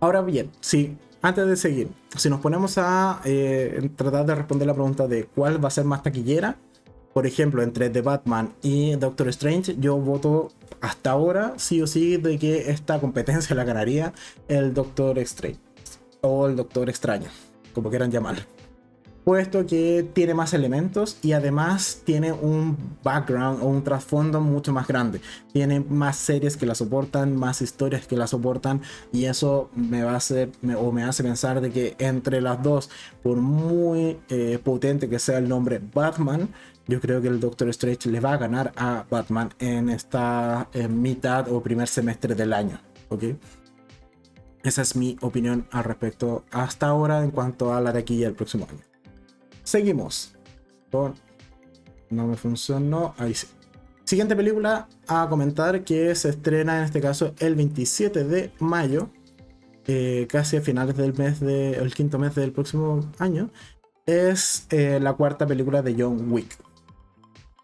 Ahora 0.00 0.22
bien, 0.22 0.50
si 0.60 0.96
antes 1.22 1.46
de 1.46 1.56
seguir, 1.56 1.88
si 2.16 2.30
nos 2.30 2.40
ponemos 2.40 2.78
a 2.78 3.20
eh, 3.24 3.90
tratar 3.96 4.24
de 4.24 4.34
responder 4.34 4.66
la 4.66 4.74
pregunta 4.74 5.08
de 5.08 5.24
cuál 5.24 5.62
va 5.62 5.68
a 5.68 5.70
ser 5.70 5.84
más 5.84 6.02
taquillera, 6.02 6.56
por 7.12 7.26
ejemplo, 7.26 7.62
entre 7.62 7.88
The 7.88 8.02
Batman 8.02 8.52
y 8.62 8.94
Doctor 8.96 9.28
Strange, 9.28 9.76
yo 9.80 9.96
voto 9.96 10.50
hasta 10.80 11.10
ahora 11.10 11.54
sí 11.56 11.80
o 11.80 11.86
sí 11.86 12.18
de 12.18 12.38
que 12.38 12.70
esta 12.70 13.00
competencia 13.00 13.56
la 13.56 13.64
ganaría 13.64 14.12
el 14.48 14.74
Doctor 14.74 15.18
Strange 15.20 15.58
o 16.20 16.46
el 16.46 16.56
Doctor 16.56 16.90
Extraño, 16.90 17.30
como 17.72 17.88
quieran 17.88 18.10
llamarlo 18.10 18.55
puesto 19.26 19.66
que 19.66 20.08
tiene 20.12 20.34
más 20.34 20.54
elementos 20.54 21.18
y 21.20 21.32
además 21.32 22.00
tiene 22.04 22.30
un 22.30 22.76
background 23.02 23.60
o 23.60 23.66
un 23.66 23.82
trasfondo 23.82 24.40
mucho 24.40 24.72
más 24.72 24.86
grande. 24.86 25.20
Tiene 25.52 25.80
más 25.80 26.16
series 26.16 26.56
que 26.56 26.64
la 26.64 26.76
soportan, 26.76 27.34
más 27.34 27.60
historias 27.60 28.06
que 28.06 28.16
la 28.16 28.28
soportan 28.28 28.82
y 29.12 29.24
eso 29.24 29.68
me 29.74 30.04
va 30.04 30.12
a 30.12 30.18
hacer 30.18 30.52
o 30.78 30.92
me 30.92 31.02
hace 31.02 31.24
pensar 31.24 31.60
de 31.60 31.72
que 31.72 31.96
entre 31.98 32.40
las 32.40 32.62
dos, 32.62 32.88
por 33.24 33.38
muy 33.38 34.16
eh, 34.28 34.60
potente 34.62 35.08
que 35.08 35.18
sea 35.18 35.38
el 35.38 35.48
nombre 35.48 35.80
Batman, 35.92 36.48
yo 36.86 37.00
creo 37.00 37.20
que 37.20 37.26
el 37.26 37.40
Doctor 37.40 37.68
Strange 37.70 38.08
le 38.08 38.20
va 38.20 38.34
a 38.34 38.36
ganar 38.36 38.72
a 38.76 39.06
Batman 39.10 39.48
en 39.58 39.90
esta 39.90 40.68
mitad 40.88 41.50
o 41.50 41.60
primer 41.60 41.88
semestre 41.88 42.36
del 42.36 42.52
año. 42.52 42.78
Esa 44.62 44.82
es 44.82 44.94
mi 44.94 45.16
opinión 45.20 45.66
al 45.72 45.82
respecto 45.82 46.44
hasta 46.52 46.86
ahora 46.86 47.24
en 47.24 47.32
cuanto 47.32 47.74
a 47.74 47.80
la 47.80 47.92
taquilla 47.92 48.26
del 48.26 48.36
próximo 48.36 48.68
año. 48.70 48.95
Seguimos 49.66 50.32
No 52.08 52.26
me 52.28 52.36
funcionó. 52.36 53.14
Ahí 53.18 53.34
sí. 53.34 53.48
Siguiente 54.04 54.36
película 54.36 54.88
a 55.08 55.28
comentar 55.28 55.82
que 55.82 56.14
se 56.14 56.28
estrena 56.28 56.78
en 56.78 56.84
este 56.84 57.00
caso 57.00 57.34
el 57.40 57.56
27 57.56 58.22
de 58.22 58.52
mayo. 58.60 59.10
Eh, 59.88 60.28
casi 60.30 60.56
a 60.56 60.60
finales 60.60 60.96
del 60.96 61.14
mes 61.14 61.40
de. 61.40 61.72
el 61.72 61.92
quinto 61.94 62.16
mes 62.16 62.36
del 62.36 62.52
próximo 62.52 63.00
año. 63.18 63.50
Es 64.06 64.68
eh, 64.70 65.00
la 65.00 65.14
cuarta 65.14 65.48
película 65.48 65.82
de 65.82 65.96
John 65.98 66.30
Wick. 66.30 66.56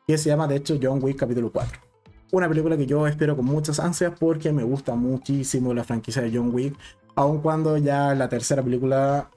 Que 0.05 0.19
se 0.19 0.29
llama 0.29 0.49
de 0.49 0.57
hecho 0.57 0.81
John 0.83 0.99
Wick 1.01 1.19
capítulo 1.19 1.53
4. 1.53 1.79
Una 2.33 2.49
película 2.49 2.77
que 2.77 2.87
yo 2.87 3.07
espero 3.07 3.37
con 3.37 3.45
muchas 3.45 3.79
ansias 3.79 4.13
porque 4.19 4.53
me 4.53 4.65
gusta 4.65 4.97
muchísimo 4.97 5.73
la 5.73 5.85
franquicia 5.85 6.21
de 6.21 6.37
John 6.37 6.53
Wick. 6.53 6.77
Aun 7.15 7.41
cuando 7.41 7.77
ya 7.77 8.13
la 8.17 8.29
tercera 8.29 8.61
película 8.61 9.31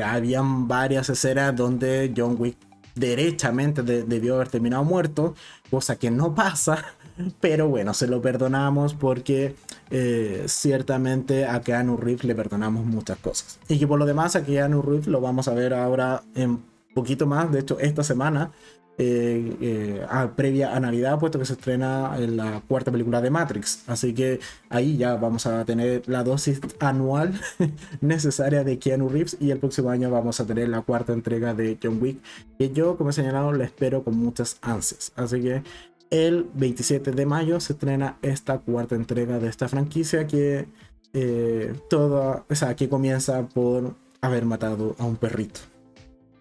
Habían 0.00 0.68
varias 0.68 1.08
escenas 1.10 1.54
donde 1.54 2.12
John 2.16 2.36
Wick 2.38 2.56
derechamente 2.94 3.82
debió 3.82 4.36
haber 4.36 4.48
terminado 4.48 4.84
muerto, 4.84 5.34
cosa 5.70 5.96
que 5.96 6.10
no 6.10 6.34
pasa, 6.34 6.84
pero 7.40 7.68
bueno, 7.68 7.94
se 7.94 8.06
lo 8.06 8.20
perdonamos 8.20 8.94
porque 8.94 9.56
eh, 9.90 10.44
ciertamente 10.46 11.46
a 11.46 11.60
Keanu 11.60 11.96
Reeves 11.96 12.24
le 12.24 12.34
perdonamos 12.34 12.84
muchas 12.84 13.18
cosas. 13.18 13.58
Y 13.68 13.78
que 13.78 13.86
por 13.86 13.98
lo 13.98 14.06
demás 14.06 14.36
a 14.36 14.44
Keanu 14.44 14.82
Reeves 14.82 15.06
lo 15.06 15.20
vamos 15.20 15.48
a 15.48 15.54
ver 15.54 15.74
ahora 15.74 16.22
en 16.34 16.62
poquito 16.94 17.26
más, 17.26 17.50
de 17.50 17.60
hecho 17.60 17.78
esta 17.80 18.02
semana 18.02 18.52
eh, 18.98 19.56
eh, 19.60 20.06
previa 20.36 20.76
a 20.76 20.80
Navidad, 20.80 21.18
puesto 21.18 21.38
que 21.38 21.44
se 21.44 21.54
estrena 21.54 22.14
en 22.18 22.36
la 22.36 22.62
cuarta 22.68 22.92
película 22.92 23.20
de 23.20 23.30
Matrix. 23.30 23.84
Así 23.86 24.12
que 24.12 24.40
ahí 24.68 24.96
ya 24.96 25.14
vamos 25.16 25.46
a 25.46 25.64
tener 25.64 26.02
la 26.06 26.22
dosis 26.22 26.60
anual 26.78 27.32
necesaria 28.00 28.64
de 28.64 28.78
Keanu 28.78 29.08
Reeves 29.08 29.36
y 29.40 29.50
el 29.50 29.58
próximo 29.58 29.90
año 29.90 30.10
vamos 30.10 30.40
a 30.40 30.46
tener 30.46 30.68
la 30.68 30.82
cuarta 30.82 31.12
entrega 31.12 31.54
de 31.54 31.78
John 31.82 31.98
Wick, 32.00 32.20
que 32.58 32.70
yo, 32.70 32.96
como 32.96 33.10
he 33.10 33.12
señalado, 33.12 33.52
la 33.52 33.64
espero 33.64 34.04
con 34.04 34.16
muchas 34.16 34.58
ansias. 34.60 35.12
Así 35.16 35.40
que 35.40 35.62
el 36.10 36.46
27 36.54 37.12
de 37.12 37.26
mayo 37.26 37.58
se 37.60 37.72
estrena 37.72 38.18
esta 38.20 38.58
cuarta 38.58 38.94
entrega 38.94 39.38
de 39.38 39.48
esta 39.48 39.68
franquicia 39.68 40.26
que 40.26 40.68
eh, 41.14 41.74
toda, 41.88 42.44
o 42.48 42.54
sea, 42.54 42.76
que 42.76 42.88
comienza 42.88 43.48
por 43.48 43.94
haber 44.20 44.44
matado 44.44 44.94
a 44.98 45.06
un 45.06 45.16
perrito. 45.16 45.60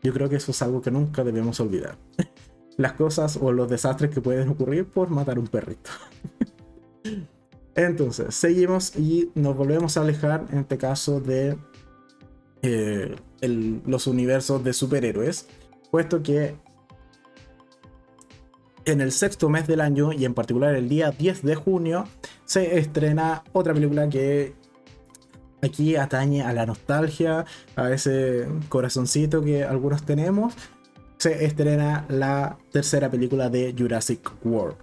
Yo 0.04 0.14
creo 0.14 0.28
que 0.30 0.36
eso 0.36 0.52
es 0.52 0.62
algo 0.62 0.82
que 0.82 0.92
nunca 0.92 1.24
debemos 1.24 1.60
olvidar. 1.60 1.98
Las 2.78 2.94
cosas 2.94 3.38
o 3.42 3.52
los 3.52 3.70
desastres 3.70 4.12
que 4.12 4.22
pueden 4.22 4.50
ocurrir 4.50 4.86
por 4.86 5.10
matar 5.10 5.38
un 5.38 5.48
perrito. 5.48 5.90
Entonces, 7.76 8.36
seguimos 8.36 8.96
y 8.98 9.32
nos 9.36 9.56
volvemos 9.56 9.98
a 9.98 10.02
alejar, 10.02 10.46
en 10.52 10.60
este 10.60 10.78
caso, 10.78 11.22
de 11.22 11.58
eh, 12.62 13.16
los 13.42 14.08
universos 14.08 14.64
de 14.64 14.74
superhéroes, 14.74 15.48
puesto 15.90 16.22
que 16.22 16.56
en 18.86 19.02
el 19.02 19.12
sexto 19.12 19.50
mes 19.50 19.68
del 19.68 19.82
año 19.82 20.12
y 20.12 20.26
en 20.26 20.34
particular 20.34 20.76
el 20.76 20.90
día 20.90 21.12
10 21.12 21.44
de 21.44 21.56
junio 21.56 22.06
se 22.46 22.78
estrena 22.78 23.44
otra 23.54 23.74
película 23.74 24.10
que 24.10 24.54
aquí 25.62 25.96
atañe 25.96 26.42
a 26.44 26.54
la 26.54 26.66
nostalgia, 26.66 27.46
a 27.76 27.92
ese 27.92 28.48
corazoncito 28.70 29.44
que 29.44 29.64
algunos 29.64 30.04
tenemos, 30.04 30.54
se 31.22 31.46
estrena 31.46 32.04
la 32.10 32.58
tercera 32.72 33.12
película 33.12 33.48
de 33.52 33.76
Jurassic 33.78 34.28
World, 34.44 34.76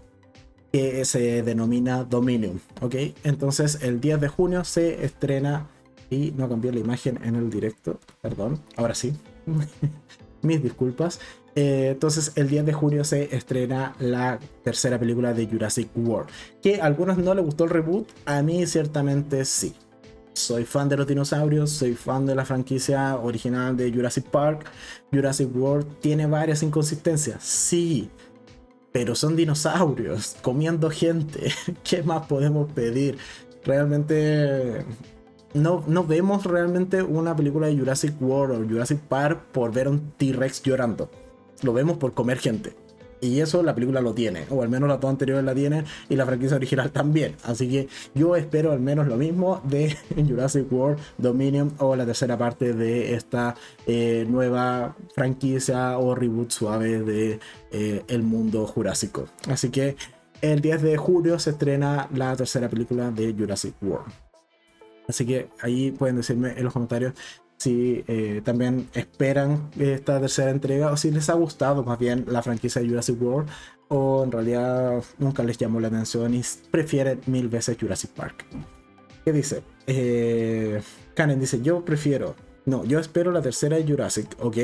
que 0.70 1.04
se 1.04 1.42
denomina 1.42 2.04
Dominion, 2.04 2.60
¿ok? 2.80 2.94
Entonces 3.24 3.80
el 3.82 4.00
10 4.00 4.20
de 4.20 4.28
junio 4.28 4.62
se 4.62 5.04
estrena, 5.04 5.66
y 6.10 6.32
no 6.36 6.48
cambié 6.48 6.70
la 6.70 6.78
imagen 6.78 7.18
en 7.24 7.34
el 7.34 7.50
directo, 7.50 7.98
perdón, 8.22 8.60
ahora 8.76 8.94
sí, 8.94 9.14
mis 10.42 10.62
disculpas. 10.62 11.18
Eh, 11.56 11.88
entonces 11.90 12.30
el 12.36 12.48
10 12.48 12.66
de 12.66 12.72
junio 12.72 13.02
se 13.02 13.34
estrena 13.34 13.96
la 13.98 14.38
tercera 14.62 14.96
película 14.96 15.34
de 15.34 15.44
Jurassic 15.48 15.90
World, 15.96 16.30
que 16.62 16.80
a 16.80 16.84
algunos 16.84 17.18
no 17.18 17.34
les 17.34 17.44
gustó 17.44 17.64
el 17.64 17.70
reboot, 17.70 18.06
a 18.26 18.42
mí 18.42 18.64
ciertamente 18.68 19.44
sí 19.44 19.74
soy 20.38 20.64
fan 20.64 20.88
de 20.88 20.96
los 20.96 21.06
dinosaurios, 21.06 21.70
soy 21.70 21.94
fan 21.94 22.26
de 22.26 22.34
la 22.34 22.44
franquicia 22.44 23.16
original 23.16 23.76
de 23.76 23.92
Jurassic 23.92 24.24
Park. 24.24 24.66
Jurassic 25.12 25.54
World 25.54 26.00
tiene 26.00 26.26
varias 26.26 26.62
inconsistencias, 26.62 27.42
sí, 27.42 28.10
pero 28.92 29.14
son 29.14 29.36
dinosaurios 29.36 30.36
comiendo 30.42 30.90
gente. 30.90 31.52
¿Qué 31.84 32.02
más 32.02 32.26
podemos 32.26 32.70
pedir? 32.72 33.18
Realmente 33.64 34.84
no, 35.54 35.82
no 35.86 36.04
vemos 36.04 36.44
realmente 36.44 37.02
una 37.02 37.34
película 37.34 37.66
de 37.66 37.76
Jurassic 37.76 38.14
World 38.20 38.62
o 38.62 38.68
Jurassic 38.68 39.00
Park 39.00 39.46
por 39.52 39.72
ver 39.72 39.88
un 39.88 40.12
T-Rex 40.12 40.62
llorando. 40.62 41.10
Lo 41.62 41.72
vemos 41.72 41.96
por 41.98 42.14
comer 42.14 42.38
gente. 42.38 42.74
Y 43.20 43.40
eso 43.40 43.62
la 43.62 43.74
película 43.74 44.00
lo 44.00 44.14
tiene, 44.14 44.44
o 44.50 44.62
al 44.62 44.68
menos 44.68 44.88
la 44.88 44.96
dos 44.98 45.10
anteriores 45.10 45.44
la 45.44 45.54
tienen 45.54 45.84
y 46.08 46.16
la 46.16 46.26
franquicia 46.26 46.56
original 46.56 46.90
también. 46.90 47.36
Así 47.44 47.68
que 47.68 47.88
yo 48.14 48.36
espero 48.36 48.72
al 48.72 48.80
menos 48.80 49.06
lo 49.06 49.16
mismo 49.16 49.60
de 49.64 49.96
Jurassic 50.28 50.70
World 50.72 50.98
Dominion 51.18 51.72
o 51.78 51.96
la 51.96 52.06
tercera 52.06 52.36
parte 52.38 52.72
de 52.72 53.14
esta 53.14 53.54
eh, 53.86 54.26
nueva 54.28 54.96
franquicia 55.14 55.98
o 55.98 56.14
reboot 56.14 56.50
suave 56.50 57.02
de 57.02 57.40
eh, 57.72 58.02
el 58.08 58.22
mundo 58.22 58.66
jurásico. 58.66 59.26
Así 59.48 59.70
que 59.70 59.96
el 60.40 60.60
10 60.60 60.82
de 60.82 60.96
julio 60.96 61.38
se 61.38 61.50
estrena 61.50 62.08
la 62.14 62.36
tercera 62.36 62.68
película 62.68 63.10
de 63.10 63.34
Jurassic 63.36 63.74
World. 63.82 64.12
Así 65.08 65.24
que 65.24 65.48
ahí 65.60 65.90
pueden 65.90 66.16
decirme 66.16 66.52
en 66.56 66.64
los 66.64 66.72
comentarios 66.72 67.14
si 67.58 68.04
eh, 68.06 68.40
también 68.44 68.88
esperan 68.94 69.70
esta 69.78 70.20
tercera 70.20 70.50
entrega 70.50 70.92
o 70.92 70.96
si 70.96 71.10
les 71.10 71.28
ha 71.28 71.34
gustado 71.34 71.82
más 71.82 71.98
bien 71.98 72.24
la 72.28 72.40
franquicia 72.42 72.80
de 72.80 72.88
Jurassic 72.88 73.20
World 73.20 73.50
o 73.88 74.22
en 74.24 74.32
realidad 74.32 75.02
nunca 75.18 75.42
les 75.42 75.58
llamó 75.58 75.80
la 75.80 75.88
atención 75.88 76.34
y 76.34 76.42
prefieren 76.70 77.20
mil 77.26 77.48
veces 77.48 77.76
Jurassic 77.78 78.10
Park. 78.10 78.46
¿Qué 79.24 79.32
dice? 79.32 79.62
Eh, 79.86 80.80
dice, 81.38 81.60
yo 81.60 81.84
prefiero, 81.84 82.36
no, 82.64 82.84
yo 82.84 83.00
espero 83.00 83.32
la 83.32 83.42
tercera 83.42 83.76
de 83.76 83.84
Jurassic, 83.84 84.36
¿ok? 84.38 84.56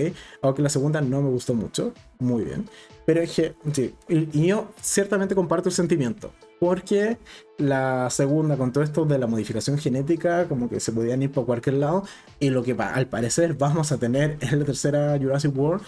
Aunque 0.43 0.63
la 0.63 0.69
segunda 0.69 1.01
no 1.01 1.21
me 1.21 1.31
gustó 1.31 1.55
mucho, 1.55 1.93
muy 2.21 2.45
bien. 2.45 2.69
Pero 3.05 3.21
es 3.21 3.35
que, 3.35 3.55
sí, 3.73 3.95
y 4.09 4.47
yo 4.47 4.69
ciertamente 4.81 5.35
comparto 5.35 5.69
el 5.69 5.75
sentimiento 5.75 6.33
porque 6.59 7.19
la 7.59 8.09
segunda, 8.11 8.57
con 8.57 8.73
todo 8.73 8.85
esto 8.85 9.05
de 9.05 9.19
la 9.19 9.27
modificación 9.27 9.79
genética, 9.79 10.47
como 10.49 10.69
que 10.69 10.81
se 10.81 10.93
podían 10.93 11.23
ir 11.23 11.31
por 11.31 11.47
cualquier 11.47 11.77
lado, 11.77 12.05
y 12.41 12.51
lo 12.51 12.63
que 12.63 12.73
al 12.73 13.07
parecer 13.07 13.55
vamos 13.55 13.93
a 13.93 13.99
tener 13.99 14.39
en 14.41 14.59
la 14.59 14.65
tercera 14.65 15.19
Jurassic 15.19 15.57
World 15.57 15.83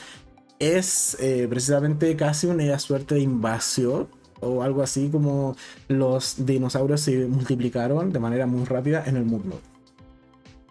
es 0.58 1.16
eh, 1.20 1.46
precisamente 1.48 2.16
casi 2.16 2.46
una 2.46 2.78
suerte 2.78 3.16
de 3.16 3.20
invasión 3.20 4.08
o 4.40 4.62
algo 4.62 4.82
así 4.82 5.08
como 5.10 5.56
los 5.88 6.46
dinosaurios 6.46 7.00
se 7.00 7.26
multiplicaron 7.26 8.12
de 8.12 8.18
manera 8.18 8.46
muy 8.46 8.64
rápida 8.64 9.04
en 9.06 9.16
el 9.16 9.24
mundo. 9.24 9.60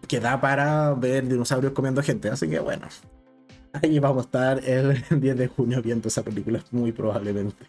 Que 0.07 0.19
da 0.19 0.39
para 0.39 0.93
ver 0.93 1.27
dinosaurios 1.27 1.73
comiendo 1.73 2.01
gente, 2.03 2.29
así 2.29 2.47
que 2.47 2.59
bueno, 2.59 2.87
ahí 3.73 3.99
vamos 3.99 4.23
a 4.23 4.25
estar 4.25 4.69
el 4.69 5.03
10 5.21 5.37
de 5.37 5.47
junio 5.47 5.81
viendo 5.81 6.07
esa 6.07 6.23
película, 6.23 6.63
muy 6.71 6.91
probablemente 6.91 7.65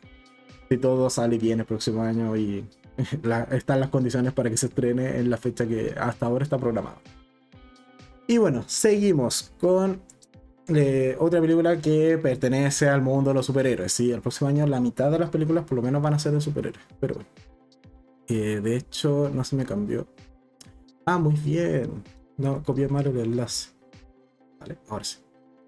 si 0.68 0.78
todo 0.78 1.10
sale 1.10 1.38
bien 1.38 1.60
el 1.60 1.66
próximo 1.66 2.02
año 2.02 2.36
y 2.36 2.68
están 3.50 3.80
las 3.80 3.90
condiciones 3.90 4.32
para 4.32 4.50
que 4.50 4.56
se 4.56 4.66
estrene 4.66 5.18
en 5.18 5.30
la 5.30 5.36
fecha 5.36 5.66
que 5.66 5.94
hasta 5.98 6.26
ahora 6.26 6.44
está 6.44 6.58
programada. 6.58 6.98
Y 8.26 8.38
bueno, 8.38 8.64
seguimos 8.66 9.52
con 9.60 10.00
eh, 10.68 11.16
otra 11.20 11.40
película 11.40 11.80
que 11.80 12.18
pertenece 12.18 12.88
al 12.88 13.02
mundo 13.02 13.30
de 13.30 13.34
los 13.34 13.46
superhéroes. 13.46 13.92
Sí, 13.92 14.10
el 14.10 14.20
próximo 14.20 14.48
año 14.48 14.66
la 14.66 14.80
mitad 14.80 15.10
de 15.10 15.18
las 15.18 15.30
películas 15.30 15.64
por 15.64 15.76
lo 15.76 15.82
menos 15.82 16.02
van 16.02 16.14
a 16.14 16.18
ser 16.18 16.32
de 16.32 16.40
superhéroes. 16.40 16.84
Pero 16.98 17.14
bueno. 17.14 17.30
Eh, 18.28 18.60
de 18.60 18.76
hecho, 18.76 19.30
no 19.32 19.44
se 19.44 19.54
me 19.54 19.64
cambió. 19.64 20.08
Ah, 21.04 21.18
muy 21.18 21.34
bien. 21.34 22.02
No, 22.36 22.62
copié 22.64 22.88
mal 22.88 23.06
el 23.06 23.16
enlace. 23.18 23.70
Vale, 24.58 24.78
ahora 24.88 25.04
sí. 25.04 25.18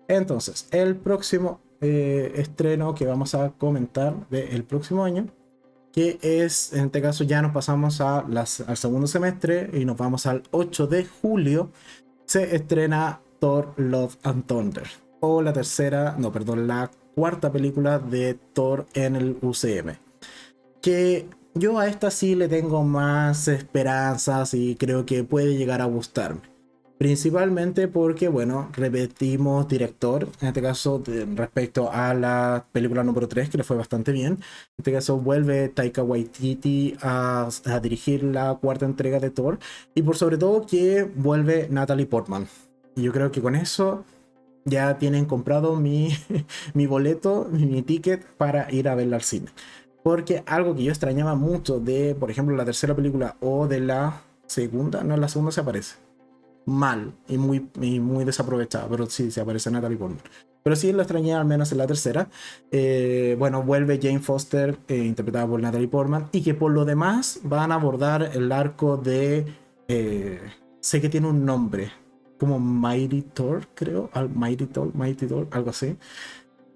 Entonces, 0.09 0.66
el 0.72 0.96
próximo 0.96 1.61
eh, 1.81 2.33
estreno 2.37 2.95
que 2.95 3.07
vamos 3.07 3.35
a 3.35 3.51
comentar 3.51 4.29
del 4.31 4.64
próximo 4.64 5.05
año, 5.05 5.29
que 5.93 6.18
es, 6.22 6.72
en 6.72 6.87
este 6.87 7.01
caso 7.01 7.24
ya 7.24 7.43
nos 7.43 7.53
pasamos 7.53 8.01
a 8.01 8.18
al 8.18 8.76
segundo 8.76 9.07
semestre 9.07 9.70
y 9.72 9.85
nos 9.85 9.97
vamos 9.97 10.26
al 10.26 10.43
8 10.51 10.87
de 10.87 11.07
julio, 11.07 11.70
se 12.24 12.55
estrena 12.55 13.20
Thor 13.39 13.74
Love 13.76 14.16
and 14.22 14.47
Thunder, 14.47 14.89
o 15.20 15.43
la 15.43 15.53
tercera, 15.53 16.14
no, 16.18 16.33
perdón, 16.33 16.66
la 16.66 16.91
cuarta 17.14 17.51
película 17.51 17.99
de 17.99 18.35
Thor 18.53 18.87
en 18.95 19.16
el 19.16 19.39
UCM, 19.41 19.97
que 20.83 21.26
yo 21.55 21.79
a 21.79 21.89
esta 21.89 22.11
sí 22.11 22.35
le 22.35 22.49
tengo 22.49 22.85
más 22.85 23.49
esperanzas 23.49 24.55
y 24.55 24.76
creo 24.76 25.07
que 25.07 25.24
puede 25.24 25.57
llegar 25.57 25.81
a 25.81 25.87
gustarme. 25.87 26.57
Principalmente 26.99 27.86
porque, 27.86 28.26
bueno, 28.26 28.70
repetimos 28.72 29.68
director, 29.68 30.28
en 30.40 30.49
este 30.49 30.61
caso 30.61 31.01
respecto 31.36 31.92
a 31.92 32.12
la 32.12 32.66
película 32.72 33.05
número 33.05 33.28
3, 33.28 33.49
que 33.51 33.57
le 33.57 33.62
fue 33.62 33.76
bastante 33.76 34.11
bien. 34.11 34.32
En 34.32 34.40
este 34.78 34.92
caso 34.92 35.16
vuelve 35.16 35.68
Taika 35.68 36.03
Waititi 36.03 36.96
a, 37.01 37.51
dirigir 37.80 38.24
la 38.24 38.57
cuarta 38.57 38.84
entrega 38.84 39.20
de 39.20 39.30
Thor. 39.30 39.61
Y 39.94 40.03
por 40.03 40.16
sobre 40.16 40.38
todo 40.38 40.66
que 40.66 41.05
vuelve 41.05 41.68
Natalie 41.70 42.07
Portman. 42.07 42.49
Y 42.96 43.03
yo 43.03 43.12
creo 43.12 43.30
que 43.30 43.40
con 43.40 43.55
eso 43.55 44.05
ya 44.64 44.99
tienen 44.99 45.24
comprado 45.26 45.76
mi, 45.76 46.11
mi 46.74 46.88
boleto, 46.88 47.46
mi 47.53 47.82
ticket 47.82 48.24
para 48.36 48.72
ir 48.72 48.88
a 48.88 48.96
verla 48.96 49.16
al 49.16 49.22
cine. 49.22 49.46
Porque 50.03 50.42
algo 50.46 50.74
que 50.74 50.82
yo 50.82 50.90
extrañaba 50.90 51.36
mucho 51.36 51.78
de, 51.78 52.16
por 52.16 52.32
ejemplo, 52.32 52.57
la 52.57 52.64
tercera 52.64 52.96
película 52.96 53.36
o 53.40 53.68
de 53.68 53.78
la 53.78 54.22
segunda, 54.46 55.05
no, 55.05 55.16
la 55.16 55.28
segunda 55.28 55.53
se 55.53 55.61
aparece 55.61 56.07
mal 56.69 57.14
y 57.29 57.39
muy, 57.39 57.69
muy 58.01 58.25
desaprovechada, 58.25 58.87
pero 58.89 59.07
sí, 59.07 59.31
se 59.31 59.41
aparece 59.41 59.71
Natalie 59.71 59.97
Portman. 59.97 60.23
Pero 60.62 60.77
sí 60.77 60.93
lo 60.93 61.01
extrañé 61.03 61.35
al 61.35 61.47
menos 61.47 61.73
en 61.73 61.79
la 61.79 61.87
tercera. 61.87 62.29
Eh, 62.71 63.37
bueno, 63.39 63.62
vuelve 63.62 63.99
Jane 64.01 64.21
Foster, 64.21 64.79
eh, 64.89 64.97
interpretada 64.97 65.47
por 65.47 65.61
Natalie 65.61 65.89
Portman, 65.89 66.29
y 66.33 66.43
que 66.43 66.55
por 66.55 66.73
lo 66.73 66.85
demás 66.85 67.41
van 67.43 67.73
a 67.73 67.77
abordar 67.77 68.31
el 68.35 68.53
arco 68.53 68.97
de... 68.97 69.47
Eh, 69.89 70.41
sé 70.81 71.01
que 71.01 71.09
tiene 71.09 71.29
un 71.29 71.45
nombre, 71.45 71.91
como 72.39 72.61
Mighty 72.61 73.23
Thor, 73.23 73.69
creo, 73.75 74.11
Mighty 74.35 74.66
Thor, 74.66 74.95
Mighty 74.95 75.27
Thor, 75.27 75.49
algo 75.51 75.71
así, 75.71 75.97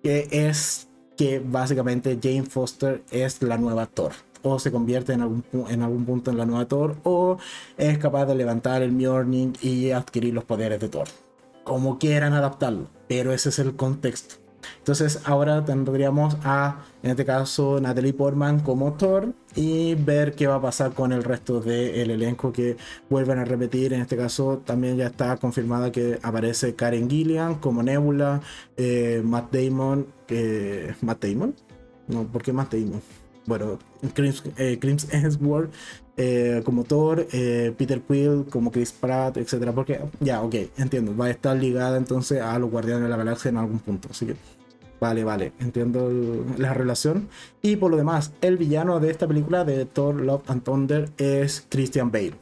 que 0.02 0.26
es 0.30 0.88
que 1.16 1.38
básicamente 1.38 2.18
Jane 2.20 2.44
Foster 2.44 3.02
es 3.10 3.42
la 3.42 3.58
nueva 3.58 3.86
Thor 3.86 4.12
o 4.42 4.58
se 4.58 4.70
convierte 4.70 5.12
en 5.12 5.22
algún, 5.22 5.44
en 5.68 5.82
algún 5.82 6.04
punto 6.04 6.30
en 6.30 6.38
la 6.38 6.46
nueva 6.46 6.66
Thor, 6.66 6.96
o 7.04 7.38
es 7.76 7.98
capaz 7.98 8.26
de 8.26 8.34
levantar 8.34 8.82
el 8.82 8.92
Mjolnir 8.92 9.52
y 9.62 9.90
adquirir 9.90 10.34
los 10.34 10.44
poderes 10.44 10.80
de 10.80 10.88
Thor. 10.88 11.08
Como 11.64 11.98
quieran 11.98 12.32
adaptarlo, 12.32 12.88
pero 13.08 13.32
ese 13.32 13.50
es 13.50 13.58
el 13.58 13.76
contexto. 13.76 14.42
Entonces 14.78 15.20
ahora 15.24 15.64
tendríamos 15.64 16.36
a, 16.44 16.84
en 17.02 17.10
este 17.10 17.24
caso, 17.24 17.80
Natalie 17.80 18.12
Portman 18.12 18.60
como 18.60 18.94
Thor 18.94 19.32
y 19.54 19.94
ver 19.94 20.34
qué 20.34 20.46
va 20.46 20.56
a 20.56 20.60
pasar 20.60 20.92
con 20.92 21.12
el 21.12 21.24
resto 21.24 21.60
del 21.60 22.10
elenco 22.10 22.52
que 22.52 22.76
vuelven 23.08 23.38
a 23.38 23.44
repetir. 23.44 23.92
En 23.92 24.02
este 24.02 24.16
caso 24.16 24.62
también 24.64 24.96
ya 24.96 25.06
está 25.06 25.36
confirmada 25.36 25.92
que 25.92 26.18
aparece 26.22 26.74
Karen 26.74 27.08
Gillian 27.08 27.56
como 27.56 27.82
Nebula, 27.82 28.40
eh, 28.76 29.22
Matt 29.24 29.52
Damon, 29.52 30.06
Matt 31.00 31.24
Damon, 31.24 31.54
no, 32.08 32.24
¿por 32.24 32.42
qué 32.42 32.52
Matt 32.52 32.74
Damon? 32.74 33.02
Bueno, 33.46 33.78
Crims, 34.14 34.42
eh, 34.56 34.78
eh, 36.16 36.62
como 36.64 36.84
Thor, 36.84 37.26
eh, 37.32 37.74
Peter 37.76 38.00
Quill 38.00 38.46
como 38.50 38.70
Chris 38.70 38.92
Pratt, 38.92 39.36
etcétera, 39.36 39.72
porque 39.72 40.00
ya, 40.20 40.42
ok, 40.42 40.54
entiendo, 40.76 41.16
va 41.16 41.26
a 41.26 41.30
estar 41.30 41.56
ligada 41.56 41.96
entonces 41.96 42.40
a 42.40 42.58
los 42.58 42.70
Guardianes 42.70 43.04
de 43.04 43.08
la 43.08 43.16
Galaxia 43.16 43.48
en 43.48 43.56
algún 43.56 43.78
punto, 43.78 44.08
así 44.10 44.26
que 44.26 44.36
vale, 45.00 45.24
vale, 45.24 45.52
entiendo 45.58 46.10
la 46.58 46.74
relación. 46.74 47.28
Y 47.62 47.76
por 47.76 47.90
lo 47.90 47.96
demás, 47.96 48.32
el 48.40 48.56
villano 48.56 49.00
de 49.00 49.10
esta 49.10 49.26
película 49.26 49.64
de 49.64 49.84
Thor, 49.86 50.20
Love 50.20 50.48
and 50.48 50.62
Thunder 50.62 51.10
es 51.16 51.66
Christian 51.68 52.12
Bale, 52.12 52.34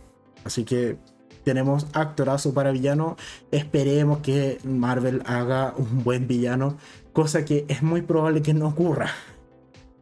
así 0.44 0.64
que 0.64 0.98
tenemos 1.44 1.86
actorazo 1.94 2.52
para 2.52 2.70
villano. 2.70 3.16
Esperemos 3.50 4.18
que 4.18 4.58
Marvel 4.64 5.22
haga 5.26 5.74
un 5.76 6.04
buen 6.04 6.26
villano, 6.26 6.76
cosa 7.12 7.44
que 7.44 7.64
es 7.68 7.82
muy 7.82 8.02
probable 8.02 8.42
que 8.42 8.54
no 8.54 8.68
ocurra. 8.68 9.10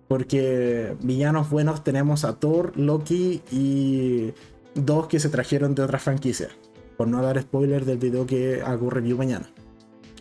Porque 0.08 0.96
villanos 1.02 1.50
buenos 1.50 1.84
tenemos 1.84 2.24
a 2.24 2.36
Thor, 2.36 2.72
Loki 2.76 3.42
y 3.52 4.32
dos 4.74 5.06
que 5.06 5.20
se 5.20 5.28
trajeron 5.28 5.74
de 5.74 5.82
otras 5.82 6.02
franquicias. 6.02 6.50
por 6.96 7.06
no 7.06 7.22
dar 7.22 7.40
spoiler 7.40 7.84
del 7.84 7.98
video 7.98 8.26
que 8.26 8.60
hago 8.60 8.90
review 8.90 9.16
mañana. 9.16 9.48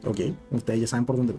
Ok, 0.05 0.19
ustedes 0.51 0.81
ya 0.81 0.87
saben 0.87 1.05
por 1.05 1.17
dónde. 1.17 1.33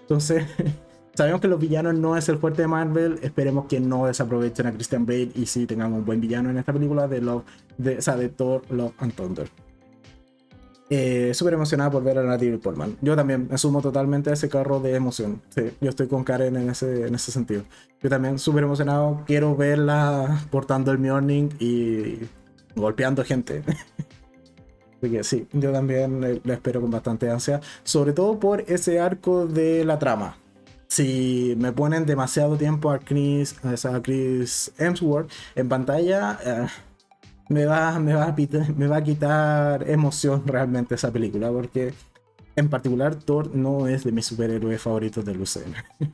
Entonces, 0.00 0.44
sabemos 1.14 1.42
que 1.42 1.48
los 1.48 1.60
villanos 1.60 1.94
no 1.94 2.16
es 2.16 2.28
el 2.30 2.38
fuerte 2.38 2.62
de 2.62 2.68
Marvel. 2.68 3.18
Esperemos 3.22 3.66
que 3.66 3.78
no 3.78 4.06
desaprovechen 4.06 4.66
a 4.66 4.72
Christian 4.72 5.04
Bale 5.04 5.32
y 5.34 5.44
sí 5.44 5.66
tengamos 5.66 5.98
un 5.98 6.06
buen 6.06 6.20
villano 6.20 6.48
en 6.48 6.56
esta 6.56 6.72
película 6.72 7.04
o 7.04 7.44
sea, 7.98 8.16
de 8.16 8.28
Thor, 8.30 8.62
Love 8.70 8.94
and 8.98 9.14
Thunder. 9.14 9.50
Eh, 10.92 11.32
Súper 11.34 11.54
emocionada 11.54 11.88
por 11.88 12.02
ver 12.02 12.18
a 12.18 12.24
Natalie 12.24 12.58
Portman. 12.58 12.96
Yo 13.00 13.14
también 13.14 13.46
me 13.48 13.56
sumo 13.56 13.80
totalmente 13.80 14.30
a 14.30 14.32
ese 14.32 14.48
carro 14.48 14.80
de 14.80 14.96
emoción. 14.96 15.40
Sí, 15.50 15.70
yo 15.80 15.88
estoy 15.88 16.08
con 16.08 16.24
Karen 16.24 16.56
en 16.56 16.68
ese, 16.68 17.06
en 17.06 17.14
ese 17.14 17.30
sentido. 17.30 17.62
Yo 18.02 18.10
también 18.10 18.40
súper 18.40 18.64
emocionado. 18.64 19.22
Quiero 19.24 19.54
verla 19.54 20.44
portando 20.50 20.90
el 20.90 20.98
Mjolnir 20.98 21.54
y 21.60 22.18
golpeando 22.74 23.24
gente. 23.24 23.62
Así 24.98 25.10
que 25.10 25.22
sí, 25.22 25.46
yo 25.52 25.72
también 25.72 26.40
la 26.42 26.54
espero 26.54 26.80
con 26.80 26.90
bastante 26.90 27.30
ansia. 27.30 27.60
Sobre 27.84 28.12
todo 28.12 28.40
por 28.40 28.62
ese 28.62 28.98
arco 28.98 29.46
de 29.46 29.84
la 29.84 30.00
trama. 30.00 30.38
Si 30.88 31.54
me 31.56 31.70
ponen 31.70 32.04
demasiado 32.04 32.56
tiempo 32.56 32.90
a 32.90 32.98
Chris, 32.98 33.54
a 33.64 34.02
Chris 34.02 34.72
Hemsworth 34.76 35.30
en 35.54 35.68
pantalla... 35.68 36.36
Eh, 36.44 36.66
me 37.50 37.66
va, 37.66 37.98
me 37.98 38.14
va, 38.14 38.26
a, 38.26 38.34
me 38.76 38.86
va 38.86 38.96
a 38.96 39.04
quitar 39.04 39.90
emoción 39.90 40.42
realmente 40.46 40.94
esa 40.94 41.12
película, 41.12 41.50
porque 41.50 41.92
en 42.56 42.70
particular 42.70 43.16
Thor 43.16 43.54
no 43.54 43.88
es 43.88 44.04
de 44.04 44.12
mis 44.12 44.26
superhéroes 44.26 44.80
favoritos 44.80 45.24
del 45.24 45.40
UCM. 45.40 45.74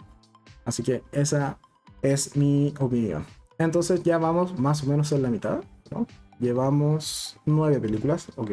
Así 0.64 0.82
que 0.82 1.02
esa 1.12 1.58
es 2.02 2.36
mi 2.36 2.74
opinión. 2.80 3.24
Entonces 3.58 4.02
ya 4.02 4.18
vamos 4.18 4.58
más 4.58 4.82
o 4.82 4.86
menos 4.86 5.12
en 5.12 5.22
la 5.22 5.30
mitad, 5.30 5.60
¿no? 5.90 6.06
Llevamos 6.40 7.38
nueve 7.44 7.80
películas, 7.80 8.28
ok. 8.36 8.50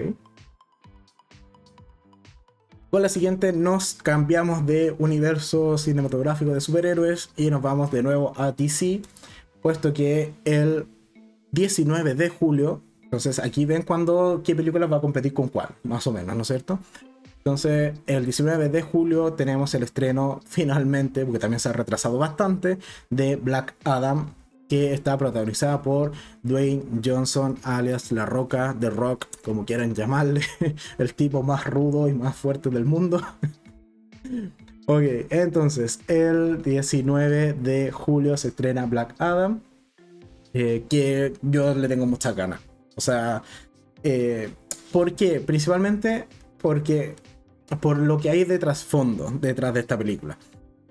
Con 2.92 3.02
la 3.02 3.10
siguiente 3.10 3.54
nos 3.54 3.96
cambiamos 3.96 4.66
de 4.66 4.96
universo 5.00 5.78
cinematográfico 5.78 6.52
de 6.52 6.62
superhéroes 6.62 7.32
y 7.36 7.50
nos 7.50 7.62
vamos 7.62 7.92
de 7.92 8.04
nuevo 8.04 8.34
a 8.36 8.52
DC, 8.52 9.02
puesto 9.62 9.94
que 9.94 10.34
el 10.46 10.86
19 11.54 12.16
de 12.16 12.30
julio. 12.30 12.82
Entonces 13.04 13.40
aquí 13.40 13.66
ven 13.66 13.84
cuando 13.84 14.42
qué 14.44 14.56
película 14.56 14.88
va 14.88 14.98
a 14.98 15.02
competir 15.02 15.34
con 15.34 15.48
cuál, 15.48 15.70
más 15.84 16.06
o 16.08 16.12
menos, 16.12 16.36
¿no 16.36 16.42
es 16.42 16.48
cierto? 16.48 16.80
Entonces 17.38 17.94
el 18.08 18.24
19 18.24 18.70
de 18.70 18.82
julio 18.82 19.34
tenemos 19.34 19.74
el 19.76 19.84
estreno 19.84 20.42
finalmente, 20.46 21.24
porque 21.24 21.40
también 21.40 21.60
se 21.60 21.70
ha 21.70 21.74
retrasado 21.74 22.18
bastante, 22.18 22.80
de 23.10 23.36
Black 23.36 23.76
Adam, 23.84 24.34
que 24.68 24.94
está 24.94 25.18
protagonizada 25.18 25.84
por 25.84 26.14
Dwayne 26.42 26.84
Johnson, 27.06 27.60
alias 27.64 28.12
La 28.12 28.26
Roca, 28.26 28.76
The 28.80 28.90
Rock, 28.90 29.28
como 29.44 29.66
quieran 29.66 29.94
llamarle, 29.94 30.42
el 30.98 31.14
tipo 31.14 31.44
más 31.44 31.66
rudo 31.66 32.08
y 32.08 32.14
más 32.14 32.36
fuerte 32.36 32.72
del 32.72 32.86
mundo. 32.86 33.22
ok, 34.88 35.04
entonces 35.30 36.00
el 36.08 36.64
19 36.64 37.54
de 37.54 37.92
julio 37.92 38.38
se 38.38 38.48
estrena 38.48 38.88
Black 38.88 39.14
Adam. 39.20 39.62
Eh, 40.54 40.86
que 40.88 41.34
yo 41.42 41.74
le 41.74 41.88
tengo 41.88 42.06
muchas 42.06 42.36
ganas. 42.36 42.60
O 42.96 43.02
sea, 43.02 43.42
eh, 44.04 44.50
¿por 44.92 45.14
qué? 45.14 45.40
Principalmente 45.40 46.28
porque 46.62 47.16
por 47.82 47.98
lo 47.98 48.20
que 48.20 48.30
hay 48.30 48.44
de 48.44 48.60
trasfondo 48.60 49.32
detrás 49.42 49.74
de 49.74 49.80
esta 49.80 49.98
película. 49.98 50.38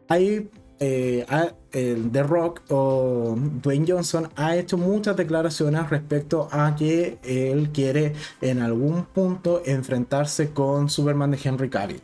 Hay 0.08 0.50
eh, 0.80 1.24
The 1.70 2.22
Rock 2.24 2.62
o 2.70 3.36
Dwayne 3.62 3.86
Johnson 3.86 4.28
ha 4.34 4.56
hecho 4.56 4.76
muchas 4.76 5.16
declaraciones 5.16 5.88
respecto 5.90 6.48
a 6.50 6.74
que 6.74 7.18
él 7.22 7.70
quiere 7.72 8.14
en 8.40 8.60
algún 8.60 9.04
punto 9.04 9.62
enfrentarse 9.64 10.50
con 10.50 10.90
Superman 10.90 11.30
de 11.30 11.38
Henry 11.42 11.70
Cavill. 11.70 12.02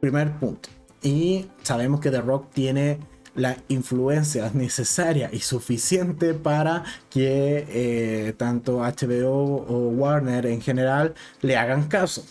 Primer 0.00 0.32
punto. 0.38 0.68
Y 1.02 1.46
sabemos 1.62 2.00
que 2.00 2.10
The 2.10 2.20
Rock 2.20 2.50
tiene 2.52 2.98
la 3.38 3.56
influencia 3.68 4.50
necesaria 4.52 5.30
y 5.32 5.40
suficiente 5.40 6.34
para 6.34 6.84
que 7.08 7.64
eh, 7.68 8.34
tanto 8.36 8.78
HBO 8.78 9.64
o 9.66 9.88
Warner 9.90 10.46
en 10.46 10.60
general 10.60 11.14
le 11.40 11.56
hagan 11.56 11.88
caso. 11.88 12.24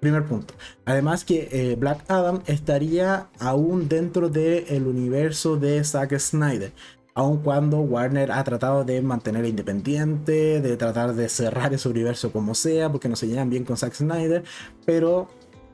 Primer 0.00 0.24
punto. 0.24 0.54
Además 0.84 1.24
que 1.24 1.48
eh, 1.50 1.76
Black 1.76 2.04
Adam 2.08 2.40
estaría 2.46 3.28
aún 3.40 3.88
dentro 3.88 4.28
del 4.28 4.86
universo 4.86 5.56
de 5.56 5.82
Zack 5.82 6.16
Snyder. 6.18 6.72
Aun 7.14 7.38
cuando 7.38 7.78
Warner 7.78 8.30
ha 8.30 8.44
tratado 8.44 8.84
de 8.84 9.02
mantener 9.02 9.44
independiente, 9.44 10.60
de 10.60 10.76
tratar 10.76 11.14
de 11.14 11.28
cerrar 11.28 11.74
ese 11.74 11.88
universo 11.88 12.30
como 12.30 12.54
sea, 12.54 12.92
porque 12.92 13.08
no 13.08 13.16
se 13.16 13.26
llevan 13.26 13.50
bien 13.50 13.64
con 13.64 13.76
Zack 13.76 13.94
Snyder, 13.94 14.44
pero 14.86 15.28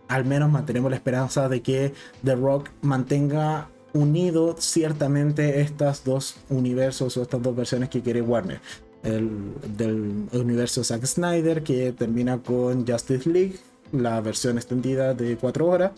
al 0.09 0.25
menos 0.25 0.51
mantenemos 0.51 0.91
la 0.91 0.97
esperanza 0.97 1.49
de 1.51 1.61
que 1.61 1.93
The 2.23 2.35
Rock 2.35 2.71
mantenga 2.81 3.69
unido 3.95 4.57
ciertamente 4.59 5.61
estas 5.61 6.05
dos 6.05 6.37
universos 6.51 7.17
o 7.17 7.23
estas 7.23 7.41
dos 7.41 7.57
versiones 7.57 7.89
que 7.89 8.03
quiere 8.03 8.21
Warner. 8.21 8.61
El 9.03 9.55
del 9.77 10.29
universo 10.33 10.83
Zack 10.83 11.05
Snyder 11.07 11.63
que 11.63 11.93
termina 11.93 12.39
con 12.39 12.87
Justice 12.87 13.29
League, 13.29 13.57
la 13.93 14.21
versión 14.21 14.59
extendida 14.59 15.15
de 15.15 15.37
4 15.37 15.67
horas. 15.67 15.93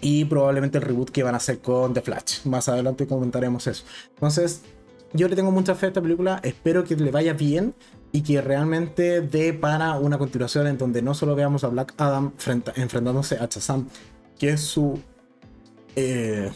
Y 0.00 0.26
probablemente 0.26 0.78
el 0.78 0.84
reboot 0.84 1.10
que 1.10 1.22
van 1.22 1.34
a 1.34 1.38
hacer 1.38 1.60
con 1.60 1.94
The 1.94 2.02
Flash. 2.02 2.44
Más 2.44 2.68
adelante 2.68 3.06
comentaremos 3.06 3.66
eso. 3.66 3.84
Entonces, 4.14 4.60
yo 5.14 5.26
le 5.26 5.36
tengo 5.36 5.50
mucha 5.50 5.74
fe 5.74 5.86
a 5.86 5.88
esta 5.88 6.02
película. 6.02 6.38
Espero 6.42 6.84
que 6.84 6.96
le 6.96 7.10
vaya 7.10 7.32
bien 7.32 7.74
y 8.12 8.22
que 8.22 8.42
realmente 8.42 9.22
dé 9.22 9.54
para 9.54 9.98
una 9.98 10.18
continuación 10.18 10.66
en 10.66 10.76
donde 10.76 11.00
no 11.00 11.14
solo 11.14 11.34
veamos 11.34 11.64
a 11.64 11.68
Black 11.68 11.94
Adam 11.96 12.32
enfrentándose 12.74 13.36
a 13.36 13.46
Shazam, 13.46 13.88
que 14.38 14.50
es 14.50 14.60
su 14.60 15.00
eh, 15.96 16.50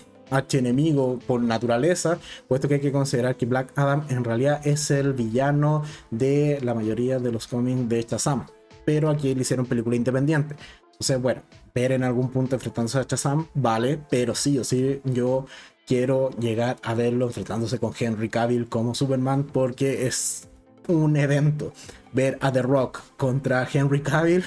enemigo 0.52 1.18
por 1.26 1.42
naturaleza, 1.42 2.18
puesto 2.48 2.68
que 2.68 2.74
hay 2.74 2.80
que 2.80 2.92
considerar 2.92 3.36
que 3.36 3.46
Black 3.46 3.72
Adam 3.76 4.04
en 4.08 4.24
realidad 4.24 4.66
es 4.66 4.90
el 4.90 5.12
villano 5.12 5.82
de 6.10 6.58
la 6.62 6.74
mayoría 6.74 7.18
de 7.18 7.32
los 7.32 7.46
cómics 7.46 7.88
de 7.88 8.02
Shazam, 8.02 8.46
pero 8.84 9.10
aquí 9.10 9.34
le 9.34 9.42
hicieron 9.42 9.66
película 9.66 9.96
independiente. 9.96 10.56
Entonces, 10.92 11.20
bueno, 11.20 11.42
ver 11.74 11.92
en 11.92 12.04
algún 12.04 12.30
punto 12.30 12.56
enfrentándose 12.56 12.98
a 12.98 13.02
Shazam, 13.02 13.46
vale, 13.54 13.98
pero 14.10 14.34
sí 14.34 14.58
o 14.58 14.64
sí 14.64 15.00
yo 15.04 15.46
quiero 15.86 16.30
llegar 16.38 16.76
a 16.82 16.94
verlo 16.94 17.26
enfrentándose 17.26 17.78
con 17.78 17.92
Henry 17.98 18.28
Cavill 18.28 18.68
como 18.68 18.94
Superman 18.94 19.44
porque 19.44 20.06
es 20.06 20.48
un 20.86 21.16
evento 21.16 21.72
ver 22.12 22.38
a 22.40 22.52
The 22.52 22.62
Rock 22.62 23.00
contra 23.16 23.66
Henry 23.72 24.02
Cavill. 24.02 24.44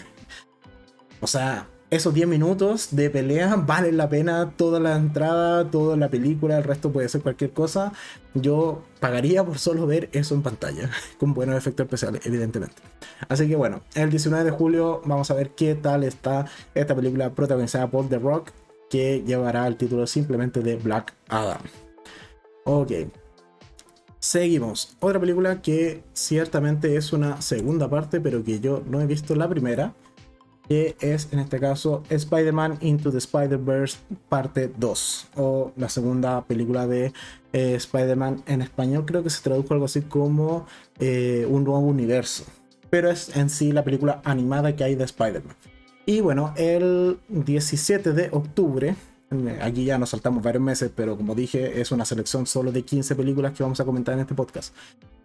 O 1.22 1.28
sea, 1.28 1.68
esos 1.96 2.12
10 2.12 2.28
minutos 2.28 2.88
de 2.92 3.12
pelea 3.12 3.56
valen 3.56 3.98
la 3.98 4.10
pena 4.10 4.54
toda 4.58 4.80
la 4.80 4.96
entrada, 4.96 5.70
toda 5.70 5.96
la 5.96 6.10
película, 6.10 6.58
el 6.58 6.64
resto 6.64 6.92
puede 6.92 7.08
ser 7.08 7.22
cualquier 7.22 7.52
cosa. 7.52 7.94
Yo 8.34 8.82
pagaría 9.00 9.46
por 9.46 9.60
solo 9.60 9.86
ver 9.86 10.10
eso 10.12 10.34
en 10.34 10.42
pantalla, 10.42 10.90
con 11.20 11.36
buenos 11.36 11.56
efectos 11.56 11.86
especiales, 11.86 12.26
evidentemente. 12.26 12.82
Así 13.30 13.48
que 13.48 13.56
bueno, 13.56 13.82
el 13.94 14.10
19 14.10 14.44
de 14.44 14.52
julio 14.52 15.02
vamos 15.06 15.30
a 15.30 15.36
ver 15.36 15.52
qué 15.52 15.76
tal 15.76 16.04
está 16.04 16.46
esta 16.74 16.96
película 16.96 17.30
protagonizada 17.36 17.92
por 17.92 18.10
The 18.10 18.18
Rock, 18.18 18.50
que 18.90 19.24
llevará 19.26 19.68
el 19.68 19.78
título 19.78 20.08
simplemente 20.08 20.62
de 20.62 20.78
Black 20.78 21.14
Adam. 21.30 21.62
Ok. 22.64 22.92
Seguimos. 24.20 24.96
Otra 25.00 25.20
película 25.20 25.62
que 25.62 26.02
ciertamente 26.14 26.96
es 26.96 27.14
una 27.14 27.42
segunda 27.42 27.88
parte, 27.88 28.20
pero 28.20 28.44
que 28.44 28.60
yo 28.60 28.82
no 28.88 29.00
he 29.00 29.06
visto 29.06 29.36
la 29.36 29.48
primera 29.48 29.94
que 30.68 30.96
es 31.02 31.30
en 31.32 31.40
este 31.40 31.60
caso 31.60 32.04
Spider-Man 32.10 32.78
Into 32.82 33.12
the 33.12 33.18
Spider-Verse 33.18 33.98
parte 34.30 34.72
2 34.78 35.28
o 35.36 35.72
la 35.76 35.90
segunda 35.90 36.46
película 36.46 36.88
de 36.88 37.14
eh, 37.52 37.76
Spider-Man 37.76 38.44
en 38.48 38.62
español. 38.62 39.06
Creo 39.06 39.24
que 39.24 39.30
se 39.30 39.42
tradujo 39.42 39.74
algo 39.74 39.86
así 39.86 40.02
como 40.02 40.66
eh, 41.00 41.46
un 41.50 41.64
nuevo 41.64 41.80
universo 41.80 42.46
pero 42.94 43.10
es 43.10 43.36
en 43.36 43.50
sí 43.50 43.72
la 43.72 43.84
película 43.84 44.22
animada 44.24 44.76
que 44.76 44.84
hay 44.84 44.94
de 44.94 45.04
Spider-Man. 45.06 45.56
Y 46.06 46.22
bueno 46.22 46.54
el 46.56 47.18
17 47.28 48.14
de 48.14 48.30
octubre 48.32 48.96
aquí 49.64 49.86
ya 49.86 49.98
nos 49.98 50.12
saltamos 50.12 50.44
varios 50.44 50.62
meses 50.62 50.92
pero 50.96 51.18
como 51.18 51.34
dije 51.34 51.82
es 51.82 51.92
una 51.92 52.06
selección 52.06 52.46
solo 52.46 52.72
de 52.72 52.84
15 52.84 53.16
películas 53.16 53.54
que 53.54 53.64
vamos 53.64 53.80
a 53.80 53.84
comentar 53.84 54.14
en 54.14 54.20
este 54.20 54.36
podcast 54.36 54.76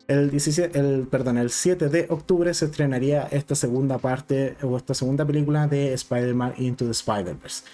el, 0.08 0.30
17, 0.30 0.78
el, 0.78 1.06
perdón, 1.06 1.38
el 1.38 1.50
7 1.50 1.88
de 1.90 2.06
octubre 2.08 2.52
se 2.54 2.64
estrenaría 2.64 3.28
esta 3.30 3.54
segunda 3.54 3.98
parte 3.98 4.56
o 4.62 4.76
esta 4.76 4.94
segunda 4.94 5.24
película 5.24 5.66
de 5.68 5.92
Spider-Man 5.92 6.54
Into 6.56 6.86
the 6.86 6.92
Spider-Verse. 6.92 7.64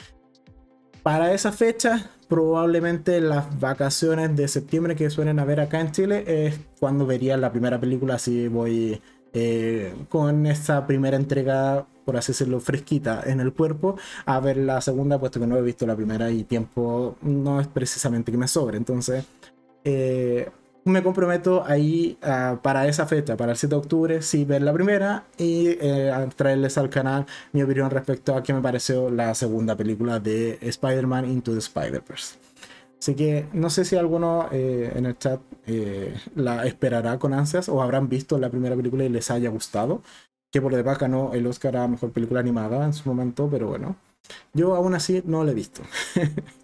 Para 1.05 1.33
esa 1.33 1.53
fecha, 1.53 2.11
probablemente 2.29 3.21
las 3.21 3.61
vacaciones 3.61 4.35
de 4.35 4.49
septiembre 4.49 4.97
que 4.97 5.11
suelen 5.11 5.39
haber 5.39 5.61
acá 5.61 5.81
en 5.81 5.93
Chile 5.93 6.25
es 6.27 6.59
cuando 6.81 7.07
vería 7.07 7.37
la 7.37 7.53
primera 7.53 7.79
película, 7.79 8.19
si 8.19 8.49
voy 8.49 9.01
eh, 9.33 9.95
con 10.09 10.47
esa 10.47 10.87
primera 10.87 11.17
entrega, 11.17 11.87
por 12.05 12.17
así 12.17 12.33
decirlo, 12.33 12.59
fresquita 12.59 13.23
en 13.27 13.41
el 13.41 13.53
cuerpo, 13.53 13.97
a 14.27 14.41
ver 14.41 14.57
la 14.57 14.81
segunda, 14.81 15.21
puesto 15.21 15.39
que 15.39 15.47
no 15.47 15.57
he 15.57 15.63
visto 15.63 15.87
la 15.87 15.95
primera 15.95 16.31
y 16.31 16.43
tiempo 16.45 17.17
no 17.23 17.61
es 17.61 17.69
precisamente 17.69 18.33
que 18.33 18.39
me 18.39 18.49
sobre. 18.49 18.77
Entonces, 18.77 19.25
eh, 19.85 20.49
me 20.85 21.03
comprometo 21.03 21.65
ahí 21.67 22.19
uh, 22.23 22.59
para 22.59 22.87
esa 22.87 23.07
fecha, 23.07 23.37
para 23.37 23.53
el 23.53 23.59
7 23.59 23.75
de 23.75 23.79
octubre, 23.79 24.23
sí 24.23 24.45
ver 24.45 24.63
la 24.63 24.73
primera 24.73 25.25
y 25.39 25.69
eh, 25.81 26.13
traerles 26.37 26.77
al 26.79 26.91
canal 26.91 27.27
mi 27.53 27.63
opinión 27.63 27.91
respecto 27.91 28.37
a 28.37 28.43
qué 28.43 28.53
me 28.53 28.61
pareció 28.61 29.11
la 29.11 29.35
segunda 29.35 29.77
película 29.77 30.21
de 30.21 30.59
Spider-Man 30.61 31.25
Into 31.31 31.53
the 31.53 31.59
Spider-Verse. 31.59 32.37
Así 33.05 33.15
que 33.15 33.47
no 33.53 33.69
sé 33.69 33.85
si 33.85 33.97
alguno 33.97 34.49
eh, 34.51 34.93
en 34.95 35.05
el 35.05 35.19
chat 35.19 35.41
eh, 35.67 36.15
la 36.35 36.65
esperará 36.65 37.19
con 37.19 37.35
ansias 37.35 37.69
o 37.69 37.83
habrán 37.83 38.09
visto 38.09 38.39
la 38.39 38.49
primera 38.49 38.77
película 38.77 39.05
y 39.05 39.11
les 39.11 39.31
haya 39.31 39.51
gustado. 39.51 40.03
Que 40.51 40.63
por 40.63 40.75
debajo 40.75 41.01
ganó 41.01 41.35
el 41.35 41.47
Oscar 41.47 41.77
a 41.77 41.89
Mejor 41.89 42.13
Película 42.13 42.41
Animada 42.41 42.85
en 42.85 42.95
su 42.95 43.09
momento, 43.09 43.49
pero 43.51 43.69
bueno. 43.69 43.97
Yo 44.55 44.75
aún 44.75 44.95
así 44.95 45.23
no 45.27 45.45
la 45.45 45.51
he 45.51 45.55
visto. 45.55 45.83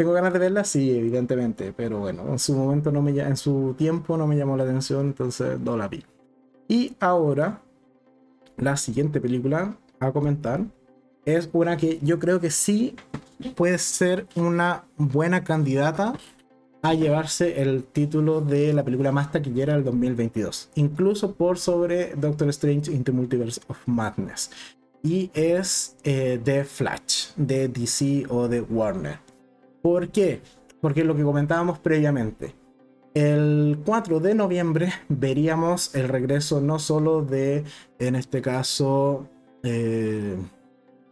Tengo 0.00 0.14
ganas 0.14 0.32
de 0.32 0.38
verla, 0.38 0.64
sí, 0.64 0.96
evidentemente, 0.96 1.74
pero 1.76 1.98
bueno, 1.98 2.26
en 2.30 2.38
su 2.38 2.54
momento 2.54 2.90
no 2.90 3.02
me 3.02 3.10
en 3.10 3.36
su 3.36 3.74
tiempo 3.76 4.16
no 4.16 4.26
me 4.26 4.34
llamó 4.34 4.56
la 4.56 4.62
atención, 4.62 5.08
entonces 5.08 5.60
no 5.60 5.76
la 5.76 5.88
vi. 5.88 6.06
Y 6.68 6.96
ahora, 7.00 7.60
la 8.56 8.78
siguiente 8.78 9.20
película 9.20 9.76
a 9.98 10.10
comentar 10.10 10.64
es 11.26 11.50
una 11.52 11.76
que 11.76 11.98
yo 12.00 12.18
creo 12.18 12.40
que 12.40 12.48
sí 12.50 12.96
puede 13.56 13.76
ser 13.76 14.26
una 14.36 14.86
buena 14.96 15.44
candidata 15.44 16.14
a 16.80 16.94
llevarse 16.94 17.60
el 17.60 17.84
título 17.84 18.40
de 18.40 18.72
la 18.72 18.82
película 18.82 19.12
más 19.12 19.30
taquillera 19.30 19.74
del 19.74 19.84
2022, 19.84 20.70
incluso 20.76 21.34
por 21.34 21.58
sobre 21.58 22.14
Doctor 22.14 22.48
Strange 22.48 22.90
Into 22.90 23.12
Multiverse 23.12 23.60
of 23.68 23.76
Madness. 23.84 24.50
Y 25.02 25.30
es 25.34 25.98
eh, 26.04 26.40
The 26.42 26.64
Flash, 26.64 27.34
de 27.36 27.68
DC 27.68 28.24
o 28.30 28.48
de 28.48 28.62
Warner. 28.62 29.29
¿Por 29.82 30.08
qué? 30.08 30.42
Porque 30.80 31.04
lo 31.04 31.16
que 31.16 31.22
comentábamos 31.22 31.78
previamente. 31.78 32.54
El 33.14 33.80
4 33.84 34.20
de 34.20 34.34
noviembre 34.34 34.92
veríamos 35.08 35.94
el 35.94 36.08
regreso 36.08 36.60
no 36.60 36.78
solo 36.78 37.22
de, 37.22 37.64
en 37.98 38.14
este 38.14 38.40
caso, 38.40 39.26
eh, 39.64 40.36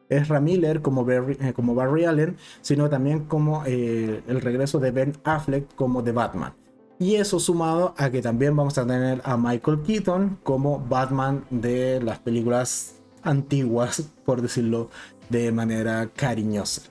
Ezra 0.09 0.41
Miller 0.41 0.81
como 0.81 1.05
Barry, 1.05 1.37
eh, 1.41 1.53
como 1.53 1.75
Barry 1.75 2.05
Allen, 2.05 2.37
sino 2.61 2.89
también 2.89 3.25
como 3.25 3.65
eh, 3.67 4.23
el 4.27 4.41
regreso 4.41 4.79
de 4.79 4.91
Ben 4.91 5.13
Affleck 5.25 5.75
como 5.75 6.03
The 6.03 6.13
Batman. 6.13 6.55
Y 7.01 7.15
eso 7.17 7.39
sumado 7.39 7.95
a 7.97 8.11
que 8.11 8.23
también 8.23 8.57
vamos 8.57 8.77
a 8.79 8.87
tener 8.87 9.21
a 9.25 9.37
Michael 9.37 9.83
Keaton 9.83 10.39
como 10.43 10.81
Batman 10.81 11.45
de 11.51 12.01
las 12.03 12.19
películas 12.19 12.97
antiguas, 13.23 14.03
por 14.25 14.43
decirlo 14.43 14.91
de 15.29 15.53
manera 15.53 16.11
cariñosa. 16.15 16.83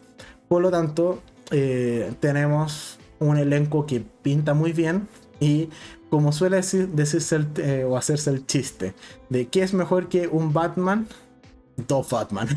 Por 0.47 0.61
lo 0.61 0.71
tanto, 0.71 1.19
eh, 1.51 2.13
tenemos 2.19 2.99
un 3.19 3.37
elenco 3.37 3.85
que 3.85 4.01
pinta 4.01 4.53
muy 4.53 4.73
bien 4.73 5.07
y 5.39 5.69
como 6.09 6.31
suele 6.31 6.57
decir, 6.57 6.87
decirse 6.89 7.45
eh, 7.57 7.85
o 7.87 7.97
hacerse 7.97 8.29
el 8.29 8.45
chiste 8.45 8.93
de 9.29 9.47
que 9.47 9.63
es 9.63 9.73
mejor 9.73 10.07
que 10.07 10.27
un 10.27 10.53
Batman, 10.53 11.07
dos 11.87 12.09
Batman. 12.09 12.47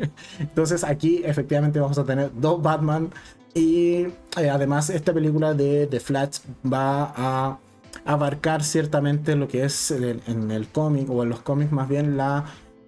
Entonces 0.38 0.84
aquí 0.84 1.22
efectivamente 1.24 1.80
vamos 1.80 1.98
a 1.98 2.04
tener 2.04 2.30
dos 2.36 2.62
Batman 2.62 3.10
y 3.54 4.06
eh, 4.36 4.50
además 4.50 4.90
esta 4.90 5.12
película 5.12 5.54
de 5.54 5.86
The 5.86 6.00
Flash 6.00 6.38
va 6.64 7.12
a 7.16 7.58
abarcar 8.04 8.62
ciertamente 8.62 9.34
lo 9.34 9.48
que 9.48 9.64
es 9.64 9.90
en 9.90 10.50
el 10.50 10.68
cómic 10.68 11.10
o 11.10 11.22
en 11.22 11.28
los 11.28 11.40
cómics 11.40 11.72
más 11.72 11.88
bien 11.88 12.16
la 12.16 12.44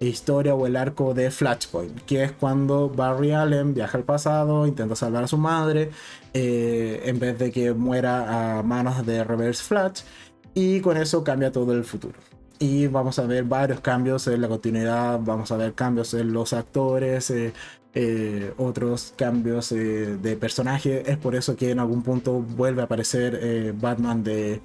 historia 0.07 0.55
o 0.55 0.65
el 0.67 0.75
arco 0.75 1.13
de 1.13 1.31
Flashpoint, 1.31 2.01
que 2.05 2.23
es 2.23 2.31
cuando 2.31 2.89
Barry 2.89 3.31
Allen 3.31 3.73
viaja 3.73 3.97
al 3.97 4.03
pasado, 4.03 4.67
intenta 4.67 4.95
salvar 4.95 5.23
a 5.23 5.27
su 5.27 5.37
madre, 5.37 5.91
eh, 6.33 7.01
en 7.05 7.19
vez 7.19 7.37
de 7.37 7.51
que 7.51 7.73
muera 7.73 8.57
a 8.59 8.63
manos 8.63 9.05
de 9.05 9.23
Reverse 9.23 9.63
Flash, 9.63 10.01
y 10.53 10.79
con 10.81 10.97
eso 10.97 11.23
cambia 11.23 11.51
todo 11.51 11.73
el 11.73 11.83
futuro. 11.83 12.15
Y 12.59 12.87
vamos 12.87 13.19
a 13.19 13.25
ver 13.25 13.43
varios 13.43 13.81
cambios 13.81 14.27
en 14.27 14.41
la 14.41 14.47
continuidad, 14.47 15.19
vamos 15.21 15.51
a 15.51 15.57
ver 15.57 15.73
cambios 15.73 16.13
en 16.13 16.33
los 16.33 16.53
actores, 16.53 17.29
eh, 17.29 17.53
eh, 17.93 18.53
otros 18.57 19.13
cambios 19.15 19.69
de 19.69 20.37
personaje. 20.39 21.09
Es 21.11 21.17
por 21.17 21.35
eso 21.35 21.55
que 21.55 21.71
en 21.71 21.79
algún 21.79 22.01
punto 22.03 22.39
vuelve 22.39 22.81
a 22.81 22.85
aparecer 22.85 23.73
Batman 23.73 24.23
de 24.23 24.61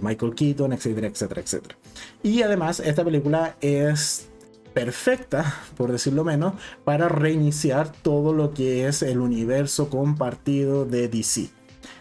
Michael 0.00 0.34
Keaton, 0.34 0.72
etcétera, 0.72 1.08
etcétera, 1.08 1.40
etcétera. 1.40 1.76
Y 2.22 2.42
además, 2.42 2.80
esta 2.80 3.02
película 3.02 3.56
es 3.60 4.28
perfecta, 4.76 5.54
por 5.74 5.90
decirlo 5.90 6.22
menos, 6.22 6.52
para 6.84 7.08
reiniciar 7.08 7.90
todo 7.90 8.34
lo 8.34 8.52
que 8.52 8.86
es 8.86 9.00
el 9.00 9.20
universo 9.20 9.88
compartido 9.88 10.84
de 10.84 11.08
DC. 11.08 11.48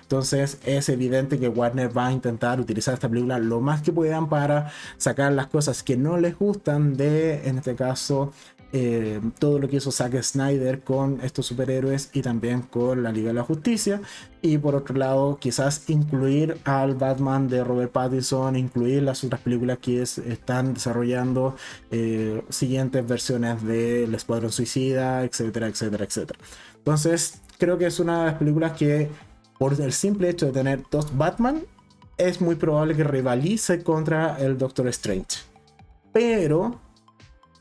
Entonces 0.01 0.59
es 0.65 0.89
evidente 0.89 1.39
que 1.39 1.47
Warner 1.47 1.97
va 1.97 2.07
a 2.07 2.11
intentar 2.11 2.59
utilizar 2.59 2.93
esta 2.93 3.07
película 3.07 3.39
lo 3.39 3.61
más 3.61 3.82
que 3.82 3.93
puedan 3.93 4.28
para 4.28 4.73
sacar 4.97 5.32
las 5.32 5.47
cosas 5.47 5.84
que 5.84 5.95
no 5.95 6.17
les 6.17 6.38
gustan 6.38 6.97
de, 6.97 7.47
en 7.47 7.59
este 7.59 7.76
caso, 7.76 8.34
eh, 8.74 9.22
todo 9.39 9.59
lo 9.59 9.70
que 9.70 9.78
hizo 9.78 9.91
Zack 9.91 10.22
Snyder 10.22 10.82
con 10.82 11.22
estos 11.22 11.45
superhéroes 11.45 12.09
y 12.13 12.22
también 12.22 12.61
con 12.61 13.03
la 13.03 13.11
Liga 13.11 13.30
de 13.30 13.34
la 13.34 13.43
Justicia. 13.43 14.01
Y 14.41 14.57
por 14.57 14.76
otro 14.76 14.95
lado, 14.95 15.38
quizás 15.39 15.89
incluir 15.89 16.57
al 16.66 16.95
Batman 16.95 17.47
de 17.47 17.63
Robert 17.63 17.91
Pattinson, 17.91 18.55
incluir 18.55 19.03
las 19.03 19.24
otras 19.24 19.41
películas 19.41 19.78
que 19.80 20.01
están 20.01 20.74
desarrollando, 20.74 21.55
eh, 21.91 22.43
siguientes 22.49 23.07
versiones 23.07 23.63
del 23.63 24.13
Escuadrón 24.13 24.51
Suicida, 24.51 25.24
etcétera, 25.24 25.68
etcétera, 25.68 26.05
etcétera. 26.05 26.39
Entonces, 26.78 27.41
creo 27.57 27.78
que 27.78 27.88
es 27.88 27.99
una 27.99 28.20
de 28.20 28.26
las 28.26 28.36
películas 28.36 28.74
que, 28.74 29.09
por 29.57 29.80
el 29.80 29.93
simple 29.93 30.30
hecho 30.30 30.47
de 30.47 30.51
tener 30.51 30.84
dos 30.91 31.16
Batman, 31.18 31.63
es 32.18 32.41
muy 32.41 32.55
probable 32.55 32.95
que 32.95 33.03
rivalice 33.03 33.84
contra 33.84 34.38
el 34.39 34.57
Doctor 34.57 34.88
Strange. 34.88 35.43
Pero 36.13 36.80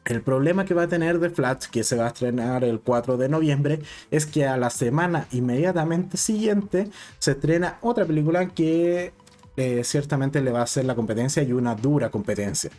el 0.04 0.22
problema 0.22 0.64
que 0.64 0.74
va 0.74 0.82
a 0.82 0.88
tener 0.88 1.18
The 1.18 1.30
Flash, 1.30 1.66
que 1.70 1.82
se 1.82 1.96
va 1.96 2.04
a 2.04 2.08
estrenar 2.08 2.64
el 2.64 2.80
4 2.80 3.16
de 3.16 3.28
noviembre, 3.28 3.80
es 4.10 4.26
que 4.26 4.46
a 4.46 4.56
la 4.56 4.70
semana 4.70 5.26
inmediatamente 5.32 6.16
siguiente 6.16 6.90
se 7.18 7.32
estrena 7.32 7.78
otra 7.80 8.04
película 8.04 8.48
que 8.48 9.12
eh, 9.56 9.82
ciertamente 9.84 10.40
le 10.40 10.50
va 10.50 10.60
a 10.60 10.64
hacer 10.64 10.84
la 10.84 10.94
competencia 10.94 11.42
y 11.42 11.52
una 11.52 11.74
dura 11.74 12.10
competencia. 12.10 12.70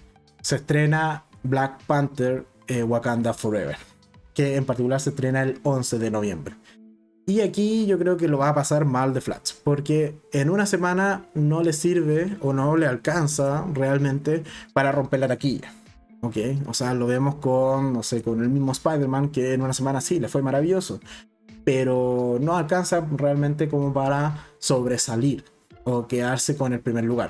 Se 0.41 0.57
estrena 0.57 1.25
Black 1.43 1.83
Panther 1.85 2.45
eh, 2.67 2.83
Wakanda 2.83 3.33
Forever, 3.33 3.77
que 4.33 4.55
en 4.55 4.65
particular 4.65 4.99
se 4.99 5.09
estrena 5.09 5.41
el 5.41 5.59
11 5.63 5.97
de 5.97 6.11
noviembre. 6.11 6.55
Y 7.27 7.41
aquí 7.41 7.87
yo 7.87 7.97
creo 7.97 8.17
que 8.17 8.27
lo 8.27 8.37
va 8.37 8.49
a 8.49 8.55
pasar 8.55 8.85
mal 8.85 9.15
de 9.15 9.21
Flash, 9.21 9.53
porque 9.63 10.19
en 10.31 10.51
una 10.51 10.67
semana 10.67 11.25
no 11.33 11.63
le 11.63 11.73
sirve 11.73 12.37
o 12.41 12.53
no 12.53 12.77
le 12.77 12.85
alcanza 12.85 13.65
realmente 13.73 14.43
para 14.73 14.91
romper 14.91 15.21
la 15.21 15.27
taquilla. 15.29 15.73
Ok, 16.25 16.37
o 16.65 16.73
sea, 16.73 16.95
lo 16.95 17.05
vemos 17.05 17.35
con, 17.35 17.93
no 17.93 18.01
sé, 18.01 18.23
con 18.23 18.41
el 18.41 18.49
mismo 18.49 18.71
Spider-Man 18.71 19.29
que 19.29 19.53
en 19.53 19.61
una 19.61 19.73
semana 19.73 20.01
sí 20.01 20.19
le 20.19 20.27
fue 20.27 20.41
maravilloso, 20.41 20.99
pero 21.63 22.39
no 22.41 22.57
alcanza 22.57 23.05
realmente 23.15 23.69
como 23.69 23.93
para 23.93 24.47
sobresalir 24.57 25.45
o 25.83 26.07
quedarse 26.07 26.57
con 26.57 26.73
el 26.73 26.79
primer 26.79 27.03
lugar. 27.03 27.29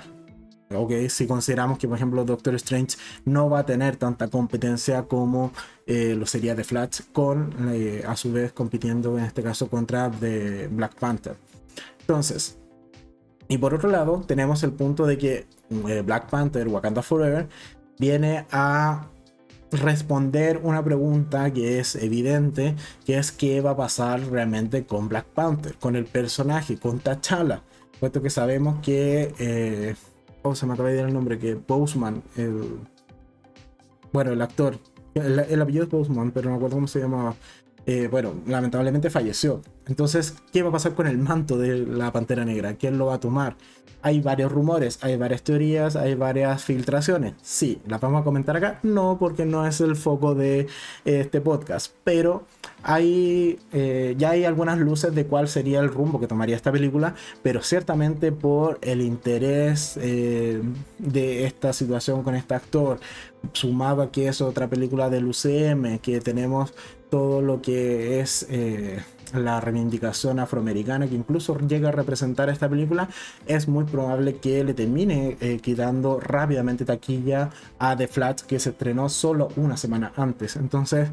Ok, 0.74 0.94
si 1.10 1.28
consideramos 1.28 1.78
que 1.78 1.90
por 1.90 1.98
ejemplo 1.98 2.24
Doctor 2.24 2.56
Strange 2.56 2.96
no 3.26 3.50
va 3.50 3.60
a 3.60 3.66
tener 3.66 3.98
tanta 3.98 4.30
competencia 4.30 5.04
como 5.04 5.52
eh, 5.86 6.16
lo 6.18 6.26
sería 6.26 6.56
de 6.56 6.64
Flash, 6.64 7.02
con 7.12 7.54
eh, 7.74 8.02
a 8.08 8.16
su 8.16 8.32
vez 8.32 8.54
compitiendo 8.54 9.18
en 9.18 9.26
este 9.26 9.44
caso 9.44 9.68
contra 9.68 10.10
The 10.10 10.70
Black 10.70 10.96
Panther. 10.96 11.36
Entonces, 12.00 12.58
y 13.50 13.58
por 13.58 13.74
otro 13.74 13.90
lado, 13.90 14.24
tenemos 14.26 14.64
el 14.64 14.72
punto 14.72 15.06
de 15.06 15.18
que 15.18 15.48
eh, 15.90 16.02
Black 16.02 16.30
Panther, 16.30 16.66
Wakanda 16.70 17.02
Forever, 17.02 17.50
viene 18.00 18.46
a 18.52 19.08
responder 19.72 20.60
una 20.64 20.84
pregunta 20.84 21.52
que 21.52 21.80
es 21.80 21.96
evidente, 21.96 22.76
que 23.06 23.18
es 23.18 23.32
qué 23.32 23.62
va 23.62 23.72
a 23.72 23.78
pasar 23.78 24.22
realmente 24.28 24.86
con 24.86 25.10
Black 25.10 25.26
Panther, 25.28 25.76
con 25.76 25.96
el 25.96 26.06
personaje, 26.06 26.78
con 26.78 27.00
T'Challa, 27.00 27.64
puesto 28.00 28.22
que 28.22 28.30
sabemos 28.30 28.80
que, 28.82 29.34
eh, 29.40 29.96
oh, 30.44 30.56
se 30.56 30.66
me 30.66 30.74
acaba 30.74 30.90
de 30.90 30.96
dar 30.96 31.08
el 31.08 31.14
nombre, 31.14 31.38
que 31.38 31.56
Boseman, 31.56 32.24
el, 32.38 32.80
bueno, 34.12 34.32
el 34.32 34.42
actor, 34.42 34.80
el, 35.14 35.62
apellido 35.62 35.86
es 35.86 35.90
Boseman, 35.90 36.32
pero 36.32 36.46
no 36.46 36.52
me 36.52 36.58
acuerdo 36.58 36.78
cómo 36.78 36.88
se 36.88 37.00
llamaba, 37.00 37.36
eh, 37.86 38.08
bueno, 38.10 38.34
lamentablemente 38.48 39.10
falleció. 39.10 39.62
Entonces, 39.88 40.36
¿qué 40.52 40.64
va 40.64 40.70
a 40.70 40.72
pasar 40.74 40.96
con 40.96 41.08
el 41.08 41.18
manto 41.18 41.58
de 41.58 41.86
la 41.86 42.12
Pantera 42.12 42.46
Negra? 42.46 42.74
¿Quién 42.76 42.98
lo 42.98 43.08
va 43.08 43.16
a 43.16 43.20
tomar? 43.20 43.56
Hay 44.02 44.22
varios 44.22 44.52
rumores, 44.52 45.00
hay 45.02 45.18
varias 45.18 45.42
teorías, 45.42 45.96
hay 45.96 46.14
varias 46.14 46.64
filtraciones. 46.64 47.34
Sí, 47.42 47.82
¿las 47.88 48.00
vamos 48.02 48.22
a 48.22 48.24
comentar 48.24 48.56
acá? 48.56 48.80
No, 48.84 49.18
porque 49.20 49.46
no 49.46 49.66
es 49.66 49.82
el 49.82 49.96
foco 49.96 50.36
de 50.36 50.68
este 51.06 51.42
podcast. 51.42 51.92
Pero 52.04 52.44
hay, 52.84 53.60
eh, 53.74 54.14
ya 54.16 54.32
hay 54.32 54.46
algunas 54.46 54.78
luces 54.78 55.16
de 55.16 55.26
cuál 55.26 55.48
sería 55.48 55.80
el 55.80 55.90
rumbo 55.90 56.20
que 56.20 56.28
tomaría 56.28 56.56
esta 56.56 56.72
película. 56.72 57.16
Pero 57.42 57.64
ciertamente 57.64 58.32
por 58.32 58.78
el 58.82 59.02
interés 59.02 59.98
eh, 60.00 60.62
de 61.00 61.46
esta 61.46 61.74
situación 61.74 62.22
con 62.22 62.36
este 62.36 62.54
actor, 62.54 63.00
sumado 63.54 64.04
a 64.04 64.12
que 64.12 64.28
es 64.28 64.40
otra 64.40 64.68
película 64.68 65.10
del 65.10 65.26
UCM, 65.26 65.98
que 65.98 66.22
tenemos 66.22 66.76
todo 67.10 67.42
lo 67.42 67.62
que 67.62 68.20
es 68.20 68.46
eh, 68.50 69.00
la 69.34 69.60
reivindicación 69.60 70.40
afroamericana 70.40 71.08
que 71.08 71.16
incluso 71.16 71.58
llega 71.60 71.90
a 71.90 71.92
representar 71.92 72.50
esta 72.50 72.70
película, 72.70 73.10
es 73.48 73.68
muy 73.68 73.86
probable 73.86 74.38
que 74.38 74.64
le 74.64 74.74
termine 74.74 75.38
eh, 75.42 75.60
quitando 75.62 76.20
rápidamente 76.20 76.86
taquilla 76.86 77.50
a 77.80 77.96
The 77.96 78.08
Flash 78.08 78.42
que 78.42 78.60
se 78.60 78.70
estrenó 78.72 79.10
solo 79.10 79.50
una 79.56 79.78
semana 79.78 80.14
antes. 80.16 80.56
Entonces, 80.56 81.10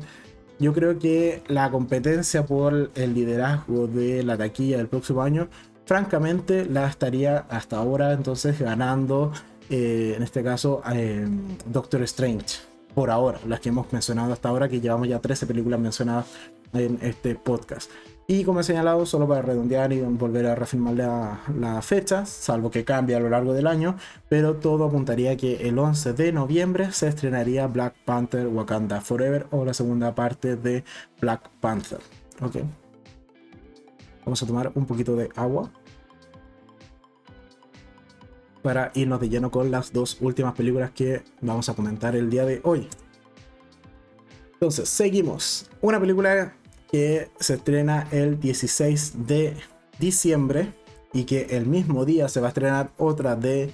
yo 0.59 0.73
creo 0.73 0.99
que 0.99 1.43
la 1.49 1.71
competencia 1.71 2.47
por 2.47 2.91
el 2.95 3.15
liderazgo 3.15 3.87
de 3.87 4.23
la 4.23 4.37
taquilla 4.37 4.77
del 4.77 4.89
próximo 4.89 5.23
año, 5.23 5.49
francamente, 5.87 6.67
la 6.67 6.87
estaría 6.87 7.39
hasta 7.49 7.79
ahora 7.79 8.13
entonces 8.13 8.61
ganando, 8.61 9.33
eh, 9.71 10.15
en 10.17 10.23
este 10.23 10.43
caso, 10.43 10.83
eh, 10.93 11.27
Doctor 11.67 12.03
Strange 12.03 12.73
por 12.95 13.11
ahora, 13.11 13.41
las 13.49 13.61
que 13.61 13.71
hemos 13.71 13.91
mencionado 13.93 14.33
hasta 14.33 14.49
ahora, 14.51 14.69
que 14.69 14.81
llevamos 14.81 15.09
ya 15.09 15.19
13 15.19 15.47
películas 15.47 15.81
mencionadas 15.81 16.27
en 16.73 16.99
este 17.03 17.35
podcast. 17.35 17.91
Y 18.27 18.45
como 18.45 18.61
he 18.61 18.65
señalado, 18.65 19.05
solo 19.05 19.27
para 19.27 19.43
redondear 19.43 19.93
y 19.93 20.01
volver 20.01 20.47
a 20.47 20.55
reafirmar 20.55 20.95
la, 20.95 21.41
la, 21.59 21.83
fecha, 21.83 22.25
salvo 22.25 22.71
que 22.71 22.85
cambie 22.85 23.17
a 23.17 23.21
lo 23.21 23.29
largo 23.29 23.53
del 23.53 23.67
año, 23.67 23.97
pero 24.29 24.57
todo 24.57 24.85
apuntaría 24.85 25.37
que 25.37 25.69
el 25.69 25.79
11 25.79 26.13
de 26.13 26.33
noviembre 26.33 26.93
se 26.93 27.09
estrenaría 27.09 27.67
Black 27.67 27.95
Panther 28.05 28.47
Wakanda 28.47 29.01
Forever 29.01 29.49
o 29.51 29.65
la 29.65 29.75
segunda 29.75 30.15
parte 30.15 30.57
de 30.57 30.85
Black 31.21 31.51
Panther. 31.61 31.99
Ok. 32.41 32.57
Vamos 34.25 34.43
a 34.43 34.47
tomar 34.47 34.73
un 34.75 34.87
poquito 34.87 35.17
de 35.17 35.29
agua 35.35 35.71
para 38.63 38.93
irnos 38.95 39.21
de 39.21 39.29
lleno 39.29 39.51
con 39.51 39.71
las 39.71 39.93
dos 39.93 40.19
últimas 40.21 40.55
películas 40.55 40.93
que 40.93 41.23
vamos 41.41 41.69
a 41.69 41.75
comentar 41.75 42.15
el 42.15 42.31
día 42.31 42.47
de 42.47 42.61
hoy. 42.63 42.89
Entonces, 44.55 44.89
seguimos. 44.89 45.69
Una 45.81 45.99
película 45.99 46.55
que 46.93 47.31
se 47.41 47.55
estrena 47.55 48.07
el 48.13 48.39
16 48.39 49.27
de 49.27 49.57
diciembre 49.99 50.73
y 51.13 51.25
que 51.25 51.47
el 51.51 51.67
mismo 51.67 52.05
día 52.05 52.29
se 52.29 52.41
va 52.41 52.49
a 52.49 52.51
estrenar 52.51 52.91
otra 52.99 53.35
de 53.35 53.73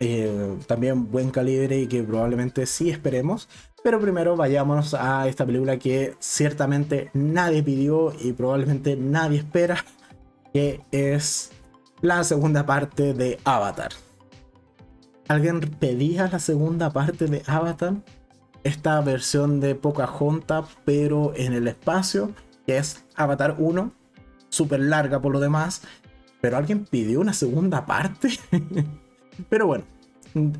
eh, 0.00 0.56
también 0.66 1.10
buen 1.10 1.30
calibre 1.30 1.78
y 1.78 1.86
que 1.86 2.02
probablemente 2.02 2.66
sí 2.66 2.90
esperemos. 2.90 3.48
Pero 3.82 4.00
primero 4.00 4.36
vayamos 4.36 4.94
a 4.94 5.28
esta 5.28 5.46
película 5.46 5.78
que 5.78 6.14
ciertamente 6.18 7.10
nadie 7.14 7.62
pidió 7.62 8.12
y 8.20 8.32
probablemente 8.32 8.96
nadie 8.96 9.38
espera, 9.38 9.84
que 10.52 10.80
es 10.90 11.52
la 12.00 12.24
segunda 12.24 12.66
parte 12.66 13.14
de 13.14 13.38
Avatar. 13.44 13.90
¿Alguien 15.28 15.60
pedía 15.60 16.28
la 16.28 16.38
segunda 16.38 16.90
parte 16.90 17.26
de 17.26 17.42
Avatar? 17.46 17.94
Esta 18.64 19.00
versión 19.00 19.60
de 19.60 19.74
Pocahontas, 19.74 20.66
pero 20.84 21.32
en 21.36 21.52
el 21.52 21.68
espacio, 21.68 22.32
que 22.66 22.78
es 22.78 23.04
Avatar 23.14 23.56
1, 23.58 23.92
súper 24.48 24.80
larga 24.80 25.20
por 25.20 25.32
lo 25.32 25.40
demás. 25.40 25.82
Pero 26.40 26.56
alguien 26.56 26.84
pidió 26.84 27.20
una 27.20 27.32
segunda 27.32 27.86
parte. 27.86 28.38
pero 29.48 29.66
bueno, 29.66 29.84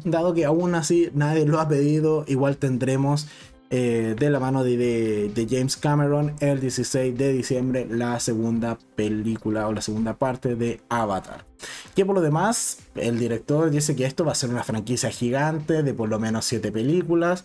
dado 0.05 0.35
que 0.35 0.45
aún 0.45 0.75
así 0.75 1.11
nadie 1.15 1.47
lo 1.47 1.61
ha 1.61 1.69
pedido, 1.69 2.25
igual 2.27 2.57
tendremos 2.57 3.29
eh, 3.69 4.15
de 4.17 4.31
la 4.31 4.39
mano 4.39 4.63
de, 4.63 5.47
James 5.51 5.77
Cameron 5.77 6.35
el 6.39 6.61
16 6.61 7.19
de 7.19 7.33
diciembre 7.33 7.85
la 7.91 8.21
segunda 8.21 8.79
película 8.95 9.67
o 9.67 9.73
la 9.73 9.81
segunda 9.81 10.15
parte 10.15 10.55
de 10.55 10.81
Avatar. 10.89 11.45
Que 11.97 12.07
por 12.07 12.15
lo 12.15 12.21
demás, 12.21 12.79
el 12.95 13.19
director 13.19 13.71
dice 13.71 13.97
que 13.97 14.05
esto 14.05 14.25
va 14.25 14.33
a 14.33 14.37
ser 14.37 14.51
una 14.51 14.63
franquicia 14.63 15.11
gigante 15.11 15.83
de 15.83 15.95
por 15.95 16.09
lo 16.09 16.21
menos 16.21 16.45
7 16.45 16.71
películas. 16.71 17.45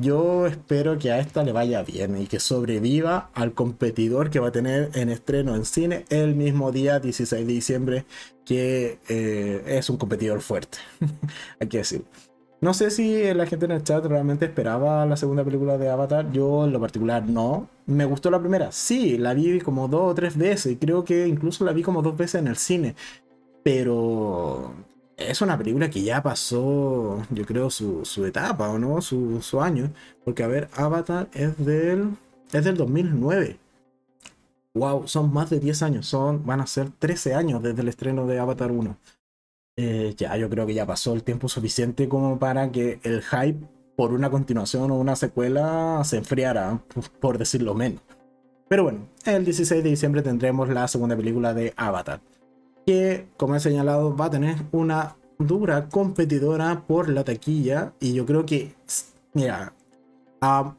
Yo 0.00 0.46
espero 0.46 0.98
que 0.98 1.10
a 1.10 1.18
esta 1.18 1.42
le 1.42 1.52
vaya 1.52 1.82
bien 1.82 2.20
y 2.20 2.26
que 2.26 2.38
sobreviva 2.38 3.30
al 3.34 3.52
competidor 3.52 4.30
que 4.30 4.38
va 4.38 4.48
a 4.48 4.52
tener 4.52 4.90
en 4.94 5.08
estreno 5.08 5.56
en 5.56 5.64
cine 5.64 6.04
el 6.08 6.36
mismo 6.36 6.70
día 6.70 7.00
16 7.00 7.46
de 7.46 7.52
diciembre, 7.52 8.04
que 8.44 8.98
eh, 9.08 9.62
es 9.66 9.90
un 9.90 9.96
competidor 9.96 10.40
fuerte, 10.40 10.78
hay 11.60 11.68
que 11.68 11.78
decir. 11.78 12.04
No 12.60 12.74
sé 12.74 12.90
si 12.90 13.32
la 13.34 13.46
gente 13.46 13.66
en 13.66 13.72
el 13.72 13.84
chat 13.84 14.04
realmente 14.04 14.44
esperaba 14.44 15.06
la 15.06 15.16
segunda 15.16 15.44
película 15.44 15.78
de 15.78 15.88
Avatar. 15.90 16.32
Yo 16.32 16.64
en 16.64 16.72
lo 16.72 16.80
particular 16.80 17.28
no. 17.28 17.68
¿Me 17.86 18.04
gustó 18.04 18.30
la 18.32 18.40
primera? 18.40 18.72
Sí, 18.72 19.16
la 19.16 19.32
vi 19.32 19.60
como 19.60 19.86
dos 19.86 20.10
o 20.10 20.14
tres 20.14 20.36
veces. 20.36 20.76
Creo 20.80 21.04
que 21.04 21.28
incluso 21.28 21.64
la 21.64 21.72
vi 21.72 21.82
como 21.82 22.02
dos 22.02 22.16
veces 22.16 22.40
en 22.40 22.48
el 22.48 22.56
cine. 22.56 22.96
Pero 23.62 24.74
es 25.18 25.42
una 25.42 25.58
película 25.58 25.90
que 25.90 26.02
ya 26.02 26.22
pasó, 26.22 27.22
yo 27.30 27.44
creo, 27.44 27.70
su, 27.70 28.24
etapa, 28.24 28.68
¿o 28.70 28.78
no? 28.78 29.02
Su, 29.02 29.42
su, 29.42 29.60
año. 29.60 29.90
Porque, 30.24 30.44
a 30.44 30.46
ver, 30.46 30.68
Avatar 30.74 31.28
es 31.34 31.56
del, 31.64 32.16
es 32.52 32.64
del 32.64 32.76
2009. 32.76 33.58
Wow, 34.74 35.08
son 35.08 35.32
más 35.32 35.50
de 35.50 35.58
10 35.58 35.82
años. 35.82 36.06
Son, 36.06 36.46
van 36.46 36.60
a 36.60 36.66
ser 36.66 36.90
13 36.90 37.34
años 37.34 37.62
desde 37.62 37.82
el 37.82 37.88
estreno 37.88 38.26
de 38.26 38.38
Avatar 38.38 38.70
1. 38.70 38.96
Eh, 39.76 40.14
ya 40.16 40.36
yo 40.36 40.48
creo 40.48 40.66
que 40.66 40.74
ya 40.74 40.86
pasó 40.86 41.14
el 41.14 41.22
tiempo 41.22 41.48
suficiente 41.48 42.08
como 42.08 42.38
para 42.38 42.70
que 42.72 43.00
el 43.02 43.22
hype 43.22 43.64
por 43.96 44.12
una 44.12 44.30
continuación 44.30 44.90
o 44.90 44.96
una 44.98 45.16
secuela 45.16 46.02
se 46.04 46.18
enfriara, 46.18 46.80
por 47.20 47.38
decirlo 47.38 47.74
menos. 47.74 48.00
Pero 48.68 48.84
bueno, 48.84 49.08
el 49.24 49.44
16 49.44 49.82
de 49.82 49.90
diciembre 49.90 50.22
tendremos 50.22 50.68
la 50.68 50.86
segunda 50.88 51.16
película 51.16 51.54
de 51.54 51.74
Avatar, 51.76 52.20
que 52.88 53.28
como 53.36 53.54
he 53.54 53.60
señalado 53.60 54.16
va 54.16 54.24
a 54.24 54.30
tener 54.30 54.56
una 54.72 55.14
dura 55.38 55.90
competidora 55.90 56.84
por 56.86 57.10
la 57.10 57.22
taquilla 57.22 57.92
y 58.00 58.14
yo 58.14 58.24
creo 58.24 58.46
que, 58.46 58.74
mira, 59.34 59.74
a, 60.40 60.74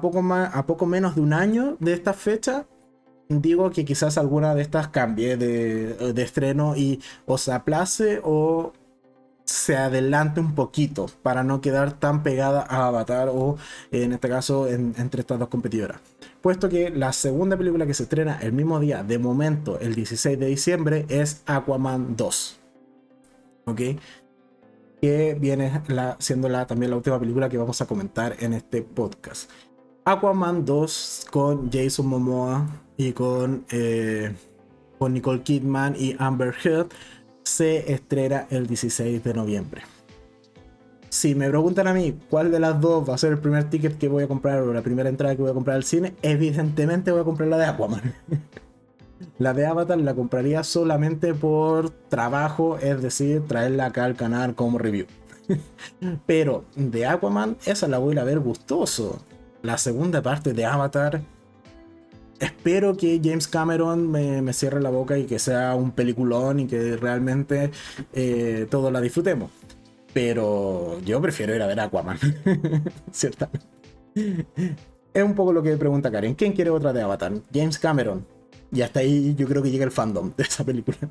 poco, 0.00 0.22
más, 0.22 0.54
a 0.54 0.64
poco 0.64 0.86
menos 0.86 1.16
de 1.16 1.22
un 1.22 1.32
año 1.32 1.76
de 1.80 1.92
esta 1.92 2.12
fecha 2.12 2.66
digo 3.28 3.72
que 3.72 3.84
quizás 3.84 4.16
alguna 4.16 4.54
de 4.54 4.62
estas 4.62 4.86
cambie 4.86 5.36
de, 5.36 6.22
estreno 6.22 6.76
y 6.76 7.00
o 7.26 7.36
se 7.36 7.50
aplace 7.50 8.20
o 8.22 8.72
se 9.44 9.76
adelante 9.76 10.38
un 10.38 10.54
poquito 10.54 11.06
para 11.24 11.42
no 11.42 11.60
quedar 11.60 11.94
tan 11.94 12.22
pegada 12.22 12.64
a 12.68 12.86
Avatar 12.86 13.28
o 13.32 13.56
en 13.90 14.12
este 14.12 14.28
caso 14.28 14.68
entre 14.68 15.22
estas 15.22 15.40
dos 15.40 15.48
competidoras. 15.48 16.00
Puesto 16.44 16.68
que 16.68 16.90
la 16.90 17.14
segunda 17.14 17.56
película 17.56 17.86
que 17.86 17.94
se 17.94 18.02
estrena 18.02 18.38
el 18.42 18.52
mismo 18.52 18.78
día, 18.78 19.02
de 19.02 19.18
momento 19.18 19.80
el 19.80 19.94
16 19.94 20.38
de 20.38 20.44
diciembre, 20.44 21.06
es 21.08 21.42
Aquaman 21.46 22.16
2. 22.18 22.60
¿Ok? 23.64 23.80
Que 25.00 25.38
viene 25.40 25.80
siendo 26.18 26.50
la, 26.50 26.66
también 26.66 26.90
la 26.90 26.98
última 26.98 27.18
película 27.18 27.48
que 27.48 27.56
vamos 27.56 27.80
a 27.80 27.86
comentar 27.86 28.36
en 28.40 28.52
este 28.52 28.82
podcast. 28.82 29.50
Aquaman 30.04 30.66
2 30.66 31.28
con 31.30 31.72
Jason 31.72 32.08
Momoa 32.08 32.68
y 32.98 33.12
con, 33.12 33.64
eh, 33.70 34.34
con 34.98 35.14
Nicole 35.14 35.42
Kidman 35.42 35.96
y 35.98 36.14
Amber 36.18 36.54
Heard 36.62 36.88
se 37.42 37.90
estrena 37.90 38.48
el 38.50 38.66
16 38.66 39.24
de 39.24 39.32
noviembre. 39.32 39.93
Si 41.14 41.36
me 41.36 41.48
preguntan 41.48 41.86
a 41.86 41.94
mí 41.94 42.18
cuál 42.28 42.50
de 42.50 42.58
las 42.58 42.80
dos 42.80 43.08
va 43.08 43.14
a 43.14 43.18
ser 43.18 43.30
el 43.30 43.38
primer 43.38 43.70
ticket 43.70 43.98
que 43.98 44.08
voy 44.08 44.24
a 44.24 44.26
comprar 44.26 44.58
o 44.62 44.74
la 44.74 44.82
primera 44.82 45.08
entrada 45.08 45.36
que 45.36 45.42
voy 45.42 45.52
a 45.52 45.54
comprar 45.54 45.76
al 45.76 45.84
cine, 45.84 46.16
evidentemente 46.22 47.12
voy 47.12 47.20
a 47.20 47.24
comprar 47.24 47.48
la 47.48 47.56
de 47.56 47.66
Aquaman. 47.66 48.14
la 49.38 49.54
de 49.54 49.64
Avatar 49.64 49.96
la 49.98 50.12
compraría 50.12 50.64
solamente 50.64 51.32
por 51.32 51.90
trabajo, 51.90 52.78
es 52.78 53.00
decir, 53.00 53.46
traerla 53.46 53.86
acá 53.86 54.06
al 54.06 54.16
canal 54.16 54.56
como 54.56 54.76
review. 54.76 55.06
Pero 56.26 56.64
de 56.74 57.06
Aquaman, 57.06 57.58
esa 57.64 57.86
la 57.86 57.98
voy 57.98 58.18
a 58.18 58.24
ver 58.24 58.40
gustoso 58.40 59.24
la 59.62 59.78
segunda 59.78 60.20
parte 60.20 60.52
de 60.52 60.66
Avatar. 60.66 61.22
Espero 62.40 62.96
que 62.96 63.20
James 63.22 63.46
Cameron 63.46 64.10
me, 64.10 64.52
cierre 64.52 64.82
la 64.82 64.90
boca 64.90 65.16
y 65.16 65.26
que 65.26 65.38
sea 65.38 65.76
un 65.76 65.92
peliculón 65.92 66.58
y 66.58 66.66
que 66.66 66.96
realmente 66.96 67.70
eh, 68.12 68.66
todos 68.68 68.92
la 68.92 69.00
disfrutemos. 69.00 69.52
Pero 70.14 71.00
yo 71.00 71.20
prefiero 71.20 71.54
ir 71.54 71.60
a 71.60 71.66
ver 71.66 71.80
Aquaman, 71.80 72.18
ciertamente. 73.12 73.66
Es 75.12 75.22
un 75.22 75.34
poco 75.34 75.52
lo 75.52 75.62
que 75.62 75.76
pregunta 75.76 76.10
Karen. 76.10 76.34
¿Quién 76.34 76.52
quiere 76.52 76.70
otra 76.70 76.92
de 76.92 77.02
Avatar? 77.02 77.32
James 77.52 77.78
Cameron. 77.78 78.24
Y 78.72 78.82
hasta 78.82 79.00
ahí 79.00 79.34
yo 79.36 79.46
creo 79.46 79.62
que 79.62 79.70
llega 79.70 79.84
el 79.84 79.90
fandom 79.90 80.32
de 80.36 80.42
esa 80.44 80.64
película. 80.64 80.96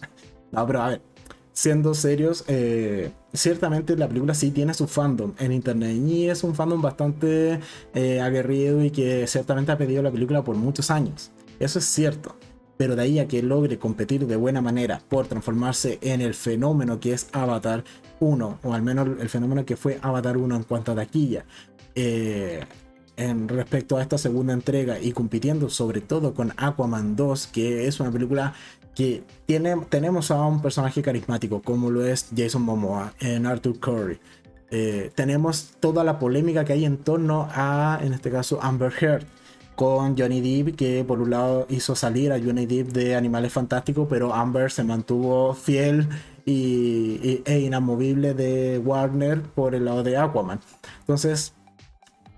No, 0.52 0.68
pero 0.68 0.84
a 0.84 0.90
ver, 0.90 1.02
siendo 1.52 1.96
serios, 1.96 2.44
eh, 2.48 3.10
ciertamente 3.34 3.98
la 3.98 4.08
película 4.08 4.36
sí 4.36 4.52
tiene 4.52 4.76
su 4.76 4.88
fandom 4.88 5.34
en 5.40 5.52
internet 5.52 5.98
y 5.98 6.30
es 6.30 6.44
un 6.44 6.54
fandom 6.54 6.80
bastante 6.80 7.60
eh, 7.96 8.22
aguerrido 8.22 8.84
y 8.84 8.92
que 8.92 9.26
ciertamente 9.26 9.72
ha 9.72 9.80
pedido 9.80 10.04
la 10.04 10.12
película 10.12 10.44
por 10.44 10.56
muchos 10.56 10.92
años. 10.92 11.32
Eso 11.60 11.80
es 11.80 11.86
cierto. 11.86 12.36
Pero 12.84 12.98
de 12.98 13.02
ahí 13.04 13.20
a 13.20 13.30
que 13.30 13.42
logre 13.42 13.80
competir 13.80 14.28
de 14.28 14.36
buena 14.36 14.62
manera 14.62 15.00
por 15.08 15.26
transformarse 15.28 16.00
en 16.02 16.20
el 16.20 16.34
fenómeno 16.34 17.00
que 17.00 17.14
es 17.14 17.30
Avatar 17.32 17.86
1, 18.20 18.60
o 18.62 18.74
al 18.74 18.82
menos 18.82 19.08
el 19.22 19.30
fenómeno 19.30 19.64
que 19.64 19.78
fue 19.78 20.00
Avatar 20.02 20.36
1 20.36 20.54
en 20.54 20.64
cuanto 20.64 20.92
a 20.92 20.96
taquilla, 20.96 21.46
eh, 21.96 22.66
en 23.16 23.48
respecto 23.48 23.96
a 23.96 24.02
esta 24.02 24.18
segunda 24.18 24.52
entrega 24.52 25.00
y 25.00 25.14
compitiendo 25.14 25.70
sobre 25.70 26.02
todo 26.02 26.34
con 26.34 26.52
Aquaman 26.58 27.16
2, 27.16 27.48
que 27.48 27.88
es 27.88 28.02
una 28.02 28.12
película 28.12 28.54
que 28.94 29.24
tiene, 29.46 29.78
tenemos 29.88 30.30
a 30.30 30.46
un 30.46 30.62
personaje 30.62 31.02
carismático 31.02 31.62
como 31.62 31.90
lo 31.90 32.06
es 32.06 32.32
Jason 32.36 32.64
Momoa 32.64 33.14
en 33.22 33.46
Arthur 33.46 33.80
Curry. 33.80 34.20
Eh, 34.72 35.10
tenemos 35.16 35.70
toda 35.80 36.04
la 36.04 36.20
polémica 36.20 36.66
que 36.66 36.74
hay 36.74 36.84
en 36.84 36.98
torno 36.98 37.48
a, 37.50 38.02
en 38.04 38.12
este 38.12 38.30
caso, 38.30 38.62
Amber 38.62 38.92
Heard. 39.00 39.26
Con 39.76 40.18
Johnny 40.18 40.42
Depp, 40.42 40.76
que 40.76 41.04
por 41.04 41.22
un 41.22 41.32
lado 41.32 41.66
hizo 41.70 41.96
salir 41.96 42.32
a 42.32 42.40
Johnny 42.40 42.66
Depp 42.66 42.90
de 42.90 43.16
Animales 43.16 43.54
Fantásticos, 43.54 44.08
pero 44.10 44.34
Amber 44.34 44.72
se 44.72 44.84
mantuvo 44.84 45.54
fiel 45.54 46.08
y, 46.46 47.42
e 47.46 47.60
inamovible 47.60 48.34
de 48.34 48.80
Warner 48.80 49.42
por 49.42 49.76
el 49.76 49.86
lado 49.86 50.04
de 50.04 50.18
Aquaman. 50.18 50.60
Entonces, 51.00 51.54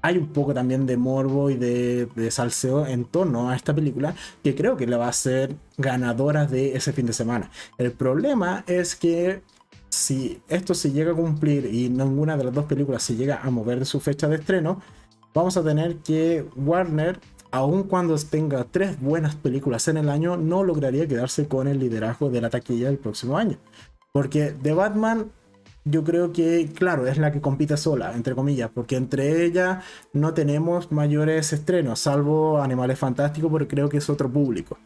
hay 0.02 0.18
un 0.18 0.28
poco 0.28 0.54
también 0.54 0.86
de 0.86 0.98
morbo 0.98 1.50
y 1.50 1.56
de, 1.56 2.08
de, 2.16 2.30
salseo 2.30 2.86
en 2.86 3.06
torno 3.06 3.50
a 3.50 3.56
esta 3.56 3.74
película 3.74 4.14
que 4.44 4.54
creo 4.54 4.78
que 4.78 4.86
le 4.86 4.98
va 4.98 5.08
a 5.08 5.14
ser 5.14 5.56
ganadora 5.78 6.46
de 6.46 6.76
ese 6.76 6.94
fin 6.94 7.08
de 7.08 7.14
semana. 7.14 7.50
El 7.80 7.92
problema 7.92 8.64
es 8.68 8.96
que 8.96 9.42
si 9.90 10.42
esto 10.48 10.74
se 10.74 10.92
llega 10.92 11.12
a 11.12 11.16
cumplir 11.16 11.66
y 11.66 11.90
ninguna 11.90 12.38
de 12.38 12.44
las 12.44 12.54
dos 12.54 12.66
películas 12.66 13.02
se 13.02 13.16
llega 13.16 13.40
a 13.42 13.50
mover 13.50 13.80
de 13.80 13.86
su 13.86 14.00
fecha 14.00 14.28
de 14.28 14.36
estreno, 14.36 14.82
vamos 15.36 15.58
a 15.58 15.64
tener 15.64 15.98
que 15.98 16.48
Warner, 16.56 17.20
aun 17.52 17.84
cuando 17.84 18.18
tenga 18.18 18.64
tres 18.64 19.00
buenas 19.00 19.36
películas 19.36 19.88
en 19.88 19.98
el 19.98 20.10
año, 20.10 20.38
no 20.38 20.64
lograría 20.64 21.08
quedarse 21.08 21.48
con 21.48 21.68
el 21.68 21.78
liderazgo 21.78 22.32
de 22.32 22.42
la 22.42 22.50
taquilla 22.50 22.88
del 22.88 22.98
próximo 22.98 23.38
año. 23.38 23.58
Porque 24.12 24.56
The 24.64 24.74
Batman 24.74 25.32
yo 25.84 26.04
creo 26.04 26.34
que, 26.34 26.72
claro, 26.74 27.06
es 27.06 27.20
la 27.20 27.32
que 27.32 27.42
compite 27.42 27.78
sola, 27.78 28.14
entre 28.16 28.34
comillas, 28.34 28.72
porque 28.74 28.96
entre 28.96 29.46
ella 29.46 29.82
no 30.14 30.34
tenemos 30.34 30.92
mayores 30.92 31.54
estrenos, 31.54 32.00
salvo 32.00 32.60
Animales 32.60 32.98
Fantásticos, 32.98 33.52
porque 33.52 33.68
creo 33.68 33.88
que 33.88 33.98
es 33.98 34.10
otro 34.10 34.32
público. 34.32 34.80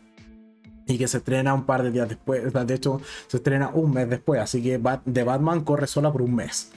Y 0.88 0.98
que 0.98 1.08
se 1.08 1.20
estrena 1.20 1.54
un 1.54 1.66
par 1.66 1.84
de 1.84 1.92
días 1.92 2.10
después, 2.10 2.52
de 2.52 2.74
hecho, 2.74 3.00
se 3.28 3.38
estrena 3.38 3.70
un 3.70 3.94
mes 3.94 4.10
después, 4.10 4.42
así 4.42 4.62
que 4.62 4.82
The 5.10 5.24
Batman 5.24 5.64
corre 5.64 5.88
sola 5.88 6.12
por 6.12 6.24
un 6.24 6.36
mes 6.36 6.72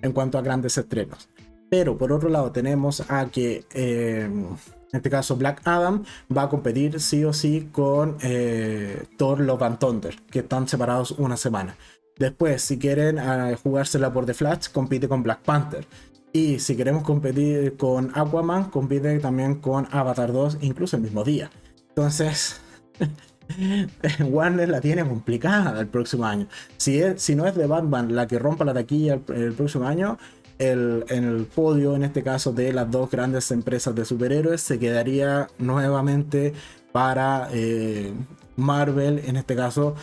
en 0.00 0.12
cuanto 0.12 0.38
a 0.38 0.42
grandes 0.42 0.78
estrenos. 0.78 1.28
Pero 1.68 1.98
por 1.98 2.12
otro 2.12 2.28
lado 2.28 2.52
tenemos 2.52 3.02
a 3.10 3.26
que, 3.26 3.64
eh, 3.74 4.24
en 4.24 4.56
este 4.92 5.10
caso, 5.10 5.36
Black 5.36 5.62
Adam 5.64 6.04
va 6.34 6.42
a 6.42 6.48
competir 6.48 7.00
sí 7.00 7.24
o 7.24 7.32
sí 7.32 7.68
con 7.72 8.16
eh, 8.22 9.04
Thor 9.16 9.40
Love 9.40 9.62
and 9.62 9.78
Thunder, 9.78 10.16
que 10.30 10.40
están 10.40 10.68
separados 10.68 11.12
una 11.12 11.36
semana. 11.36 11.76
Después, 12.18 12.62
si 12.62 12.78
quieren 12.78 13.18
uh, 13.18 13.56
jugársela 13.62 14.12
por 14.12 14.24
The 14.24 14.32
Flash, 14.32 14.68
compite 14.72 15.06
con 15.06 15.22
Black 15.22 15.40
Panther. 15.40 15.86
Y 16.32 16.58
si 16.58 16.76
queremos 16.76 17.02
competir 17.02 17.76
con 17.76 18.10
Aquaman, 18.14 18.70
compite 18.70 19.18
también 19.18 19.56
con 19.56 19.86
Avatar 19.90 20.32
2, 20.32 20.58
incluso 20.62 20.96
el 20.96 21.02
mismo 21.02 21.24
día. 21.24 21.50
Entonces, 21.88 22.60
Warner 24.20 24.68
la 24.68 24.80
tiene 24.80 25.06
complicada 25.06 25.80
el 25.80 25.88
próximo 25.88 26.24
año. 26.24 26.46
Si, 26.76 27.00
es, 27.00 27.22
si 27.22 27.34
no 27.34 27.46
es 27.46 27.54
de 27.54 27.66
Batman 27.66 28.14
la 28.14 28.26
que 28.26 28.38
rompa 28.38 28.64
la 28.64 28.74
taquilla 28.74 29.20
el, 29.28 29.52
próximo 29.52 29.86
año, 29.86 30.18
el, 30.58 31.04
en 31.08 31.24
el 31.24 31.44
podio, 31.44 31.94
en 31.96 32.02
este 32.02 32.22
caso, 32.22 32.52
de 32.52 32.72
las 32.72 32.90
dos 32.90 33.10
grandes 33.10 33.50
empresas 33.50 33.94
de 33.94 34.04
superhéroes, 34.04 34.60
se 34.60 34.78
quedaría 34.78 35.48
nuevamente 35.58 36.54
para 36.92 37.48
eh, 37.52 38.12
Marvel, 38.56 39.20
en 39.26 39.36
este 39.36 39.54
caso, 39.54 39.94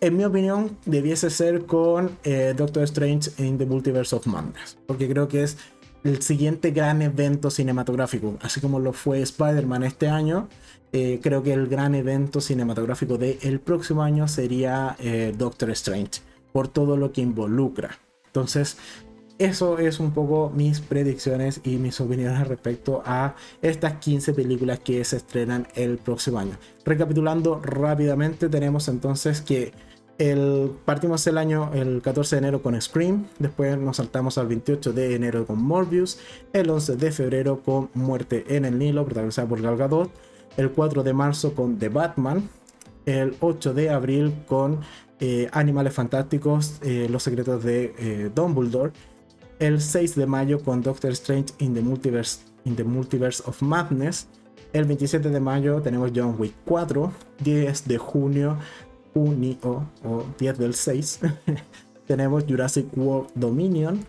en 0.00 0.16
mi 0.16 0.24
opinión, 0.24 0.78
debiese 0.86 1.28
ser 1.28 1.66
con 1.66 2.16
eh, 2.24 2.54
Doctor 2.56 2.84
Strange 2.84 3.30
in 3.36 3.58
the 3.58 3.66
Multiverse 3.66 4.16
of 4.16 4.26
Madness, 4.26 4.78
porque 4.86 5.06
creo 5.08 5.28
que 5.28 5.42
es 5.42 5.58
el 6.02 6.22
siguiente 6.22 6.70
gran 6.70 7.02
evento 7.02 7.50
cinematográfico, 7.50 8.38
así 8.40 8.62
como 8.62 8.80
lo 8.80 8.94
fue 8.94 9.20
Spider-Man 9.20 9.82
este 9.82 10.08
año. 10.08 10.48
Eh, 10.92 11.20
creo 11.22 11.42
que 11.42 11.52
el 11.52 11.68
gran 11.68 11.94
evento 11.94 12.40
cinematográfico 12.40 13.18
del 13.18 13.60
próximo 13.60 14.02
año 14.02 14.26
sería 14.26 14.96
Doctor 15.36 15.70
Strange, 15.70 16.22
por 16.52 16.68
todo 16.68 16.96
lo 16.96 17.12
que 17.12 17.20
involucra. 17.20 17.98
Entonces, 18.26 18.76
eso 19.40 19.78
es 19.78 20.00
un 20.00 20.12
poco 20.12 20.52
mis 20.54 20.80
predicciones 20.80 21.62
y 21.64 21.78
mis 21.78 21.98
opiniones 21.98 22.46
respecto 22.46 23.02
a 23.06 23.34
estas 23.62 23.94
15 23.94 24.34
películas 24.34 24.80
que 24.80 25.02
se 25.02 25.16
estrenan 25.16 25.66
el 25.74 25.96
próximo 25.96 26.38
año. 26.38 26.58
Recapitulando 26.84 27.58
rápidamente, 27.62 28.50
tenemos 28.50 28.86
entonces 28.88 29.40
que 29.40 29.72
el, 30.18 30.72
partimos 30.84 31.26
el 31.26 31.38
año 31.38 31.70
el 31.72 32.02
14 32.02 32.36
de 32.36 32.38
enero 32.38 32.62
con 32.62 32.78
Scream, 32.78 33.28
después 33.38 33.78
nos 33.78 33.96
saltamos 33.96 34.36
al 34.36 34.46
28 34.46 34.92
de 34.92 35.14
enero 35.14 35.46
con 35.46 35.62
Morbius, 35.62 36.18
el 36.52 36.68
11 36.68 36.96
de 36.96 37.10
febrero 37.10 37.62
con 37.62 37.88
Muerte 37.94 38.44
en 38.48 38.66
el 38.66 38.78
Nilo, 38.78 39.06
protagonizada 39.06 39.48
por 39.48 39.62
Gal 39.62 39.78
Gadot, 39.78 40.10
el 40.58 40.70
4 40.70 41.02
de 41.02 41.14
marzo 41.14 41.54
con 41.54 41.78
The 41.78 41.88
Batman, 41.88 42.46
el 43.06 43.34
8 43.40 43.72
de 43.72 43.88
abril 43.88 44.34
con 44.46 44.80
eh, 45.20 45.48
Animales 45.52 45.94
Fantásticos, 45.94 46.78
eh, 46.82 47.06
Los 47.10 47.22
Secretos 47.22 47.64
de 47.64 47.94
eh, 47.98 48.30
Dumbledore, 48.34 48.92
el 49.60 49.80
6 49.80 50.16
de 50.16 50.26
mayo 50.26 50.60
con 50.60 50.82
Doctor 50.82 51.12
Strange 51.12 51.54
in 51.58 51.74
the 51.74 51.80
Multiverse, 51.80 52.40
in 52.64 52.74
the 52.74 52.84
Multiverse 52.84 53.42
of 53.46 53.62
Madness, 53.62 54.26
el 54.72 54.84
27 54.84 55.30
de 55.30 55.40
mayo 55.40 55.80
tenemos 55.80 56.10
John 56.14 56.34
Wick 56.38 56.54
4, 56.64 57.12
10 57.44 57.88
de 57.88 57.98
junio 57.98 58.58
junio 59.12 59.88
o 60.04 60.24
10 60.38 60.58
del 60.58 60.74
6 60.74 61.20
tenemos 62.06 62.44
Jurassic 62.48 62.86
World 62.96 63.30
Dominion. 63.34 64.04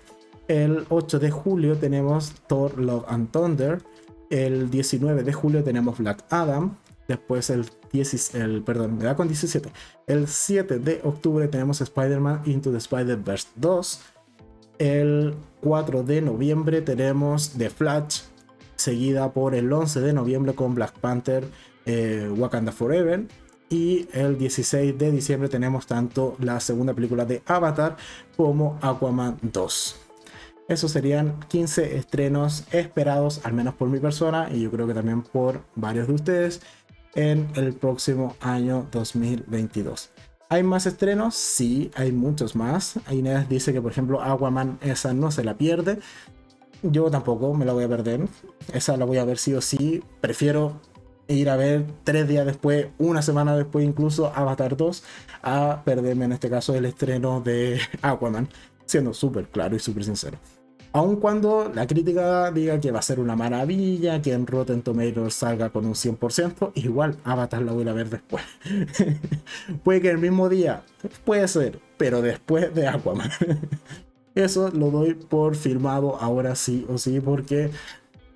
El 0.47 0.85
8 0.89 1.19
de 1.19 1.31
julio 1.31 1.77
tenemos 1.77 2.33
Thor 2.47 2.77
Love 2.77 3.05
and 3.07 3.31
Thunder. 3.31 3.81
El 4.29 4.69
19 4.69 5.23
de 5.23 5.33
julio 5.33 5.63
tenemos 5.63 5.97
Black 5.99 6.25
Adam. 6.29 6.77
Después 7.07 7.49
el, 7.49 7.65
10, 7.91 8.35
el 8.35 8.63
perdón, 8.63 8.97
me 8.97 9.03
da 9.03 9.15
con 9.15 9.27
17. 9.27 9.71
El 10.07 10.27
7 10.27 10.79
de 10.79 11.01
octubre 11.03 11.47
tenemos 11.47 11.81
Spider-Man 11.81 12.41
Into 12.45 12.71
the 12.71 12.77
Spider-Verse 12.77 13.49
2. 13.55 14.01
El 14.81 15.35
4 15.61 16.01
de 16.01 16.21
noviembre 16.21 16.81
tenemos 16.81 17.51
The 17.51 17.69
Flash, 17.69 18.21
seguida 18.75 19.31
por 19.31 19.53
el 19.53 19.71
11 19.71 20.01
de 20.01 20.11
noviembre 20.11 20.55
con 20.55 20.73
Black 20.73 20.97
Panther 20.97 21.43
eh, 21.85 22.27
Wakanda 22.35 22.71
Forever. 22.71 23.27
Y 23.69 24.07
el 24.11 24.39
16 24.39 24.97
de 24.97 25.11
diciembre 25.11 25.49
tenemos 25.49 25.85
tanto 25.85 26.35
la 26.39 26.59
segunda 26.59 26.95
película 26.95 27.25
de 27.25 27.43
Avatar 27.45 27.95
como 28.35 28.79
Aquaman 28.81 29.37
2. 29.43 29.95
Esos 30.67 30.89
serían 30.89 31.39
15 31.41 31.97
estrenos 31.97 32.63
esperados, 32.71 33.41
al 33.43 33.53
menos 33.53 33.75
por 33.75 33.87
mi 33.87 33.99
persona 33.99 34.49
y 34.51 34.63
yo 34.63 34.71
creo 34.71 34.87
que 34.87 34.95
también 34.95 35.21
por 35.21 35.61
varios 35.75 36.07
de 36.07 36.13
ustedes, 36.13 36.61
en 37.13 37.47
el 37.53 37.73
próximo 37.73 38.35
año 38.41 38.87
2022. 38.91 40.10
¿Hay 40.51 40.63
más 40.63 40.85
estrenos? 40.85 41.35
Sí, 41.35 41.91
hay 41.95 42.11
muchos 42.11 42.57
más. 42.57 42.95
Inés 43.09 43.47
dice 43.47 43.71
que, 43.71 43.81
por 43.81 43.93
ejemplo, 43.93 44.21
Aquaman, 44.21 44.79
esa 44.81 45.13
no 45.13 45.31
se 45.31 45.45
la 45.45 45.57
pierde. 45.57 45.99
Yo 46.83 47.09
tampoco 47.09 47.53
me 47.53 47.63
la 47.63 47.71
voy 47.71 47.85
a 47.85 47.87
perder. 47.87 48.27
Esa 48.73 48.97
la 48.97 49.05
voy 49.05 49.17
a 49.17 49.23
ver 49.23 49.37
sí 49.37 49.53
o 49.53 49.61
sí. 49.61 50.03
Prefiero 50.19 50.81
ir 51.29 51.49
a 51.49 51.55
ver 51.55 51.85
tres 52.03 52.27
días 52.27 52.45
después, 52.45 52.87
una 52.97 53.21
semana 53.21 53.55
después 53.55 53.85
incluso 53.85 54.33
Avatar 54.35 54.75
2, 54.75 55.03
a 55.41 55.83
perderme 55.85 56.25
en 56.25 56.33
este 56.33 56.49
caso 56.49 56.75
el 56.75 56.83
estreno 56.83 57.39
de 57.39 57.79
Aquaman, 58.01 58.49
siendo 58.85 59.13
súper 59.13 59.47
claro 59.47 59.77
y 59.77 59.79
súper 59.79 60.03
sincero. 60.03 60.37
Aun 60.93 61.15
cuando 61.17 61.71
la 61.73 61.87
crítica 61.87 62.51
diga 62.51 62.79
que 62.81 62.91
va 62.91 62.99
a 62.99 63.01
ser 63.01 63.21
una 63.21 63.35
maravilla, 63.37 64.21
que 64.21 64.33
en 64.33 64.45
Rotten 64.45 64.81
Tomatoes 64.81 65.33
salga 65.33 65.69
con 65.69 65.85
un 65.85 65.93
100%, 65.93 66.73
igual 66.75 67.17
Avatar 67.23 67.61
la 67.61 67.71
voy 67.71 67.87
a 67.87 67.93
ver 67.93 68.09
después. 68.09 68.43
puede 69.83 70.01
que 70.01 70.09
el 70.09 70.17
mismo 70.17 70.49
día, 70.49 70.83
puede 71.23 71.47
ser, 71.47 71.79
pero 71.97 72.21
después 72.21 72.75
de 72.75 72.87
Aquaman. 72.87 73.29
Eso 74.35 74.69
lo 74.69 74.91
doy 74.91 75.13
por 75.13 75.55
firmado 75.55 76.17
ahora 76.17 76.55
sí 76.55 76.85
o 76.89 76.97
sí, 76.97 77.21
porque 77.21 77.69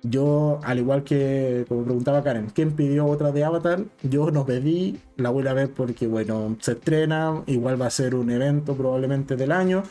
yo, 0.02 0.60
al 0.62 0.78
igual 0.78 1.04
que 1.04 1.64
como 1.68 1.84
preguntaba 1.84 2.22
Karen, 2.22 2.50
¿quién 2.54 2.72
pidió 2.72 3.06
otra 3.06 3.32
de 3.32 3.44
Avatar? 3.44 3.84
Yo 4.02 4.30
no 4.30 4.46
pedí, 4.46 5.00
la 5.16 5.30
voy 5.30 5.46
a 5.46 5.52
ver 5.52 5.72
porque, 5.72 6.06
bueno, 6.06 6.56
se 6.60 6.72
estrena, 6.72 7.42
igual 7.46 7.80
va 7.80 7.86
a 7.86 7.90
ser 7.90 8.14
un 8.14 8.30
evento 8.30 8.74
probablemente 8.76 9.36
del 9.36 9.52
año, 9.52 9.82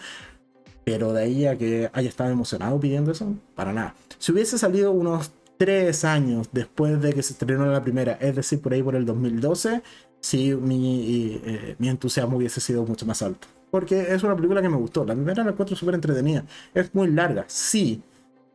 pero 0.85 1.11
de 1.11 1.23
ahí 1.23 1.45
a 1.45 1.57
que 1.57 1.89
haya 1.91 2.07
estado 2.07 2.29
emocionado 2.29 2.79
pidiendo 2.79 3.11
eso, 3.11 3.33
para 3.55 3.73
nada. 3.73 3.95
Si 4.17 4.31
hubiese 4.31 4.57
salido 4.57 4.93
unos 4.93 5.31
tres 5.57 6.05
años 6.05 6.47
después 6.53 7.01
de 7.01 7.13
que 7.13 7.21
se 7.21 7.33
estrenó 7.33 7.65
la 7.65 7.83
primera, 7.83 8.13
es 8.21 8.35
decir, 8.35 8.61
por 8.61 8.73
ahí 8.73 8.81
por 8.81 8.95
el 8.95 9.05
2012, 9.05 9.81
sí, 10.21 10.55
mi, 10.55 11.41
eh, 11.43 11.75
mi 11.79 11.89
entusiasmo 11.89 12.37
hubiese 12.37 12.61
sido 12.61 12.85
mucho 12.85 13.05
más 13.05 13.21
alto. 13.21 13.47
Porque 13.71 14.13
es 14.13 14.23
una 14.23 14.35
película 14.37 14.61
que 14.61 14.69
me 14.69 14.77
gustó. 14.77 15.03
La 15.03 15.13
primera 15.15 15.43
la 15.43 15.51
encuentro 15.51 15.75
súper 15.75 15.95
entretenida. 15.95 16.45
Es 16.73 16.95
muy 16.95 17.11
larga, 17.11 17.43
sí 17.47 18.01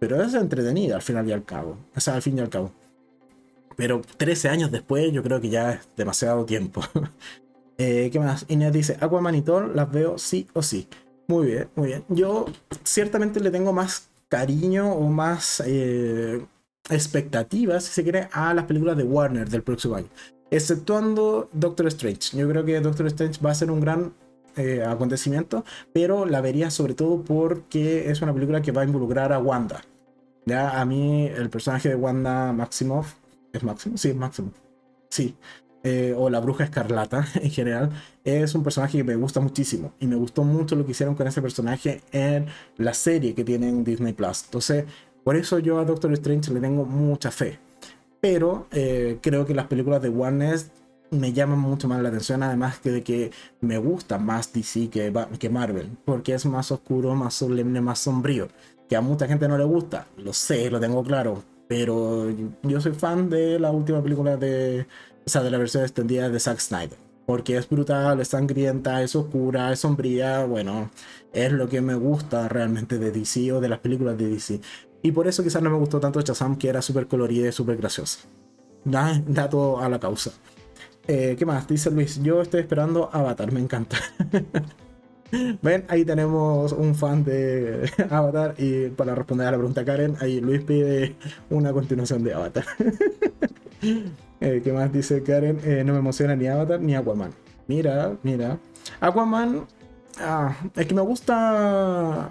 pero 0.01 0.21
es 0.21 0.35
entretenida 0.35 0.97
al 0.97 1.03
final 1.03 1.29
y 1.29 1.33
al 1.33 1.45
cabo. 1.45 1.77
O 1.95 2.01
sea, 2.01 2.15
al 2.15 2.23
fin 2.23 2.39
y 2.39 2.41
al 2.41 2.49
cabo. 2.49 2.73
Pero 3.77 4.01
13 4.17 4.49
años 4.49 4.73
después 4.73 5.13
yo 5.13 5.23
creo 5.23 5.41
que 5.41 5.51
ya 5.51 5.75
es 5.75 5.89
demasiado 5.97 6.45
tiempo. 6.45 6.83
Eh, 7.83 8.11
¿Qué 8.13 8.21
más? 8.21 8.45
Inés 8.49 8.75
dice, 8.75 8.99
Aquaman 9.01 9.35
y 9.37 9.41
Thor 9.41 9.75
las 9.75 9.91
veo 9.91 10.19
sí 10.19 10.47
o 10.53 10.61
sí. 10.63 10.87
Muy 11.31 11.47
bien, 11.47 11.69
muy 11.77 11.87
bien. 11.87 12.05
Yo 12.09 12.47
ciertamente 12.83 13.39
le 13.39 13.53
tengo 13.53 13.73
más 13.73 14.09
cariño 14.29 14.93
o 14.93 15.09
más 15.09 15.63
eh, 15.65 16.45
expectativas, 16.89 17.85
si 17.85 17.93
se 17.93 18.03
quiere, 18.03 18.29
a 18.33 18.53
las 18.53 18.65
películas 18.65 18.97
de 18.97 19.05
Warner 19.05 19.49
del 19.49 19.63
próximo 19.63 19.95
año. 19.95 20.09
Exceptuando 20.51 21.49
Doctor 21.53 21.87
Strange. 21.87 22.37
Yo 22.37 22.49
creo 22.49 22.65
que 22.65 22.81
Doctor 22.81 23.07
Strange 23.07 23.41
va 23.41 23.53
a 23.53 23.55
ser 23.55 23.71
un 23.71 23.81
gran 23.81 24.13
eh, 24.57 24.83
acontecimiento, 24.85 25.65
pero 25.93 26.27
la 26.27 26.41
vería 26.41 26.69
sobre 26.69 26.95
todo 26.95 27.23
porque 27.23 28.11
es 28.11 28.21
una 28.23 28.35
película 28.35 28.61
que 28.61 28.73
va 28.73 28.83
a 28.83 28.87
involucrar 28.87 29.33
a 29.33 29.39
Wanda. 29.39 29.85
Ya 30.47 30.81
a 30.81 30.85
mí 30.85 31.27
el 31.29 31.49
personaje 31.49 31.91
de 31.91 31.95
Wanda 31.95 32.53
Maximoff 32.53 33.15
¿Es 33.53 33.63
Máximo? 33.63 33.97
Sí, 33.97 34.09
es 34.09 34.17
Máximo. 34.17 34.51
Sí. 35.11 35.37
Eh, 35.83 36.15
o 36.15 36.29
la 36.29 36.41
bruja 36.41 36.65
escarlata 36.65 37.27
en 37.35 37.51
general, 37.51 37.91
es 38.23 38.55
un 38.55 38.63
personaje 38.63 38.99
que 38.99 39.05
me 39.05 39.17
gusta 39.17 39.41
muchísimo. 39.41 39.93
Y 39.99 40.07
me 40.07 40.17
gustó 40.17 40.45
mucho 40.45 40.77
lo 40.77 40.85
que 40.85 40.93
hicieron 40.93 41.15
con 41.15 41.27
ese 41.27 41.41
personaje 41.41 42.03
en 42.13 42.47
la 42.77 42.93
serie 42.93 43.35
que 43.35 43.45
tienen 43.45 43.83
Disney 43.83 44.13
Plus. 44.13 44.45
Entonces, 44.45 44.85
por 45.25 45.37
eso 45.37 45.59
yo 45.59 45.79
a 45.79 45.85
Doctor 45.85 46.13
Strange 46.13 46.53
le 46.53 46.61
tengo 46.61 46.85
mucha 46.85 47.31
fe. 47.31 47.59
Pero 48.21 48.67
eh, 48.73 49.19
creo 49.23 49.47
que 49.47 49.55
las 49.55 49.67
películas 49.67 50.03
de 50.03 50.11
Warner 50.11 50.59
me 51.11 51.33
llaman 51.33 51.59
mucho 51.59 51.89
más 51.89 52.01
la 52.03 52.09
atención, 52.09 52.43
además 52.43 52.79
que 52.79 52.91
de 52.91 53.03
que 53.03 53.31
me 53.61 53.79
gusta 53.79 54.19
más 54.19 54.53
DC 54.53 54.91
que, 54.91 55.13
que 55.39 55.51
Marvel, 55.51 55.91
porque 56.05 56.35
es 56.35 56.47
más 56.47 56.71
oscuro, 56.71 57.15
más 57.15 57.35
solemne, 57.35 57.81
más 57.81 57.99
sombrío. 58.01 58.49
Que 58.89 58.97
a 58.97 59.01
mucha 59.01 59.27
gente 59.27 59.49
no 59.49 59.57
le 59.57 59.65
gusta, 59.65 60.07
lo 60.19 60.33
sé, 60.33 60.71
lo 60.71 60.81
tengo 60.81 61.03
claro, 61.03 61.43
pero 61.69 62.27
yo 62.65 62.81
soy 62.81 62.93
fan 62.93 63.31
de 63.31 63.59
la 63.61 63.71
última 63.71 64.03
película 64.03 64.37
de, 64.37 64.87
o 65.31 65.33
sea, 65.33 65.43
de 65.43 65.51
la 65.53 65.59
versión 65.59 65.85
extendida 65.85 66.29
de 66.29 66.41
Zack 66.41 66.59
Snyder. 66.59 66.99
Porque 67.25 67.57
es 67.57 67.69
brutal, 67.69 68.21
es 68.21 68.29
sangrienta, 68.29 69.01
es 69.01 69.15
oscura, 69.15 69.73
es 69.73 69.79
sombría. 69.79 70.45
Bueno, 70.45 70.91
es 71.33 71.53
lo 71.53 71.69
que 71.69 71.81
me 71.81 71.95
gusta 71.95 72.49
realmente 72.49 72.99
de 72.99 73.13
DC 73.13 73.53
o 73.53 73.61
de 73.61 73.69
las 73.69 73.79
películas 73.79 74.19
de 74.19 74.29
DC. 74.29 74.61
Y 75.03 75.13
por 75.13 75.29
eso 75.29 75.45
quizás 75.45 75.63
no 75.63 75.71
me 75.71 75.79
gustó 75.79 76.01
tanto 76.01 76.21
Shazam, 76.21 76.57
que 76.57 76.69
era 76.69 76.83
súper 76.83 77.07
colorida 77.07 77.49
y 77.49 77.53
súper 77.53 77.77
graciosa. 77.77 78.19
Da, 78.85 79.23
da, 79.25 79.49
todo 79.49 79.79
a 79.79 79.89
la 79.89 80.01
causa. 80.01 80.33
Eh, 81.07 81.37
¿Qué 81.39 81.47
más? 81.47 81.69
Dice 81.69 81.93
Luis, 81.93 82.21
yo 82.21 82.43
estoy 82.43 82.63
esperando 82.63 83.09
Avatar, 83.13 83.53
me 83.53 83.61
encanta. 83.61 83.99
Ven, 85.63 85.85
ahí 85.89 86.05
tenemos 86.05 86.73
un 86.73 86.95
fan 86.95 87.25
de 87.25 87.91
Avatar 88.11 88.55
y 88.59 88.89
para 88.89 89.15
responder 89.15 89.47
a 89.47 89.53
la 89.53 89.57
pregunta 89.59 89.85
Karen, 89.85 90.17
ahí 90.21 90.41
Luis 90.41 90.63
pide 90.63 91.17
una 91.51 91.73
continuación 91.73 92.25
de 92.25 92.35
Avatar. 92.35 92.65
Eh, 94.43 94.63
¿Qué 94.65 94.73
más 94.73 94.91
dice 94.91 95.23
Karen? 95.23 95.61
Eh, 95.65 95.83
no 95.85 95.93
me 95.93 95.99
emociona 95.99 96.35
ni 96.35 96.47
Avatar 96.47 96.81
ni 96.81 96.95
Aquaman. 96.95 97.31
Mira, 97.67 98.17
mira. 98.23 98.59
Aquaman, 98.99 99.67
ah, 100.19 100.57
es 100.77 100.87
que 100.87 100.95
me 100.95 101.03
gusta, 101.03 102.31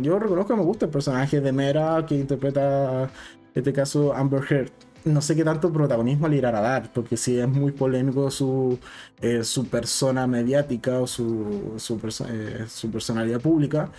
yo 0.00 0.18
reconozco 0.20 0.54
que 0.54 0.60
me 0.60 0.64
gusta 0.64 0.86
el 0.86 0.92
personaje 0.92 1.40
de 1.40 1.52
Mera 1.52 2.04
que 2.06 2.14
interpreta, 2.14 3.02
en 3.02 3.08
este 3.54 3.72
caso, 3.72 4.12
Amber 4.14 4.42
Heard 4.48 4.70
no 5.04 5.20
sé 5.20 5.36
qué 5.36 5.44
tanto 5.44 5.72
protagonismo 5.72 6.28
le 6.28 6.36
irá 6.36 6.50
a 6.50 6.60
dar, 6.60 6.92
porque 6.92 7.16
si 7.16 7.38
es 7.38 7.48
muy 7.48 7.72
polémico 7.72 8.30
su, 8.30 8.78
eh, 9.20 9.44
su 9.44 9.66
persona 9.66 10.26
mediática 10.26 11.00
o 11.00 11.06
su, 11.06 11.74
su, 11.76 12.00
eh, 12.28 12.64
su, 12.68 12.90
personalidad 12.90 13.40
pública, 13.40 13.90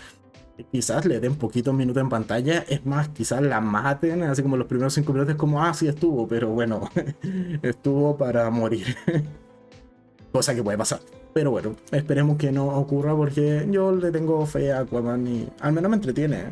quizás 0.71 1.05
le 1.05 1.19
den 1.19 1.35
poquitos 1.35 1.73
minutos 1.73 2.01
en 2.01 2.09
pantalla, 2.09 2.65
es 2.67 2.85
más, 2.85 3.09
quizás 3.09 3.41
la 3.41 3.61
maten, 3.61 4.23
así 4.23 4.41
como 4.41 4.57
los 4.57 4.67
primeros 4.67 4.93
cinco 4.93 5.13
minutos, 5.13 5.33
es 5.33 5.39
como, 5.39 5.63
ah, 5.63 5.73
sí 5.73 5.87
estuvo, 5.87 6.27
pero 6.27 6.49
bueno, 6.49 6.89
estuvo 7.61 8.17
para 8.17 8.49
morir. 8.49 8.95
Cosa 10.31 10.53
que 10.53 10.63
puede 10.63 10.77
pasar. 10.77 10.99
Pero 11.33 11.51
bueno, 11.51 11.75
esperemos 11.91 12.37
que 12.37 12.51
no 12.51 12.67
ocurra 12.67 13.15
porque 13.15 13.67
yo 13.69 13.91
le 13.91 14.11
tengo 14.11 14.45
fe 14.45 14.71
a 14.71 14.79
Aquaman 14.79 15.27
y 15.27 15.47
al 15.59 15.73
menos 15.73 15.89
me 15.89 15.95
entretiene 15.95 16.45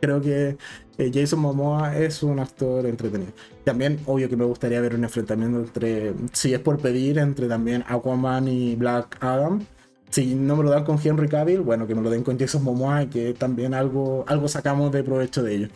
creo 0.00 0.20
que 0.20 0.56
eh, 0.98 1.10
Jason 1.12 1.40
Momoa 1.40 1.96
es 1.96 2.22
un 2.22 2.40
actor 2.40 2.86
entretenido. 2.86 3.32
También, 3.64 4.00
obvio 4.06 4.28
que 4.28 4.36
me 4.36 4.44
gustaría 4.44 4.80
ver 4.80 4.94
un 4.94 5.04
enfrentamiento 5.04 5.60
entre, 5.60 6.14
si 6.32 6.52
es 6.54 6.60
por 6.60 6.78
pedir, 6.78 7.18
entre 7.18 7.46
también 7.48 7.84
Aquaman 7.86 8.48
y 8.48 8.74
Black 8.76 9.18
Adam. 9.20 9.64
Si 10.10 10.34
no 10.34 10.56
me 10.56 10.64
lo 10.64 10.70
dan 10.70 10.84
con 10.84 10.98
Henry 11.02 11.28
Cavill, 11.28 11.60
bueno, 11.60 11.86
que 11.86 11.94
me 11.94 12.02
lo 12.02 12.10
den 12.10 12.24
con 12.24 12.38
Jason 12.38 12.64
Momoa 12.64 13.04
y 13.04 13.06
que 13.06 13.32
también 13.34 13.74
algo, 13.74 14.24
algo 14.26 14.48
sacamos 14.48 14.90
de 14.90 15.04
provecho 15.04 15.42
de 15.42 15.54
ello. 15.54 15.68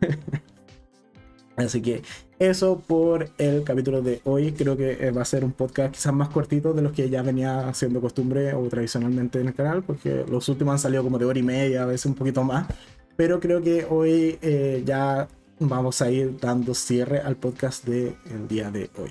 Así 1.56 1.82
que 1.82 2.02
eso 2.38 2.80
por 2.86 3.30
el 3.36 3.64
capítulo 3.64 4.00
de 4.00 4.20
hoy. 4.24 4.52
Creo 4.52 4.76
que 4.76 4.92
eh, 4.92 5.10
va 5.10 5.22
a 5.22 5.24
ser 5.24 5.44
un 5.44 5.52
podcast 5.52 5.92
quizás 5.92 6.14
más 6.14 6.28
cortito 6.28 6.72
de 6.72 6.82
los 6.82 6.92
que 6.92 7.10
ya 7.10 7.20
venía 7.22 7.74
siendo 7.74 8.00
costumbre 8.00 8.54
o 8.54 8.68
tradicionalmente 8.68 9.40
en 9.40 9.48
el 9.48 9.54
canal, 9.54 9.82
porque 9.82 10.24
los 10.30 10.48
últimos 10.48 10.72
han 10.72 10.78
salido 10.78 11.02
como 11.02 11.18
de 11.18 11.24
hora 11.24 11.38
y 11.38 11.42
media, 11.42 11.82
a 11.82 11.86
veces 11.86 12.06
un 12.06 12.14
poquito 12.14 12.44
más 12.44 12.68
pero 13.18 13.40
creo 13.40 13.60
que 13.60 13.84
hoy 13.90 14.38
eh, 14.42 14.84
ya 14.86 15.26
vamos 15.58 16.02
a 16.02 16.08
ir 16.08 16.38
dando 16.38 16.72
cierre 16.72 17.18
al 17.18 17.34
podcast 17.34 17.84
del 17.84 18.14
día 18.46 18.70
de 18.70 18.90
hoy. 18.96 19.10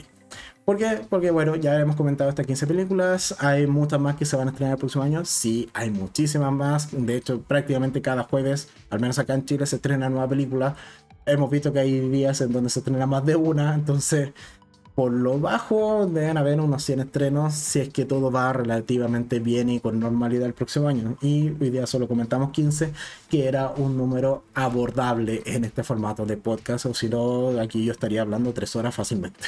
¿Por 0.64 0.78
qué? 0.78 1.02
Porque 1.10 1.30
bueno, 1.30 1.58
ya 1.58 1.78
hemos 1.78 1.98
comentado 1.98 2.30
estas 2.30 2.48
15 2.48 2.68
películas, 2.68 3.36
hay 3.40 3.68
muchas 3.68 4.00
más 4.00 4.16
que 4.16 4.24
se 4.24 4.38
van 4.38 4.48
a 4.48 4.52
estrenar 4.52 4.76
el 4.76 4.80
próximo 4.80 5.04
año, 5.04 5.26
sí, 5.26 5.70
hay 5.74 5.90
muchísimas 5.90 6.54
más, 6.54 6.88
de 6.94 7.18
hecho 7.18 7.42
prácticamente 7.42 8.02
cada 8.02 8.24
jueves, 8.24 8.70
al 8.90 9.02
menos 9.02 9.20
acá 9.20 9.34
en 9.34 9.44
Chile, 9.44 9.66
se 9.66 9.76
estrena 9.76 10.10
nueva 10.10 10.30
película, 10.30 10.78
hemos 11.26 11.52
visto 11.52 11.74
que 11.74 11.80
hay 11.80 12.00
días 12.10 12.40
en 12.40 12.54
donde 12.54 12.70
se 12.70 12.80
estrena 12.80 13.08
más 13.08 13.26
de 13.26 13.36
una, 13.36 13.76
entonces 13.76 14.32
por 14.98 15.12
lo 15.12 15.40
bajo 15.40 16.08
deben 16.08 16.38
haber 16.38 16.60
unos 16.60 16.84
100 16.84 17.02
estrenos 17.02 17.54
si 17.54 17.82
es 17.82 17.90
que 17.90 18.04
todo 18.06 18.32
va 18.32 18.52
relativamente 18.52 19.38
bien 19.38 19.70
y 19.70 19.80
con 19.80 20.00
normalidad 20.00 20.48
el 20.48 20.56
próximo 20.56 20.88
año. 20.88 21.18
Y 21.22 21.50
hoy 21.50 21.70
día 21.70 21.86
solo 21.86 22.08
comentamos 22.08 22.50
15, 22.50 22.94
que 23.30 23.48
era 23.48 23.70
un 23.70 23.96
número 23.96 24.46
abordable 24.56 25.44
en 25.46 25.66
este 25.66 25.84
formato 25.84 26.26
de 26.26 26.38
podcast, 26.38 26.88
o 26.88 26.96
si 26.96 27.10
no, 27.10 27.50
aquí 27.62 27.86
yo 27.86 27.92
estaría 27.92 28.24
hablando 28.24 28.54
tres 28.54 28.76
horas 28.76 28.96
fácilmente. 28.96 29.46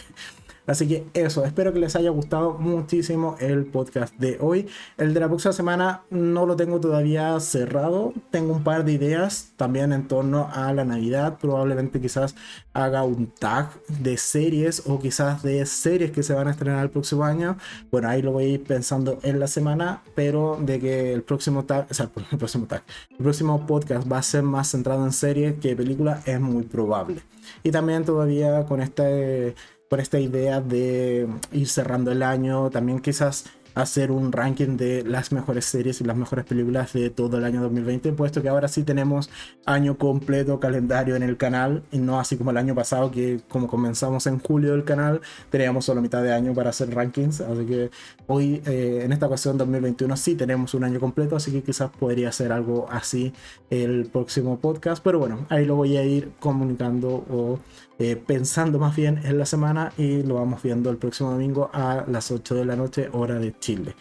Así 0.70 0.88
que 0.88 1.04
eso, 1.16 1.44
espero 1.46 1.74
que 1.74 1.80
les 1.80 1.96
haya 1.96 2.12
gustado 2.12 2.54
muchísimo 2.54 3.36
el 3.40 3.66
podcast 3.66 4.16
de 4.18 4.38
hoy. 4.40 4.68
El 4.98 5.16
de 5.16 5.20
la 5.20 5.28
próxima 5.28 5.52
semana 5.52 6.04
no 6.12 6.46
lo 6.46 6.56
tengo 6.56 6.80
todavía 6.80 7.40
cerrado. 7.40 8.14
Tengo 8.30 8.54
un 8.54 8.64
par 8.64 8.86
de 8.86 8.92
ideas 8.92 9.52
también 9.58 9.92
en 9.94 10.08
torno 10.08 10.48
a 10.54 10.72
la 10.72 10.86
Navidad. 10.86 11.40
Probablemente 11.42 12.00
quizás 12.00 12.36
haga 12.72 13.02
un 13.02 13.32
tag 13.32 13.72
de 13.88 14.16
series 14.18 14.84
o 14.86 15.00
quizás 15.00 15.42
de 15.42 15.66
series 15.66 16.12
que 16.12 16.22
se 16.22 16.36
van 16.36 16.48
a 16.48 16.52
estrenar 16.52 16.84
el 16.84 16.92
próximo 16.92 17.24
año. 17.24 17.58
Bueno, 17.90 18.08
ahí 18.08 18.22
lo 18.22 18.34
voy 18.34 18.44
a 18.44 18.48
ir 18.50 18.64
pensando 18.64 19.18
en 19.24 19.40
la 19.40 19.48
semana, 19.48 20.04
pero 20.14 20.60
de 20.62 20.80
que 20.80 21.14
el 21.14 21.24
próximo 21.24 21.66
tag, 21.66 21.88
o 21.90 21.96
sea, 21.96 22.12
el 22.32 22.38
próximo 22.38 22.68
tag, 22.68 22.84
el 23.10 23.24
próximo 23.24 23.66
podcast 23.66 24.10
va 24.10 24.20
a 24.20 24.24
ser 24.24 24.44
más 24.44 24.70
centrado 24.70 25.04
en 25.04 25.14
series 25.14 25.60
que 25.60 25.76
películas 25.76 26.28
es 26.28 26.40
muy 26.40 26.62
probable. 26.62 27.24
Y 27.64 27.72
también 27.72 28.06
todavía 28.06 28.66
con 28.68 28.82
este 28.82 29.56
por 29.90 30.00
esta 30.00 30.20
idea 30.20 30.62
de 30.62 31.28
ir 31.52 31.68
cerrando 31.68 32.12
el 32.12 32.24
año, 32.24 32.70
también 32.70 33.00
quizás 33.00 33.46
hacer 33.76 34.12
un 34.12 34.32
ranking 34.32 34.78
de 34.78 35.04
las 35.04 35.32
mejores 35.32 35.66
series 35.66 36.02
y 36.02 36.04
las 36.04 36.18
mejores 36.18 36.46
películas 36.46 36.94
de 36.94 37.10
todo 37.10 37.38
el 37.38 37.46
año 37.46 37.62
2020, 37.62 38.12
puesto 38.14 38.42
que 38.42 38.50
ahora 38.50 38.68
sí 38.68 38.84
tenemos 38.84 39.30
año 39.66 39.98
completo 39.98 40.60
calendario 40.60 41.16
en 41.16 41.24
el 41.24 41.38
canal 41.38 41.84
y 41.92 42.00
no 42.00 42.20
así 42.20 42.38
como 42.38 42.52
el 42.52 42.58
año 42.58 42.76
pasado 42.76 43.12
que 43.12 43.42
como 43.48 43.68
comenzamos 43.68 44.28
en 44.28 44.40
julio 44.40 44.72
del 44.72 44.84
canal 44.84 45.22
teníamos 45.50 45.86
solo 45.86 46.02
mitad 46.02 46.24
de 46.24 46.34
año 46.34 46.54
para 46.54 46.72
hacer 46.72 46.94
rankings, 46.94 47.42
así 47.42 47.66
que 47.66 47.92
hoy 48.28 48.62
eh, 48.66 49.02
en 49.04 49.14
esta 49.14 49.28
ocasión 49.28 49.58
2021 49.58 50.18
sí 50.18 50.36
tenemos 50.36 50.74
un 50.74 50.84
año 50.84 51.00
completo, 51.00 51.36
así 51.36 51.52
que 51.52 51.64
quizás 51.64 51.90
podría 51.92 52.32
ser 52.32 52.52
algo 52.52 52.88
así 52.92 53.34
el 53.70 54.08
próximo 54.08 54.60
podcast, 54.60 55.04
pero 55.04 55.20
bueno, 55.20 55.46
ahí 55.50 55.66
lo 55.66 55.76
voy 55.76 55.98
a 55.98 56.04
ir 56.04 56.32
comunicando 56.40 57.26
o 57.30 57.60
eh, 58.00 58.16
pensando 58.16 58.80
más 58.80 58.96
bien 58.96 59.20
en 59.26 59.38
la 59.38 59.46
semana 59.46 59.92
y 59.98 60.24
lo 60.24 60.36
vamos 60.36 60.64
viendo 60.64 60.90
el 60.90 60.96
próximo 60.96 61.32
domingo 61.32 61.70
a 61.74 62.06
las 62.08 62.32
8 62.32 62.56
de 62.56 62.64
la 62.64 62.78
noche, 62.78 63.10
hora 63.12 63.36
de 63.40 63.54
Chile. 63.60 63.94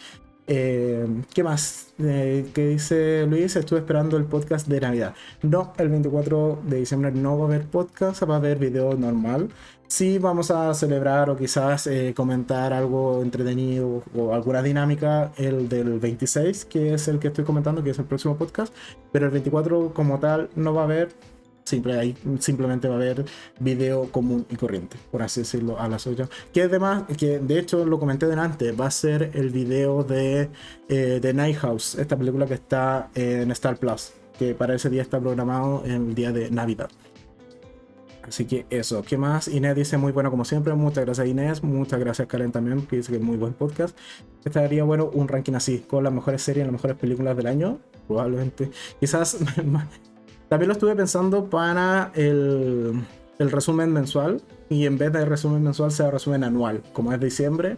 Eh, 0.47 1.05
¿Qué 1.33 1.43
más? 1.43 1.93
Eh, 1.99 2.49
¿Qué 2.53 2.67
dice 2.69 3.27
Luis? 3.27 3.57
Estuve 3.57 3.79
esperando 3.79 4.15
el 4.15 4.23
podcast 4.23 4.67
de 4.69 4.79
Navidad. 4.79 5.15
No, 5.41 5.73
el 5.77 5.89
24 5.89 6.61
de 6.65 6.77
diciembre 6.77 7.11
no 7.11 7.37
va 7.37 7.43
a 7.43 7.47
haber 7.49 7.67
podcast, 7.67 8.23
va 8.23 8.35
a 8.35 8.37
haber 8.37 8.57
video 8.57 8.95
normal. 8.95 9.49
Sí 9.87 10.17
vamos 10.17 10.49
a 10.49 10.73
celebrar 10.73 11.29
o 11.29 11.35
quizás 11.35 11.89
comentar 12.15 12.71
algo 12.71 13.21
entretenido 13.21 14.03
o 14.15 14.33
alguna 14.33 14.61
dinámica 14.61 15.33
el 15.35 15.67
del 15.67 15.99
26, 15.99 16.65
que 16.65 16.93
es 16.93 17.07
el 17.09 17.19
que 17.19 17.27
estoy 17.27 17.43
comentando, 17.43 17.83
que 17.83 17.89
es 17.89 17.99
el 17.99 18.05
próximo 18.05 18.37
podcast. 18.37 18.73
Pero 19.11 19.25
el 19.25 19.31
24 19.31 19.93
como 19.93 20.19
tal 20.19 20.49
no 20.55 20.73
va 20.73 20.81
a 20.81 20.85
haber 20.85 21.09
ahí 21.97 22.15
simplemente 22.39 22.87
va 22.87 22.95
a 22.95 22.97
haber 22.97 23.25
video 23.59 24.11
común 24.11 24.45
y 24.49 24.55
corriente, 24.55 24.97
por 25.11 25.21
así 25.21 25.41
decirlo, 25.41 25.79
a 25.79 25.87
las 25.87 26.07
8. 26.07 26.29
Que 26.53 26.63
además, 26.63 27.03
que 27.17 27.39
de 27.39 27.59
hecho 27.59 27.85
lo 27.85 27.99
comenté 27.99 28.27
delante, 28.27 28.71
va 28.71 28.87
a 28.87 28.91
ser 28.91 29.31
el 29.33 29.49
video 29.49 30.03
de, 30.03 30.49
eh, 30.89 31.31
Night 31.33 31.57
House, 31.57 31.95
esta 31.95 32.17
película 32.17 32.45
que 32.45 32.55
está 32.55 33.09
en 33.15 33.51
Star 33.51 33.77
Plus, 33.77 34.13
que 34.37 34.55
para 34.55 34.75
ese 34.75 34.89
día 34.89 35.01
está 35.01 35.19
programado 35.19 35.83
en 35.85 36.09
el 36.09 36.15
día 36.15 36.31
de 36.31 36.49
Navidad. 36.51 36.89
Así 38.29 38.45
que 38.45 38.67
eso, 38.69 39.01
¿qué 39.01 39.17
más? 39.17 39.47
Inés 39.47 39.75
dice 39.75 39.97
muy 39.97 40.11
bueno 40.11 40.29
como 40.29 40.45
siempre, 40.45 40.75
muchas 40.75 41.03
gracias 41.03 41.27
Inés, 41.27 41.63
muchas 41.63 41.99
gracias 41.99 42.27
Karen 42.27 42.51
también, 42.51 42.85
que 42.85 42.97
dice 42.97 43.11
que 43.11 43.17
es 43.17 43.23
muy 43.23 43.37
buen 43.37 43.53
podcast. 43.53 43.97
Estaría 44.45 44.83
bueno 44.83 45.09
un 45.11 45.27
ranking 45.27 45.53
así, 45.53 45.79
con 45.79 46.03
las 46.03 46.13
mejores 46.13 46.43
series, 46.43 46.65
las 46.65 46.73
mejores 46.73 46.95
películas 46.95 47.35
del 47.35 47.47
año, 47.47 47.79
probablemente. 48.07 48.69
Quizás 48.99 49.37
También 50.49 50.67
lo 50.67 50.73
estuve 50.73 50.95
pensando 50.95 51.49
para 51.49 52.11
el, 52.15 53.01
el 53.37 53.51
resumen 53.51 53.93
mensual 53.93 54.41
y 54.69 54.85
en 54.85 54.97
vez 54.97 55.13
de 55.13 55.25
resumen 55.25 55.63
mensual 55.63 55.91
sea 55.91 56.11
resumen 56.11 56.43
anual. 56.43 56.81
Como 56.93 57.13
es 57.13 57.19
diciembre, 57.19 57.77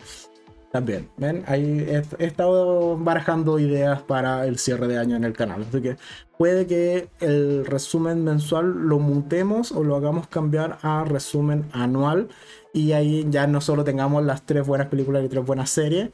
también. 0.72 1.10
¿Ven? 1.18 1.44
Ahí 1.48 1.86
he, 1.88 2.26
estado 2.26 2.98
barajando 2.98 3.60
ideas 3.60 4.02
para 4.02 4.48
el 4.48 4.58
cierre 4.58 4.88
de 4.88 4.98
año 4.98 5.16
en 5.16 5.24
el 5.24 5.34
canal. 5.34 5.66
Así 5.68 5.82
que 5.82 5.98
puede 6.38 6.66
que 6.66 7.10
el 7.20 7.66
resumen 7.66 8.24
mensual 8.24 8.88
lo 8.88 9.00
mutemos 9.00 9.72
o 9.72 9.84
lo 9.84 9.96
hagamos 9.96 10.28
cambiar 10.28 10.80
a 10.82 11.04
resumen 11.04 11.66
anual. 11.74 12.30
Y 12.74 12.94
ahí 12.94 13.28
ya 13.30 13.48
no 13.48 13.62
solo 13.62 13.84
tengamos 13.84 14.24
las 14.24 14.46
tres 14.46 14.66
buenas 14.66 14.88
películas 14.88 15.26
y 15.26 15.30
tres 15.30 15.46
buenas 15.46 15.70
series, 15.70 16.12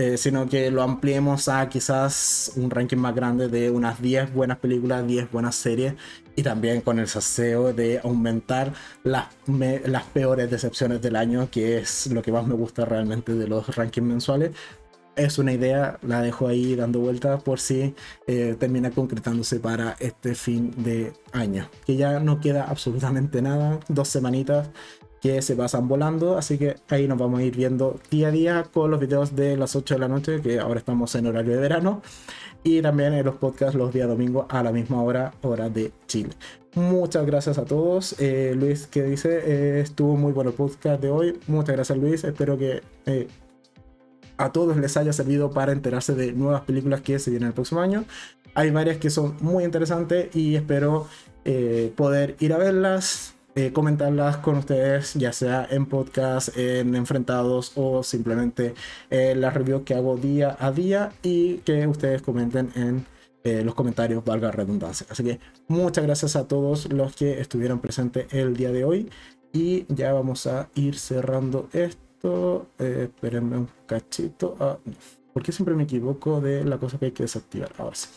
eh, 0.00 0.16
sino 0.16 0.48
que 0.48 0.70
lo 0.70 0.82
ampliemos 0.82 1.46
a 1.48 1.68
quizás 1.68 2.52
un 2.56 2.70
ranking 2.70 2.96
más 2.96 3.14
grande 3.14 3.48
de 3.48 3.70
unas 3.70 4.00
10 4.00 4.32
buenas 4.32 4.56
películas, 4.56 5.06
10 5.06 5.30
buenas 5.30 5.56
series 5.56 5.92
y 6.34 6.42
también 6.42 6.80
con 6.80 6.98
el 6.98 7.06
saseo 7.06 7.74
de 7.74 8.00
aumentar 8.02 8.72
las, 9.04 9.26
peores 10.14 10.50
decepciones 10.50 11.02
del 11.02 11.16
año, 11.16 11.50
que 11.50 11.76
es 11.76 12.06
lo 12.06 12.22
que 12.22 12.32
más 12.32 12.46
me 12.46 12.54
gusta 12.54 12.86
realmente 12.86 13.34
de 13.34 13.46
los 13.46 13.76
rankings 13.76 14.06
mensuales. 14.06 14.52
Es 15.16 15.36
una 15.36 15.52
idea, 15.52 15.98
la 16.00 16.22
dejo 16.22 16.48
ahí 16.48 16.74
dando 16.76 17.00
vueltas 17.00 17.42
por 17.42 17.60
si 17.60 17.94
eh, 18.26 18.56
termina 18.58 18.90
concretándose 18.90 19.60
para 19.60 19.96
este 20.00 20.34
fin 20.34 20.72
de 20.82 21.12
año. 21.32 21.68
Que 21.84 21.96
ya 21.96 22.20
no 22.20 22.40
queda 22.40 22.64
absolutamente 22.64 23.42
nada, 23.42 23.78
dos 23.88 24.08
semanitas 24.08 24.70
que 25.20 25.42
se 25.42 25.54
pasan 25.54 25.86
volando, 25.86 26.38
así 26.38 26.56
que 26.56 26.76
ahí 26.88 27.06
nos 27.06 27.18
vamos 27.18 27.40
a 27.40 27.42
ir 27.42 27.54
viendo 27.54 28.00
día 28.10 28.28
a 28.28 28.30
día 28.30 28.66
con 28.72 28.90
los 28.90 28.98
videos 28.98 29.36
de 29.36 29.56
las 29.56 29.76
8 29.76 29.94
de 29.94 30.00
la 30.00 30.08
noche, 30.08 30.40
que 30.40 30.58
ahora 30.58 30.78
estamos 30.78 31.14
en 31.14 31.26
horario 31.26 31.54
de 31.54 31.60
verano, 31.60 32.02
y 32.64 32.80
también 32.80 33.12
en 33.12 33.24
los 33.24 33.36
podcasts 33.36 33.74
los 33.74 33.92
días 33.92 34.08
domingos 34.08 34.46
a 34.48 34.62
la 34.62 34.72
misma 34.72 35.02
hora, 35.02 35.32
hora 35.42 35.68
de 35.68 35.92
Chile. 36.06 36.30
Muchas 36.74 37.26
gracias 37.26 37.58
a 37.58 37.64
todos. 37.64 38.14
Eh, 38.18 38.54
Luis, 38.56 38.86
que 38.86 39.02
dice, 39.02 39.40
eh, 39.44 39.80
estuvo 39.80 40.16
muy 40.16 40.32
bueno 40.32 40.50
el 40.50 40.56
podcast 40.56 41.02
de 41.02 41.10
hoy. 41.10 41.38
Muchas 41.48 41.74
gracias 41.74 41.98
Luis, 41.98 42.24
espero 42.24 42.56
que 42.56 42.82
eh, 43.06 43.28
a 44.36 44.52
todos 44.52 44.76
les 44.76 44.96
haya 44.96 45.12
servido 45.12 45.50
para 45.50 45.72
enterarse 45.72 46.14
de 46.14 46.32
nuevas 46.32 46.62
películas 46.62 47.02
que 47.02 47.18
se 47.18 47.30
vienen 47.30 47.48
el 47.48 47.54
próximo 47.54 47.80
año. 47.80 48.04
Hay 48.54 48.70
varias 48.70 48.96
que 48.96 49.10
son 49.10 49.36
muy 49.40 49.64
interesantes 49.64 50.34
y 50.34 50.56
espero 50.56 51.06
poder 51.96 52.36
ir 52.38 52.52
a 52.52 52.58
verlas 52.58 53.34
eh, 53.60 53.72
comentarlas 53.74 54.38
con 54.38 54.56
ustedes, 54.56 55.12
ya 55.14 55.34
sea 55.34 55.66
en 55.70 55.84
podcast, 55.84 56.56
en 56.56 56.94
enfrentados 56.94 57.72
o 57.74 58.02
simplemente 58.02 58.74
en 59.10 59.42
las 59.42 59.52
reviews 59.52 59.82
que 59.82 59.94
hago 59.94 60.16
día 60.16 60.56
a 60.58 60.72
día 60.72 61.12
y 61.22 61.56
que 61.58 61.86
ustedes 61.86 62.22
comenten 62.22 62.72
en 62.74 63.04
eh, 63.44 63.62
los 63.62 63.74
comentarios, 63.74 64.24
valga 64.24 64.50
redundancia. 64.50 65.06
Así 65.10 65.24
que 65.24 65.40
muchas 65.68 66.04
gracias 66.04 66.36
a 66.36 66.48
todos 66.48 66.90
los 66.90 67.14
que 67.14 67.38
estuvieron 67.38 67.80
presentes 67.80 68.32
el 68.32 68.56
día 68.56 68.72
de 68.72 68.84
hoy 68.84 69.10
y 69.52 69.84
ya 69.92 70.14
vamos 70.14 70.46
a 70.46 70.70
ir 70.74 70.98
cerrando 70.98 71.68
esto. 71.74 72.66
Eh, 72.78 73.10
espérenme 73.12 73.58
un 73.58 73.68
cachito. 73.86 74.56
Ah, 74.58 74.78
porque 75.34 75.52
siempre 75.52 75.74
me 75.74 75.82
equivoco 75.82 76.40
de 76.40 76.64
la 76.64 76.78
cosa 76.78 76.98
que 76.98 77.06
hay 77.06 77.12
que 77.12 77.24
desactivar? 77.24 77.72
Ahora 77.76 77.94
sí. 77.94 78.08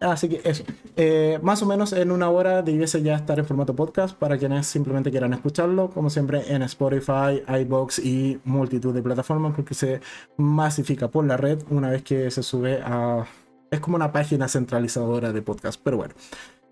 Así 0.00 0.30
que 0.30 0.40
eso. 0.44 0.64
Eh, 0.96 1.38
más 1.42 1.62
o 1.62 1.66
menos 1.66 1.92
en 1.92 2.10
una 2.10 2.30
hora 2.30 2.62
debiese 2.62 3.02
ya 3.02 3.16
estar 3.16 3.38
en 3.38 3.44
formato 3.44 3.76
podcast 3.76 4.16
para 4.16 4.38
quienes 4.38 4.66
simplemente 4.66 5.10
quieran 5.10 5.34
escucharlo, 5.34 5.90
como 5.90 6.08
siempre 6.08 6.42
en 6.52 6.62
Spotify, 6.62 7.42
iBox 7.60 7.98
y 7.98 8.40
multitud 8.44 8.94
de 8.94 9.02
plataformas, 9.02 9.54
porque 9.54 9.74
se 9.74 10.00
masifica 10.38 11.08
por 11.08 11.26
la 11.26 11.36
red 11.36 11.62
una 11.68 11.90
vez 11.90 12.02
que 12.02 12.30
se 12.30 12.42
sube 12.42 12.80
a. 12.82 13.26
Es 13.70 13.80
como 13.80 13.96
una 13.96 14.10
página 14.10 14.48
centralizadora 14.48 15.32
de 15.32 15.42
podcast, 15.42 15.80
pero 15.82 15.98
bueno. 15.98 16.14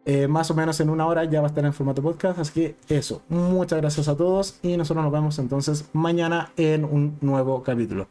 Eh, 0.07 0.27
más 0.27 0.51
o 0.51 0.55
menos 0.55 0.81
en 0.81 0.89
una 0.89 1.07
hora 1.07 1.25
ya 1.25 1.43
va 1.43 1.49
a 1.49 1.51
estar 1.51 1.65
en 1.67 1.75
formato 1.75 2.03
podcast. 2.03 2.39
Así 2.39 2.53
que 2.55 2.77
eso, 2.89 3.21
muchas 3.29 3.79
gracias 3.79 4.09
a 4.09 4.17
todos 4.17 4.59
y 4.63 4.79
nosotros 4.79 5.05
nos 5.05 5.13
vemos 5.13 5.39
entonces 5.39 5.91
mañana 5.93 6.51
en 6.57 6.87
un 6.87 7.19
nuevo 7.21 7.63
capítulo. 7.63 8.09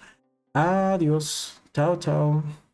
Adiós, 0.53 1.59
chao, 1.73 1.97
chao. 1.97 2.66